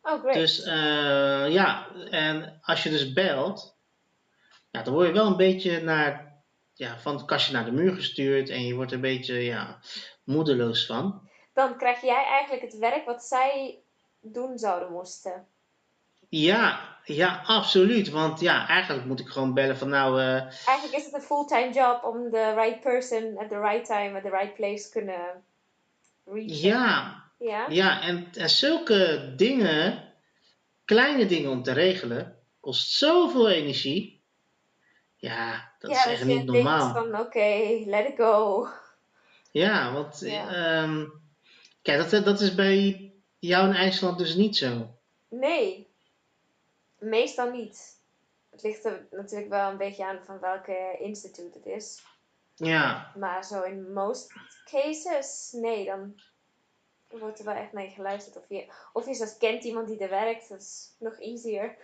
oh 0.02 0.20
great. 0.20 0.34
Dus 0.34 0.64
ja, 1.52 1.88
en 2.10 2.58
als 2.62 2.82
je 2.82 2.90
dus 2.90 3.12
belt, 3.12 3.76
ja, 4.70 4.82
dan 4.82 4.94
word 4.94 5.06
je 5.06 5.12
wel 5.12 5.26
een 5.26 5.36
beetje 5.36 5.82
naar, 5.82 6.42
ja, 6.74 6.98
van 6.98 7.16
het 7.16 7.24
kastje 7.24 7.52
naar 7.52 7.64
de 7.64 7.72
muur 7.72 7.94
gestuurd 7.94 8.48
en 8.48 8.66
je 8.66 8.74
wordt 8.74 8.90
er 8.90 8.96
een 8.96 9.02
beetje 9.02 9.34
ja, 9.34 9.80
moedeloos 10.24 10.86
van. 10.86 11.30
Dan 11.52 11.76
krijg 11.78 12.00
jij 12.00 12.24
eigenlijk 12.24 12.62
het 12.62 12.78
werk 12.78 13.04
wat 13.04 13.24
zij 13.24 13.81
doen 14.22 14.58
zouden 14.58 14.92
moesten. 14.92 15.46
Ja, 16.28 16.96
ja, 17.04 17.42
absoluut. 17.46 18.10
Want 18.10 18.40
ja, 18.40 18.68
eigenlijk 18.68 19.06
moet 19.06 19.20
ik 19.20 19.28
gewoon 19.28 19.54
bellen 19.54 19.78
van 19.78 19.88
nou, 19.88 20.20
eh, 20.20 20.26
Eigenlijk 20.66 20.92
is 20.92 21.04
het 21.04 21.14
een 21.14 21.20
fulltime 21.22 21.72
job 21.72 22.04
om 22.04 22.30
de 22.30 22.54
right 22.54 22.80
person 22.80 23.38
at 23.38 23.48
the 23.48 23.60
right 23.60 23.84
time 23.84 24.16
at 24.16 24.22
the 24.22 24.30
right 24.30 24.54
place 24.54 24.90
kunnen 24.90 25.44
reachen. 26.24 26.56
ja, 26.56 27.22
Ja? 27.38 27.66
ja, 27.68 28.02
en, 28.02 28.28
en 28.34 28.50
zulke 28.50 29.32
dingen, 29.36 30.12
kleine 30.84 31.26
dingen 31.26 31.50
om 31.50 31.62
te 31.62 31.72
regelen, 31.72 32.36
kost 32.60 32.90
zoveel 32.90 33.48
energie. 33.50 34.20
Ja, 35.16 35.72
dat 35.78 35.90
Ja, 35.90 35.96
is 35.96 36.04
echt 36.04 36.24
niet 36.24 36.44
normaal. 36.44 36.92
van 36.92 37.20
oké, 37.20 37.82
let 37.86 38.08
it 38.08 38.16
go. 38.16 38.66
Ja, 39.50 39.92
want 39.92 40.20
Ja. 40.20 40.48
ehm, 40.48 41.04
kijk, 41.82 42.10
dat, 42.10 42.24
dat 42.24 42.40
is 42.40 42.54
bij 42.54 43.01
jou 43.48 43.68
in 43.68 43.74
IJsland 43.74 44.18
dus 44.18 44.34
niet 44.34 44.56
zo. 44.56 44.94
Nee, 45.28 45.88
meestal 46.98 47.50
niet. 47.50 48.00
Het 48.50 48.62
ligt 48.62 48.84
er 48.84 49.06
natuurlijk 49.10 49.50
wel 49.50 49.70
een 49.70 49.76
beetje 49.76 50.06
aan 50.06 50.18
van 50.24 50.40
welke 50.40 50.96
instituut 50.98 51.54
het 51.54 51.66
is. 51.66 52.02
Ja, 52.54 53.12
Maar 53.16 53.44
zo 53.44 53.62
in 53.62 53.92
most 53.92 54.32
cases, 54.64 55.48
nee, 55.52 55.84
dan 55.84 56.20
wordt 57.08 57.38
er 57.38 57.44
wel 57.44 57.54
echt 57.54 57.72
naar 57.72 57.84
je 57.84 57.90
geluisterd. 57.90 58.36
Of 58.36 58.44
je, 58.48 58.72
of 58.92 59.06
je 59.06 59.14
zelfs 59.14 59.38
kent 59.38 59.64
iemand 59.64 59.88
die 59.88 59.98
er 59.98 60.10
werkt, 60.10 60.48
dat 60.48 60.60
is 60.60 60.94
nog 60.98 61.20
easier. 61.20 61.76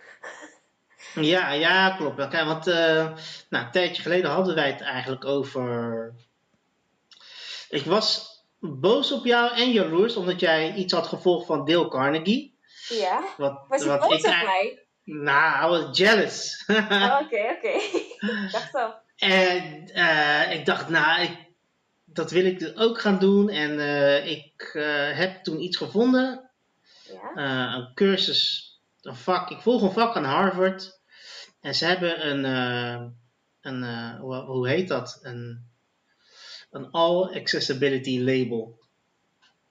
ja, 1.33 1.51
ja 1.51 1.95
klopt. 1.95 2.19
Oké, 2.19 2.45
want 2.45 2.67
eh, 2.67 3.15
nou, 3.49 3.65
een 3.65 3.71
tijdje 3.71 4.01
geleden 4.01 4.31
hadden 4.31 4.55
wij 4.55 4.71
het 4.71 4.81
eigenlijk 4.81 5.25
over. 5.25 6.13
Ik 7.69 7.85
was 7.85 8.38
boos 8.59 9.11
op 9.11 9.25
jou 9.25 9.55
en 9.55 9.71
jaloers 9.71 10.15
omdat 10.15 10.39
jij 10.39 10.73
iets 10.73 10.93
had 10.93 11.07
gevolgd 11.07 11.45
van 11.45 11.65
Dale 11.65 11.87
Carnegie. 11.87 12.57
Ja? 12.87 13.23
Wat, 13.37 13.65
Was 13.67 13.83
je 13.83 13.97
boos 13.97 14.23
op 14.23 14.43
mij? 14.43 14.83
Nou, 15.03 15.65
I 15.65 15.69
was 15.69 15.97
jealous. 15.97 16.63
Oh, 16.67 17.19
Oké, 17.23 17.55
oké. 17.57 17.71
Ik 18.45 18.51
dacht 18.51 18.75
al. 18.75 18.93
En 19.15 19.89
eh, 19.93 20.53
ik 20.53 20.65
dacht, 20.65 20.89
nou, 20.89 21.21
ik, 21.21 21.37
dat 22.05 22.31
wil 22.31 22.45
ik 22.45 22.59
dus 22.59 22.75
ook 22.75 23.01
gaan 23.01 23.19
doen. 23.19 23.49
En 23.49 23.79
eh, 23.79 24.31
ik 24.31 24.71
eh, 24.73 25.17
heb 25.17 25.43
toen 25.43 25.61
iets 25.61 25.77
gevonden. 25.77 26.49
Ja? 27.35 27.75
een 27.75 27.93
cursus, 27.93 28.73
een 29.01 29.15
vak. 29.15 29.49
Ik 29.49 29.61
volg 29.61 29.81
een 29.81 29.91
vak 29.91 30.15
aan 30.15 30.23
Harvard. 30.23 30.99
En 31.61 31.75
ze 31.75 31.85
hebben 31.85 32.27
een, 32.27 32.43
een 33.61 34.17
hoe, 34.17 34.35
hoe 34.35 34.67
heet 34.67 34.87
dat? 34.87 35.19
Een, 35.21 35.68
een 36.71 36.91
All 36.91 37.35
Accessibility 37.35 38.19
Label. 38.19 38.79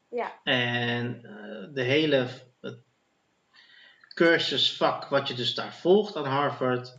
Ja. 0.09 0.41
En 0.45 1.25
eh, 1.25 1.75
de 1.75 1.83
hele 1.83 2.29
cursusvak 4.15 5.09
wat 5.09 5.29
je 5.29 5.35
dus 5.35 5.55
daar 5.55 5.75
volgt 5.75 6.17
aan 6.17 6.25
Harvard 6.25 6.97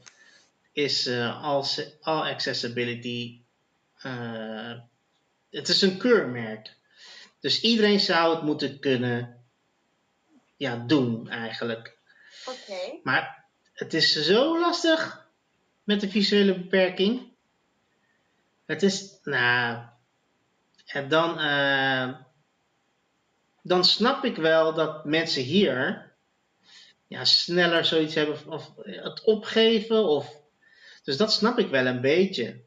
is 0.71 1.07
all, 1.07 1.63
all 2.01 2.31
Accessibility. 2.31 3.41
eh, 4.01 4.73
het 5.49 5.67
is 5.67 5.81
een 5.81 5.97
keurmerk. 5.97 6.77
Dus 7.39 7.61
iedereen 7.61 7.99
zou 7.99 8.35
het 8.35 8.43
moeten 8.43 8.79
kunnen 8.79 9.43
ja, 10.57 10.77
doen 10.87 11.29
eigenlijk. 11.29 11.97
Oké. 12.45 12.99
Maar 13.03 13.45
het 13.73 13.93
is 13.93 14.25
zo 14.25 14.59
lastig 14.59 15.27
met 15.83 16.01
de 16.01 16.09
visuele 16.09 16.53
beperking. 16.53 17.28
Het 18.69 18.83
is, 18.83 19.19
nou, 19.23 19.85
en 20.85 21.07
dan, 21.07 21.39
eh, 21.39 22.15
dan 23.61 23.85
snap 23.85 24.23
ik 24.23 24.35
wel 24.35 24.73
dat 24.73 25.05
mensen 25.05 25.41
hier 25.43 26.11
ja, 27.07 27.25
sneller 27.25 27.85
zoiets 27.85 28.15
hebben 28.15 28.47
of 28.47 28.71
het 28.83 29.23
opgeven. 29.23 30.07
Of, 30.07 30.41
dus 31.03 31.17
dat 31.17 31.31
snap 31.31 31.59
ik 31.59 31.69
wel 31.69 31.85
een 31.85 32.01
beetje. 32.01 32.61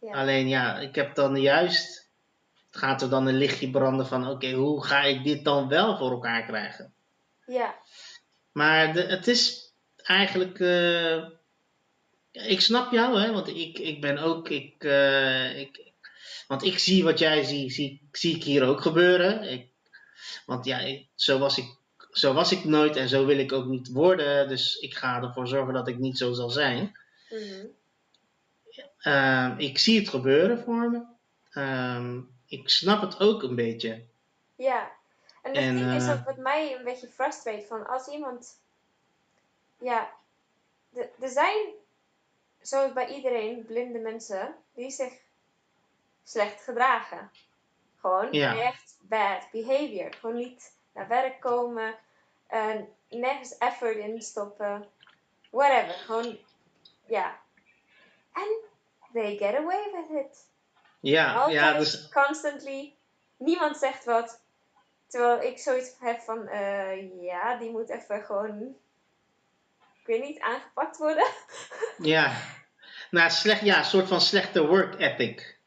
Ja. 0.00 0.12
Alleen 0.12 0.48
ja, 0.48 0.78
ik 0.78 0.94
heb 0.94 1.14
dan 1.14 1.40
juist, 1.40 2.10
gaat 2.70 3.02
er 3.02 3.10
dan 3.10 3.26
een 3.26 3.38
lichtje 3.38 3.70
branden 3.70 4.06
van 4.06 4.28
oké, 4.28 4.50
hoe 4.52 4.84
ga 4.84 5.02
ik 5.02 5.24
dit 5.24 5.44
dan 5.44 5.68
wel 5.68 5.96
voor 5.96 6.10
elkaar 6.10 6.44
krijgen? 6.46 6.94
Ja. 7.46 7.74
Maar 8.52 8.92
de, 8.92 9.02
het 9.02 9.26
is 9.26 9.72
eigenlijk. 9.96 10.60
eh, 10.60 11.35
ik 12.42 12.60
snap 12.60 12.92
jou, 12.92 13.20
hè, 13.20 13.32
want 13.32 13.48
ik, 13.48 13.78
ik 13.78 14.00
ben 14.00 14.18
ook. 14.18 14.48
Ik, 14.48 14.84
eh, 14.84 15.58
ik, 15.58 15.92
want 16.48 16.64
ik 16.64 16.78
zie 16.78 17.04
wat 17.04 17.18
jij 17.18 17.42
ziet, 17.44 17.72
zie, 17.72 18.08
zie 18.12 18.36
ik 18.36 18.44
hier 18.44 18.64
ook 18.64 18.80
gebeuren. 18.80 19.42
Ik, 19.42 19.68
want 20.46 20.64
ja, 20.64 20.78
ik- 20.78 21.06
zo, 21.14 21.38
was 21.38 21.58
ik, 21.58 21.76
zo 22.10 22.32
was 22.32 22.52
ik 22.52 22.64
nooit 22.64 22.96
en 22.96 23.08
zo 23.08 23.26
wil 23.26 23.38
ik 23.38 23.52
ook 23.52 23.66
niet 23.66 23.88
worden. 23.88 24.48
Dus 24.48 24.76
ik 24.76 24.94
ga 24.94 25.22
ervoor 25.22 25.48
zorgen 25.48 25.74
dat 25.74 25.88
ik 25.88 25.98
niet 25.98 26.18
zo 26.18 26.32
zal 26.32 26.50
zijn. 26.50 26.96
Mhm. 27.30 27.66
Ehm, 28.98 29.58
ik 29.58 29.78
zie 29.78 29.98
het 29.98 30.08
gebeuren 30.08 30.58
voor 30.58 30.90
me. 30.90 31.02
Ehm, 31.50 32.20
ik 32.46 32.68
snap 32.68 33.00
het 33.00 33.20
ook 33.20 33.42
een 33.42 33.54
beetje. 33.54 34.02
Ja, 34.56 34.90
en 35.42 35.50
het 35.50 35.60
En, 35.62 35.76
ding 35.76 35.94
is 35.94 36.04
eh, 36.06 36.10
ook 36.12 36.24
wat 36.24 36.36
mij 36.36 36.76
een 36.78 36.84
beetje 36.84 37.08
frustreert 37.08 37.66
van 37.66 37.86
als 37.86 38.06
iemand, 38.08 38.60
ja, 39.78 40.10
er 40.94 41.28
zijn, 41.28 41.56
zoals 42.66 42.92
bij 42.92 43.06
iedereen, 43.06 43.64
blinde 43.66 43.98
mensen 43.98 44.54
die 44.74 44.90
zich 44.90 45.12
slecht 46.24 46.62
gedragen. 46.62 47.30
Gewoon 48.00 48.32
Ja. 48.32 48.56
echt 48.62 48.96
bad 49.00 49.48
behavior. 49.52 50.14
Gewoon 50.14 50.36
niet 50.36 50.76
naar 50.92 51.08
werk 51.08 51.40
komen, 51.40 51.94
eh, 52.46 52.74
nergens 53.08 53.58
effort 53.58 53.96
in 53.96 54.22
stoppen, 54.22 54.88
whatever. 55.50 55.94
Gewoon, 55.94 56.38
ja. 57.06 57.38
En 58.32 58.48
they 59.12 59.36
get 59.36 59.54
away 59.54 59.90
with 59.92 60.24
it. 60.24 60.46
Ja, 61.00 61.34
Altijd, 61.34 61.52
ja 61.54 61.78
dus, 61.78 62.08
constantly. 62.08 62.94
Niemand 63.36 63.76
zegt 63.76 64.04
wat. 64.04 64.40
Terwijl 65.06 65.40
ik 65.42 65.58
zoiets 65.58 65.92
heb 66.00 66.20
van, 66.20 66.48
eh, 66.48 67.22
ja, 67.22 67.56
die 67.56 67.70
moet 67.70 67.88
even 67.88 68.24
gewoon, 68.24 68.76
ik 70.06 70.14
weet 70.20 70.22
niet, 70.22 70.40
aangepakt 70.40 70.96
worden. 70.96 71.26
ja. 72.14 72.32
Nou, 73.10 73.30
slecht, 73.30 73.60
ja, 73.60 73.78
een 73.78 73.84
soort 73.84 74.08
van 74.08 74.20
slechte 74.20 74.66
work 74.66 75.00
ethic. 75.00 75.60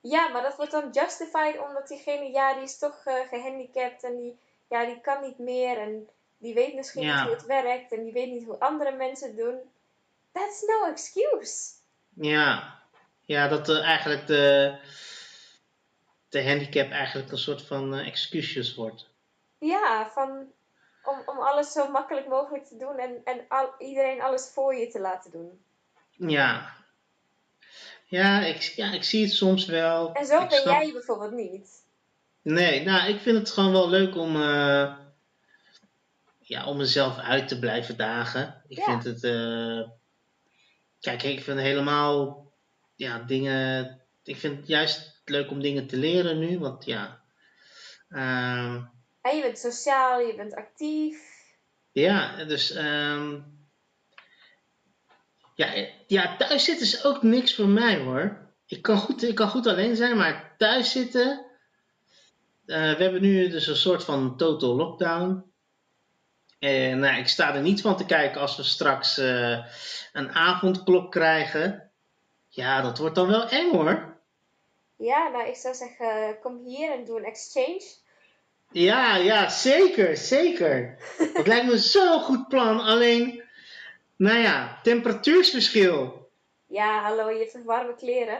ja, 0.00 0.28
maar 0.28 0.42
dat 0.42 0.56
wordt 0.56 0.72
dan 0.72 0.90
justified 0.92 1.58
omdat 1.58 1.88
diegene, 1.88 2.30
ja, 2.30 2.54
die 2.54 2.62
is 2.62 2.78
toch 2.78 3.02
eh, 3.04 3.14
gehandicapt 3.28 4.02
en 4.04 4.16
die, 4.16 4.38
ja, 4.68 4.84
die 4.84 5.00
kan 5.00 5.22
niet 5.22 5.38
meer 5.38 5.78
en 5.78 6.08
die 6.38 6.54
weet 6.54 6.74
misschien 6.74 7.02
Ja. 7.02 7.14
niet 7.14 7.22
hoe 7.24 7.34
het 7.36 7.46
werkt 7.46 7.92
en 7.92 8.02
die 8.02 8.12
weet 8.12 8.30
niet 8.30 8.44
hoe 8.44 8.58
andere 8.58 8.92
mensen 8.92 9.28
het 9.28 9.36
doen. 9.36 9.58
That's 10.32 10.62
no 10.62 10.90
excuse. 10.90 11.72
Ja, 12.14 12.78
ja 13.20 13.48
dat 13.48 13.68
eh, 13.68 13.84
eigenlijk 13.84 14.26
de, 14.26 14.74
de 16.28 16.44
handicap 16.48 16.90
eigenlijk 16.90 17.32
een 17.32 17.38
soort 17.38 17.62
van 17.62 17.94
eh, 17.94 18.06
excuses 18.06 18.74
wordt. 18.74 19.08
Ja, 19.58 20.10
van, 20.12 20.52
om, 21.06 21.22
om 21.26 21.38
alles 21.38 21.72
zo 21.72 21.90
makkelijk 21.90 22.28
mogelijk 22.28 22.64
te 22.64 22.76
doen 22.76 22.98
en, 22.98 23.20
en 23.24 23.44
al, 23.48 23.74
iedereen 23.78 24.22
alles 24.22 24.48
voor 24.54 24.74
je 24.74 24.88
te 24.88 25.00
laten 25.00 25.30
doen. 25.30 25.64
Ja. 26.10 26.74
Ja 28.04 28.40
ik, 28.44 28.60
ja, 28.60 28.92
ik 28.92 29.04
zie 29.04 29.24
het 29.24 29.32
soms 29.34 29.66
wel. 29.66 30.12
En 30.12 30.26
zo 30.26 30.40
Ik 30.40 30.48
ben 30.48 30.58
snap- 30.58 30.80
jij 30.82 30.92
bijvoorbeeld 30.92 31.32
niet. 31.32 31.84
Nee, 32.42 32.84
nou, 32.84 33.08
ik 33.08 33.20
vind 33.20 33.38
het 33.38 33.50
gewoon 33.50 33.72
wel 33.72 33.88
leuk 33.88 34.16
om, 34.16 34.36
eh, 34.42 34.96
ja, 36.38 36.66
om 36.66 36.76
mezelf 36.76 37.18
uit 37.18 37.48
te 37.48 37.58
blijven 37.58 37.96
dagen. 37.96 38.62
Ik 38.68 38.76
Ja. 38.76 38.84
vind 38.84 39.04
het, 39.04 39.24
eh, 39.24 39.88
kijk, 41.00 41.22
ik 41.22 41.42
vind 41.42 41.60
helemaal, 41.60 42.50
ja, 42.94 43.18
dingen, 43.18 44.00
ik 44.22 44.36
vind 44.36 44.56
het 44.56 44.66
juist 44.66 45.20
leuk 45.24 45.50
om 45.50 45.60
dingen 45.60 45.86
te 45.86 45.96
leren 45.96 46.38
nu, 46.38 46.58
want 46.58 46.84
ja, 46.84 47.20
ehm, 48.08 48.82
Je 49.34 49.42
bent 49.42 49.58
sociaal, 49.58 50.20
je 50.20 50.34
bent 50.34 50.54
actief. 50.54 51.18
Ja, 51.92 52.44
dus 52.44 52.70
ehm 52.72 53.38
ja, 55.54 55.74
eh, 55.74 55.88
ja, 56.06 56.36
thuis 56.36 56.64
zitten 56.64 56.86
is 56.86 57.04
ook 57.04 57.22
niks 57.22 57.54
voor 57.54 57.68
mij 57.68 57.98
hoor. 57.98 58.36
Ik 58.66 58.82
kan 58.82 58.96
goed, 58.96 59.22
ik 59.22 59.34
kan 59.34 59.48
goed 59.48 59.66
alleen 59.66 59.96
zijn, 59.96 60.16
maar 60.16 60.54
thuis 60.58 60.90
zitten. 60.92 61.44
eh, 62.66 62.76
we 62.96 63.02
hebben 63.02 63.20
nu 63.22 63.48
dus 63.48 63.66
een 63.66 63.76
soort 63.76 64.04
van 64.04 64.36
total 64.36 64.74
lockdown. 64.74 65.44
En 66.58 66.98
nou, 66.98 67.18
ik 67.18 67.28
sta 67.28 67.54
er 67.54 67.60
niet 67.62 67.80
van 67.80 67.96
te 67.96 68.06
kijken 68.06 68.40
als 68.40 68.56
we 68.56 68.62
straks 68.62 69.18
eh, 69.18 69.64
een 70.12 70.30
avondklok 70.32 71.10
krijgen. 71.12 71.90
Ja, 72.48 72.80
dat 72.82 72.98
wordt 72.98 73.14
dan 73.14 73.28
wel 73.28 73.48
eng 73.48 73.70
hoor. 73.70 74.16
Ja, 74.96 75.28
nou 75.28 75.48
ik 75.48 75.56
zou 75.56 75.74
zeggen, 75.74 76.38
kom 76.40 76.64
hier 76.64 76.92
en 76.92 77.04
doe 77.04 77.18
een 77.18 77.24
exchange. 77.24 78.04
Ja, 78.70 79.16
ja, 79.16 79.48
zeker, 79.48 80.16
zeker. 80.16 80.96
Dat 81.34 81.46
lijkt 81.46 81.66
me 81.66 81.78
zo'n 81.78 82.20
goed 82.20 82.48
plan. 82.48 82.80
Alleen, 82.80 83.42
nou 84.16 84.38
ja, 84.38 84.78
temperatuursverschil. 84.82 86.30
Ja, 86.66 87.02
hallo, 87.02 87.30
je 87.30 87.38
hebt 87.38 87.64
warme 87.64 87.94
kleren. 87.94 88.38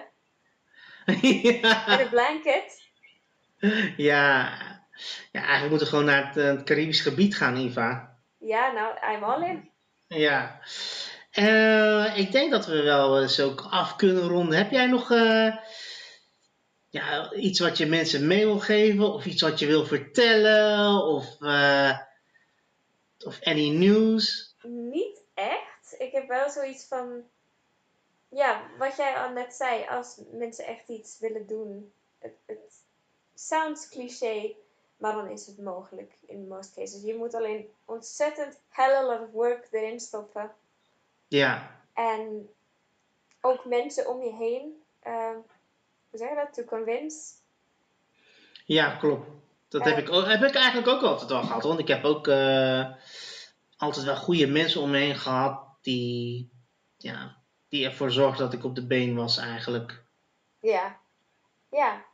En 1.05 1.19
ja, 1.61 2.01
een 2.01 2.09
blanket. 2.09 2.83
ja, 3.97 4.59
ja, 5.33 5.41
eigenlijk 5.41 5.69
moeten 5.71 5.87
we 5.87 5.87
gewoon 5.87 6.05
naar 6.05 6.27
het, 6.27 6.37
eh, 6.37 6.45
het 6.45 6.65
Caribisch 6.65 7.01
gebied 7.01 7.37
gaan, 7.37 7.57
Iva. 7.57 8.17
Ja, 8.39 8.73
nou, 8.73 9.15
I'm 9.15 9.25
all 9.25 9.49
in. 9.49 9.71
Ja. 10.07 10.61
Eh, 11.31 12.19
ik 12.19 12.33
denk 12.33 12.51
dat 12.51 12.67
we 12.67 12.83
wel 12.83 13.23
eens 13.23 13.41
ook 13.41 13.67
af 13.71 13.97
kunnen 13.97 14.29
ronden. 14.29 14.59
Heb 14.59 14.71
jij 14.71 14.87
nog 14.87 15.11
eh, 15.11 15.57
ja, 16.97 17.33
iets 17.33 17.61
wat 17.61 17.79
je 17.79 17.87
mensen 17.87 18.27
mee 18.27 18.45
wil 18.45 18.59
geven? 18.59 19.13
Of 19.13 19.27
iets 19.27 19.43
wat 19.43 19.59
je 19.59 19.67
wil 19.67 19.87
vertellen? 19.87 21.05
Of, 21.05 21.41
eh, 21.41 21.99
of 23.25 23.43
any 23.43 23.69
news? 23.69 24.55
Niet 24.63 25.23
echt. 25.35 25.95
Ik 25.99 26.13
heb 26.13 26.29
wel 26.29 26.51
zoiets 26.51 26.85
van... 26.85 27.23
Ja, 28.29 28.63
wat 28.79 28.97
jij 28.97 29.15
al 29.17 29.31
net 29.31 29.55
zei. 29.55 29.87
Als 29.89 30.21
mensen 30.31 30.65
echt 30.67 30.89
iets 30.89 31.19
willen 31.19 31.47
doen. 31.47 31.93
Het, 32.19 32.35
het 32.47 32.83
sounds 33.35 33.89
cliché. 33.89 34.55
Maar 34.97 35.13
dan 35.13 35.29
is 35.29 35.47
het 35.47 35.59
mogelijk 35.59 36.13
in 36.27 36.49
most 36.49 36.75
cases. 36.75 37.03
Je 37.03 37.15
moet 37.15 37.35
alleen 37.35 37.69
ontzettend 37.85 38.61
hell 38.69 39.03
lot 39.03 39.21
of 39.21 39.31
work 39.33 39.69
erin 39.71 40.01
stoppen. 40.01 40.55
Ja, 41.29 41.81
En 41.95 42.51
ook 43.41 43.65
mensen 43.65 44.09
om 44.09 44.23
je 44.23 44.33
heen, 44.33 44.83
eh, 45.01 45.37
zeg 46.19 46.29
je 46.29 46.35
dat, 46.35 46.55
to 46.55 46.65
convince. 46.65 47.33
ja 48.65 48.97
klopt. 48.97 49.29
Dat 49.69 49.85
heb, 49.85 49.99
ik, 49.99 50.11
ook- 50.13 50.27
heb 50.27 50.43
ik 50.43 50.55
eigenlijk 50.55 50.89
ook 50.89 51.03
altijd 51.03 51.31
al 51.31 51.43
gehad. 51.43 51.63
Want 51.63 51.79
ik 51.79 51.89
heb 51.89 52.05
ook 52.05 52.29
eh, 52.29 52.93
altijd 53.77 54.05
wel 54.05 54.17
goede 54.17 54.47
mensen 54.47 54.81
om 54.81 54.91
me 54.91 54.99
heen 54.99 55.17
gehad 55.17 55.61
die, 55.83 56.51
ja, 56.97 57.37
die 57.69 57.85
ervoor 57.85 58.11
zorgden 58.11 58.45
dat 58.45 58.53
ik 58.55 58.65
op 58.65 58.75
de 58.75 58.87
been 58.87 59.15
was 59.15 59.39
eigenlijk. 59.39 60.03
Ja. 60.61 60.99
Ja. 61.71 62.05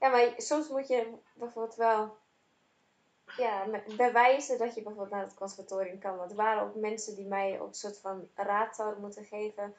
Ja, 0.00 0.08
maar 0.08 0.32
soms 0.36 0.68
moet 0.68 0.88
je 0.88 1.12
bijvoorbeeld 1.34 1.74
wel 1.76 2.16
ja, 3.36 3.66
bewijzen 3.96 4.58
dat 4.58 4.74
je 4.74 4.82
bijvoorbeeld 4.82 5.10
naar 5.10 5.24
het 5.24 5.34
conservatorium 5.34 5.98
kan. 5.98 6.16
Want 6.16 6.30
er 6.30 6.36
waren 6.36 6.62
ook 6.62 6.74
mensen 6.74 7.16
die 7.16 7.26
mij 7.26 7.60
ook 7.60 7.68
een 7.68 7.74
soort 7.74 7.98
van 7.98 8.28
raad 8.34 8.76
zouden 8.76 9.00
moeten 9.00 9.24
geven. 9.24 9.74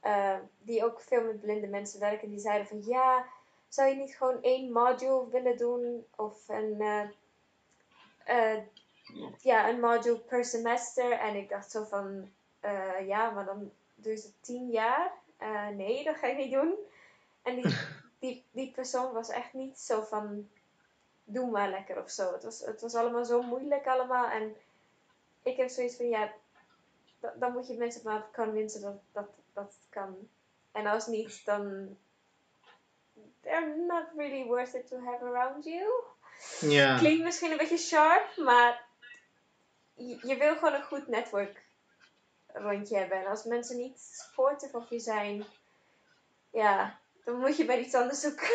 Eh, 0.00 0.36
die 0.58 0.84
ook 0.84 1.00
veel 1.00 1.22
met 1.22 1.40
blinde 1.40 1.66
mensen 1.66 2.00
werken. 2.00 2.30
Die 2.30 2.38
zeiden 2.38 2.66
van 2.66 2.82
ja, 2.84 3.26
zou 3.68 3.88
je 3.88 3.94
niet 3.94 4.16
gewoon 4.16 4.42
één 4.42 4.72
module 4.72 5.28
willen 5.30 5.56
doen? 5.56 6.06
Of 6.16 6.48
een, 6.48 6.80
eh, 6.80 7.08
eh, 8.24 8.62
ja, 9.40 9.68
een 9.68 9.80
module 9.80 10.18
per 10.18 10.44
semester. 10.44 11.12
En 11.12 11.34
ik 11.36 11.48
dacht 11.48 11.70
zo 11.70 11.84
van 11.84 12.30
ja, 13.06 13.30
maar 13.30 13.44
dan 13.44 13.72
doe 13.94 14.12
je 14.12 14.18
het 14.18 14.42
tien 14.42 14.70
jaar. 14.70 15.12
Nee, 15.74 16.04
dat 16.04 16.16
ga 16.16 16.26
ik 16.26 16.36
niet 16.36 16.52
doen. 16.52 16.74
En 17.42 17.54
die, 17.54 17.76
die, 18.20 18.44
die 18.50 18.70
persoon 18.70 19.12
was 19.12 19.28
echt 19.28 19.52
niet 19.52 19.78
zo 19.78 20.02
van, 20.02 20.48
doe 21.24 21.50
maar 21.50 21.70
lekker 21.70 22.02
of 22.02 22.10
zo. 22.10 22.32
Het 22.32 22.42
was, 22.42 22.60
het 22.60 22.80
was 22.80 22.94
allemaal 22.94 23.24
zo 23.24 23.42
moeilijk 23.42 23.86
allemaal. 23.86 24.28
En 24.28 24.56
ik 25.42 25.56
heb 25.56 25.68
zoiets 25.68 25.96
van, 25.96 26.08
ja, 26.08 26.32
da- 27.20 27.34
dan 27.38 27.52
moet 27.52 27.66
je 27.66 27.74
mensen 27.76 28.00
maar 28.04 28.26
convincen 28.32 28.80
dat, 28.80 28.96
dat, 29.12 29.28
dat 29.58 29.74
het 29.74 29.86
kan. 29.90 30.28
En 30.72 30.86
als 30.86 31.06
niet, 31.06 31.44
dan 31.44 31.96
they're 33.42 33.76
not 33.86 34.04
really 34.16 34.44
worth 34.44 34.74
it 34.74 34.88
to 34.88 34.96
have 35.04 35.24
around 35.24 35.64
you. 35.64 35.86
Ja, 36.60 36.96
Klinkt 36.96 37.24
misschien 37.24 37.50
een 37.50 37.56
beetje 37.56 37.78
sharp, 37.78 38.36
maar 38.36 38.84
je, 39.94 40.18
je 40.22 40.36
wil 40.36 40.54
gewoon 40.54 40.74
een 40.74 40.82
goed 40.82 41.08
netwerk 41.08 41.62
rondje 42.46 42.96
hebben. 42.96 43.18
En 43.18 43.26
als 43.26 43.44
mensen 43.44 43.76
niet 43.76 44.00
supportive 44.00 44.76
of 44.76 44.90
je 44.90 44.98
zijn, 44.98 45.44
ja, 46.52 46.98
dan 47.24 47.38
moet 47.38 47.56
je 47.56 47.64
bij 47.64 47.80
iets 47.80 47.94
anders 47.94 48.20
zoeken. 48.20 48.48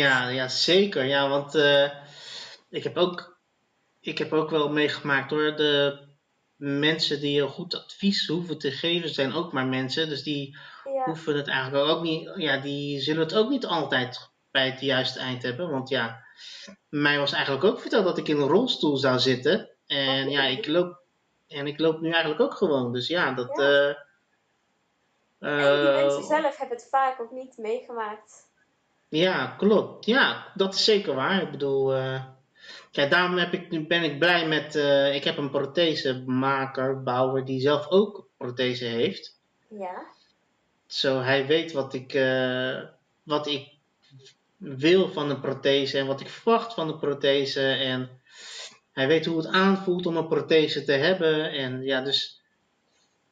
ja, 0.00 0.28
ja 0.28 0.48
zeker. 0.48 1.04
Ja, 1.04 1.28
want 1.28 1.54
eh, 1.54 1.90
ik, 2.68 2.82
heb 2.84 2.96
ook, 2.96 3.36
ik 4.00 4.18
heb 4.18 4.32
ook 4.32 4.50
wel 4.50 4.68
meegemaakt 4.68 5.30
hoor. 5.30 5.56
De 5.56 6.07
mensen 6.58 7.20
die 7.20 7.42
een 7.42 7.48
goed 7.48 7.74
advies 7.74 8.26
hoeven 8.26 8.58
te 8.58 8.70
geven 8.70 9.08
zijn 9.08 9.32
ook 9.32 9.52
maar 9.52 9.66
mensen. 9.66 10.08
Dus 10.08 10.22
die 10.22 10.56
Ja, 10.84 11.04
hoeven 11.04 11.36
het 11.36 11.48
eigenlijk 11.48 11.88
ook 11.90 12.02
niet, 12.02 12.30
ja, 12.36 12.56
die 12.58 13.00
zullen 13.00 13.22
het 13.22 13.34
ook 13.34 13.48
niet 13.48 13.66
altijd 13.66 14.30
bij 14.50 14.70
het 14.70 14.80
juiste 14.80 15.18
eind 15.18 15.42
hebben. 15.42 15.70
Want 15.70 15.88
ja, 15.88 16.24
mij 16.88 17.18
was 17.18 17.32
eigenlijk 17.32 17.64
ook 17.64 17.80
verteld 17.80 18.04
dat 18.04 18.18
ik 18.18 18.28
in 18.28 18.40
een 18.40 18.48
rolstoel 18.48 18.96
zou 18.96 19.18
zitten. 19.18 19.68
En 19.86 20.26
Oh, 20.26 20.32
ja, 20.32 20.42
ik 20.42 20.66
loop, 20.66 20.98
en 21.48 21.66
ik 21.66 21.78
loop 21.78 22.00
nu 22.00 22.10
eigenlijk 22.10 22.40
ook 22.40 22.54
gewoon. 22.54 22.92
Dus 22.92 23.06
ja, 23.08 23.32
dat. 23.32 23.56
Ja. 23.56 24.06
eh, 25.38 25.72
en 25.72 25.80
die 25.80 25.88
eh, 25.88 25.94
mensen 25.94 26.22
zelf 26.24 26.56
hebben 26.56 26.76
het 26.76 26.88
vaak 26.90 27.20
ook 27.20 27.30
niet 27.30 27.56
meegemaakt. 27.56 28.46
Ja, 29.08 29.46
klopt. 29.46 30.06
Ja, 30.06 30.52
dat 30.54 30.74
is 30.74 30.84
zeker 30.84 31.14
waar. 31.14 31.42
Ik 31.42 31.50
bedoel, 31.50 31.94
eh, 31.94 32.24
kijk, 32.98 33.10
daarom 33.10 33.36
heb 33.36 33.52
ik, 33.52 33.88
ben 33.88 34.02
ik 34.02 34.18
blij 34.18 34.48
met, 34.48 34.74
eh, 34.74 35.14
ik 35.14 35.24
heb 35.24 35.36
een 35.36 35.50
prothesemaker, 35.50 37.02
bouwer, 37.02 37.44
die 37.44 37.60
zelf 37.60 37.88
ook 37.88 38.28
prothese 38.36 38.84
heeft. 38.84 39.40
Ja, 39.68 40.06
Zo, 40.86 41.20
hij 41.20 41.46
weet 41.46 41.72
wat 41.72 41.94
ik, 41.94 42.14
eh, 42.14 42.82
wat 43.22 43.46
ik 43.46 43.68
wil 44.56 45.08
van 45.08 45.30
een 45.30 45.40
prothese 45.40 45.98
en 45.98 46.06
wat 46.06 46.20
ik 46.20 46.28
verwacht 46.28 46.74
van 46.74 46.88
een 46.88 46.98
prothese. 46.98 47.70
En 47.70 48.20
hij 48.92 49.06
weet 49.06 49.26
hoe 49.26 49.36
het 49.36 49.46
aanvoelt 49.46 50.06
om 50.06 50.16
een 50.16 50.28
prothese 50.28 50.84
te 50.84 50.92
hebben. 50.92 51.50
En 51.50 51.82
ja, 51.82 52.00
dus, 52.00 52.42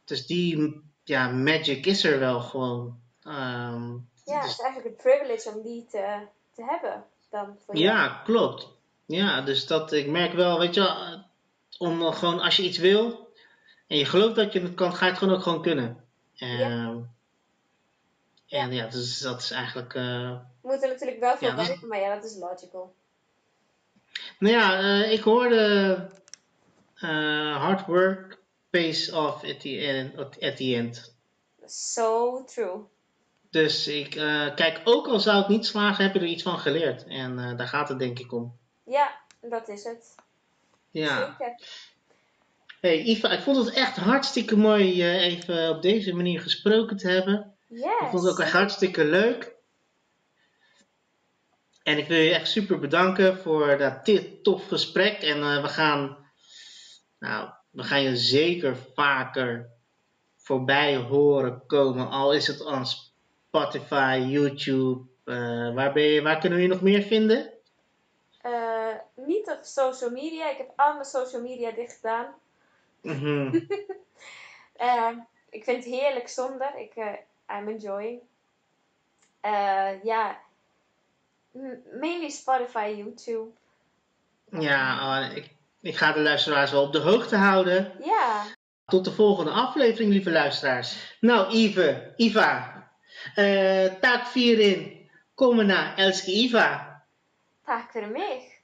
dus 0.04 0.26
die 0.26 0.82
ja, 1.04 1.28
magic 1.28 1.86
is 1.86 2.04
er 2.04 2.18
wel 2.18 2.40
gewoon. 2.40 3.00
Ehm, 3.22 3.90
ja 4.24 4.34
het 4.34 4.42
dus- 4.42 4.52
is 4.52 4.60
eigenlijk 4.60 4.84
een 4.84 5.02
privilege 5.02 5.50
om 5.50 5.62
die 5.62 5.86
te, 5.86 6.18
te 6.54 6.64
hebben 6.64 7.04
dan 7.30 7.56
voor 7.64 7.76
Ja, 7.76 8.22
klopt. 8.24 8.74
Ja, 9.06 9.40
dus 9.40 9.66
dat 9.66 9.92
ik 9.92 10.06
merk 10.06 10.32
wel, 10.32 10.58
weet 10.58 10.74
je 10.74 10.80
eh, 10.80 11.12
om 11.78 12.12
gewoon 12.12 12.40
als 12.40 12.56
je 12.56 12.62
iets 12.62 12.78
wil 12.78 13.32
en 13.86 13.96
je 13.98 14.04
gelooft 14.04 14.34
dat 14.34 14.52
je 14.52 14.60
het 14.60 14.74
kan, 14.74 14.94
ga 14.94 15.04
je 15.04 15.10
het 15.10 15.20
gewoon 15.20 15.34
ook 15.34 15.42
gewoon 15.42 15.62
kunnen. 15.62 16.04
Ehm, 16.36 16.98
En 18.48 18.72
ja, 18.72 18.86
dus 18.86 19.18
dat 19.18 19.40
is 19.40 19.50
eigenlijk. 19.50 19.94
eh, 19.94 20.02
Je 20.02 20.38
moet 20.62 20.82
er 20.82 20.88
natuurlijk 20.88 21.20
wel 21.20 21.36
veel 21.36 21.48
Ja, 21.48 21.54
dat- 21.54 21.80
maar 21.80 22.00
ja, 22.00 22.14
dat 22.14 22.24
is 22.24 22.36
logical. 22.36 22.94
Nou 24.38 24.54
ja, 24.54 24.78
eh, 24.80 25.12
ik 25.12 25.20
hoorde 25.22 26.08
eh, 26.96 27.56
hard 27.56 27.86
work 27.86 28.38
pays 28.70 29.12
off 29.12 29.44
at 29.44 29.60
the 29.60 29.78
end. 29.86 30.16
At 30.42 30.56
the 30.56 30.74
end. 30.76 31.14
So 31.66 32.44
true. 32.44 32.80
Dus 33.50 33.88
ik, 33.88 34.14
eh, 34.14 34.54
kijk, 34.54 34.80
ook 34.84 35.06
al 35.08 35.20
zou 35.20 35.42
ik 35.42 35.48
niet 35.48 35.66
slagen, 35.66 36.04
heb 36.04 36.14
je 36.14 36.20
er 36.20 36.26
iets 36.26 36.42
van 36.42 36.58
geleerd. 36.58 37.04
En 37.04 37.38
eh, 37.38 37.56
daar 37.56 37.68
gaat 37.68 37.88
het 37.88 37.98
denk 37.98 38.18
ik 38.18 38.32
om. 38.32 38.56
Ja, 38.86 39.20
dat 39.40 39.68
is 39.68 39.84
het. 39.84 40.14
Ja. 40.90 41.36
Zeker. 41.38 41.54
Hey 42.80 43.02
Iva, 43.02 43.30
ik 43.30 43.40
vond 43.40 43.56
het 43.56 43.74
echt 43.74 43.96
hartstikke 43.96 44.56
mooi 44.56 45.02
eh, 45.02 45.24
even 45.24 45.68
op 45.68 45.82
deze 45.82 46.14
manier 46.14 46.40
gesproken 46.40 46.96
te 46.96 47.08
hebben. 47.08 47.54
Yes. 47.68 47.84
Ik 47.84 48.08
vond 48.10 48.22
het 48.22 48.32
ook 48.32 48.40
echt 48.40 48.52
hartstikke 48.52 49.04
leuk. 49.04 49.54
En 51.82 51.98
ik 51.98 52.08
wil 52.08 52.18
je 52.18 52.34
echt 52.34 52.48
super 52.48 52.78
bedanken 52.78 53.38
voor 53.38 53.78
dat 53.78 54.04
dit 54.04 54.42
tof 54.44 54.68
gesprek. 54.68 55.22
En 55.22 55.42
eh, 55.42 55.62
we 55.62 55.68
gaan, 55.68 56.16
nou, 57.18 57.50
we 57.70 57.82
gaan 57.82 58.02
je 58.02 58.16
zeker 58.16 58.76
vaker 58.94 59.70
voorbij 60.36 60.96
horen 60.96 61.66
komen. 61.66 62.08
Al 62.10 62.32
is 62.32 62.46
het 62.46 62.66
aan 62.66 62.86
Spotify, 62.86 64.24
YouTube. 64.28 65.04
eh, 65.24 65.74
waar, 65.74 65.92
ben 65.92 66.02
je, 66.02 66.22
waar 66.22 66.38
kunnen 66.38 66.58
we 66.58 66.64
je 66.64 66.70
nog 66.70 66.82
meer 66.82 67.02
vinden? 67.02 67.55
Niet 69.26 69.50
op 69.50 69.58
social 69.62 70.10
media. 70.10 70.50
Ik 70.50 70.56
heb 70.56 70.72
al 70.76 70.92
mijn 70.92 71.04
social 71.04 71.42
media 71.42 71.70
dicht 71.70 71.94
gedaan. 71.94 72.34
Mhm. 73.00 73.50
Eh, 74.76 75.08
ik 75.50 75.64
vind 75.64 75.84
het 75.84 75.94
heerlijk 75.94 76.28
zonder. 76.28 76.78
Ik, 76.78 76.92
eh, 76.94 77.58
I'm 77.58 77.68
enjoying. 77.68 78.20
Eh, 79.40 80.02
ja. 80.02 80.38
Mainly 82.00 82.28
Spotify, 82.28 82.94
YouTube. 82.96 83.50
Ja, 84.50 85.20
eh, 85.20 85.36
ik, 85.36 85.50
ik 85.80 85.96
ga 85.96 86.12
de 86.12 86.20
luisteraars 86.20 86.70
wel 86.70 86.82
op 86.82 86.92
de 86.92 86.98
hoogte 86.98 87.36
houden. 87.36 87.92
Ja. 88.02 88.44
Tot 88.86 89.04
de 89.04 89.12
volgende 89.12 89.50
aflevering, 89.50 90.12
lieve 90.12 90.30
luisteraars. 90.30 91.16
Nou, 91.20 91.52
Ive, 91.52 92.12
Iva, 92.16 92.84
taak 94.00 94.26
4 94.26 94.58
in. 94.58 95.10
Kom 95.34 95.66
naar 95.66 95.96
Elske 95.96 96.30
Iva. 96.30 97.04
Tack 97.64 97.90
för 97.90 98.08
mig. 98.08 98.55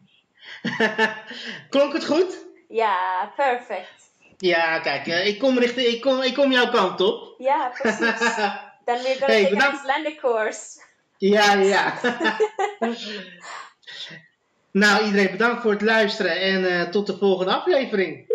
Klonk 1.70 1.92
het 1.92 2.04
goed? 2.06 2.46
Ja, 2.68 3.32
perfect. 3.36 4.10
Ja, 4.38 4.80
kijk, 4.80 5.06
eh, 5.06 5.26
ik, 5.26 5.38
kom 5.38 5.58
richting, 5.58 5.86
ik, 5.86 6.00
kom, 6.00 6.22
ik 6.22 6.34
kom 6.34 6.52
jouw 6.52 6.70
kant 6.70 7.00
op. 7.00 7.34
Ja, 7.38 7.72
precies. 7.78 8.36
Dan 8.84 9.02
weer 9.02 9.16
gonna 9.16 9.26
Hey, 9.32 9.48
bedankt. 9.48 9.78
Icelandic 9.78 10.18
course. 10.18 10.80
ja, 11.18 11.52
ja. 11.52 11.94
nou, 14.82 15.04
iedereen 15.04 15.30
bedankt 15.30 15.62
voor 15.62 15.70
het 15.70 15.82
luisteren 15.82 16.40
en 16.40 16.64
eh, 16.64 16.88
tot 16.88 17.06
de 17.06 17.16
volgende 17.16 17.52
aflevering. 17.52 18.30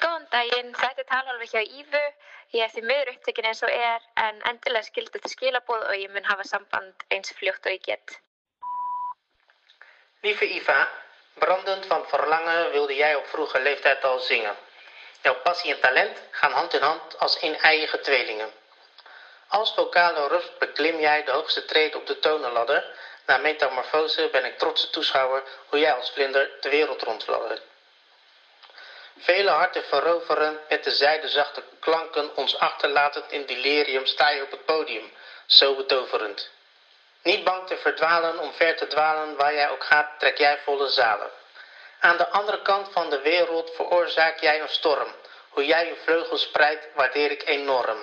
Góðan 0.00 0.24
daginn, 0.30 0.72
þetta 0.72 1.02
er 1.02 1.04
talalveg 1.04 1.50
hjá 1.52 1.60
Ífu. 1.60 2.04
Ég 2.50 2.62
er 2.64 2.72
því 2.74 2.82
miður 2.82 3.12
upptekinn 3.12 3.46
eins 3.50 3.62
og 3.62 3.70
er, 3.70 4.06
en 4.22 4.40
endilega 4.50 4.88
skildu 4.88 5.12
þetta 5.16 5.30
skilaboð 5.34 5.84
og 5.86 6.00
ég 6.02 6.10
mun 6.14 6.26
hafa 6.30 6.46
samband 6.48 7.04
eins 7.14 7.30
fljótt 7.38 7.66
og 7.66 7.76
ég 7.76 7.84
get. 7.86 8.16
Lieve 10.22 10.48
Iva, 10.56 10.80
brandend 11.44 11.86
van 11.86 12.08
verlangen 12.10 12.70
wilde 12.70 12.94
jij 12.94 13.14
op 13.14 13.26
vroege 13.26 13.60
leeftijd 13.60 14.04
al 14.04 14.18
zingen. 14.18 14.56
Jouw 15.22 15.34
passie 15.44 15.74
en 15.74 15.80
talent 15.80 16.22
gaan 16.30 16.52
hand 16.52 16.74
in 16.74 16.82
hand 16.82 17.18
als 17.18 17.42
een-eiige 17.42 18.00
tweelingen. 18.00 18.52
Als 19.48 19.74
vocale 19.74 20.42
beklim 20.58 21.00
jij 21.00 21.24
de 21.24 21.30
hoogste 21.30 21.64
treed 21.64 21.94
op 21.94 22.06
de 22.06 22.18
tonenladder. 22.18 22.84
Na 23.26 23.36
metamorfose 23.36 24.28
ben 24.32 24.44
ik 24.44 24.58
trotse 24.58 24.90
toeschouwer 24.90 25.42
hoe 25.66 25.78
jij 25.78 25.92
als 25.92 26.10
vlinder 26.10 26.50
de 26.60 26.68
wereld 26.68 27.02
rondfladdert. 27.02 27.62
Vele 29.18 29.50
harten 29.50 29.84
veroveren 29.84 30.60
met 30.68 30.84
de 30.84 30.90
zijdezachte 30.90 31.62
klanken 31.80 32.36
ons 32.36 32.58
achterlatend 32.58 33.32
in 33.32 33.46
delirium 33.46 34.06
sta 34.06 34.30
je 34.30 34.42
op 34.42 34.50
het 34.50 34.64
podium, 34.64 35.12
zo 35.46 35.74
betoverend. 35.74 36.50
Niet 37.22 37.44
bang 37.44 37.66
te 37.66 37.76
verdwalen 37.76 38.38
om 38.38 38.52
ver 38.52 38.76
te 38.76 38.86
dwalen, 38.86 39.36
waar 39.36 39.54
jij 39.54 39.70
ook 39.70 39.84
gaat, 39.84 40.18
trek 40.18 40.38
jij 40.38 40.58
volle 40.64 40.88
zalen. 40.88 41.30
Aan 42.00 42.16
de 42.16 42.28
andere 42.28 42.62
kant 42.62 42.92
van 42.92 43.10
de 43.10 43.20
wereld 43.20 43.70
veroorzaak 43.74 44.40
jij 44.40 44.60
een 44.60 44.68
storm. 44.68 45.14
Hoe 45.48 45.66
jij 45.66 45.86
je 45.86 45.96
vleugels 46.04 46.42
spreidt, 46.42 46.88
waardeer 46.94 47.30
ik 47.30 47.46
enorm. 47.46 47.98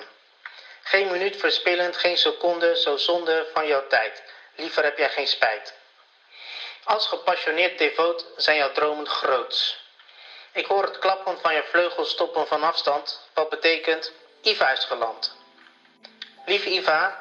Geen 0.82 1.12
minuut 1.12 1.38
verspillend, 1.38 1.98
geen 1.98 2.18
seconde, 2.18 2.78
zo 2.80 2.98
zonde 2.98 3.48
van 3.54 3.68
jouw 3.68 3.88
tijd. 3.88 4.24
Liever 4.56 4.84
heb 4.84 4.98
jij 4.98 5.10
geen 5.10 5.28
spijt. 5.28 5.74
Als 6.84 7.08
gepassioneerd 7.08 7.78
devoot 7.78 8.26
zijn 8.36 8.58
jouw 8.58 8.72
dromen 8.72 9.08
groots. 9.08 9.86
Ik 10.58 10.66
hoor 10.66 10.84
het 10.84 11.00
klappen 11.00 11.38
van 11.42 11.54
je 11.54 11.64
vleugels 11.72 12.10
stoppen 12.10 12.48
van 12.48 12.62
afstand, 12.62 13.20
wat 13.34 13.50
betekent 13.50 14.12
Iva 14.42 14.72
is 14.72 14.86
geland. 14.86 15.36
Lieve 16.46 16.74
Iva, 16.74 17.20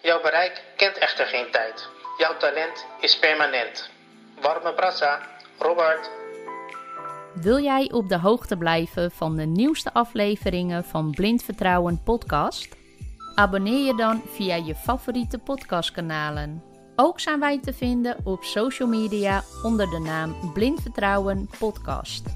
jouw 0.00 0.20
bereik 0.20 0.62
kent 0.76 0.98
echter 0.98 1.26
geen 1.26 1.50
tijd. 1.50 1.88
Jouw 2.18 2.36
talent 2.36 2.86
is 3.00 3.18
permanent. 3.18 3.90
Warme 4.40 4.72
brassa, 4.72 5.20
Robert. 5.58 6.10
Wil 7.34 7.58
jij 7.58 7.90
op 7.92 8.08
de 8.08 8.18
hoogte 8.18 8.56
blijven 8.56 9.10
van 9.10 9.36
de 9.36 9.46
nieuwste 9.46 9.92
afleveringen 9.92 10.84
van 10.84 11.10
Blind 11.10 11.42
Vertrouwen 11.42 12.02
podcast? 12.04 12.68
Abonneer 13.34 13.86
je 13.86 13.94
dan 13.94 14.22
via 14.34 14.54
je 14.54 14.74
favoriete 14.74 15.38
podcastkanalen. 15.38 16.62
Ook 16.96 17.20
zijn 17.20 17.40
wij 17.40 17.60
te 17.60 17.72
vinden 17.72 18.16
op 18.24 18.44
social 18.44 18.88
media 18.88 19.42
onder 19.62 19.90
de 19.90 19.98
naam 19.98 20.52
Blind 20.52 20.82
Vertrouwen 20.82 21.50
podcast. 21.58 22.35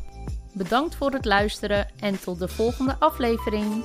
Bedankt 0.52 0.94
voor 0.94 1.10
het 1.10 1.24
luisteren 1.24 1.88
en 2.00 2.20
tot 2.20 2.38
de 2.38 2.48
volgende 2.48 2.96
aflevering. 2.98 3.82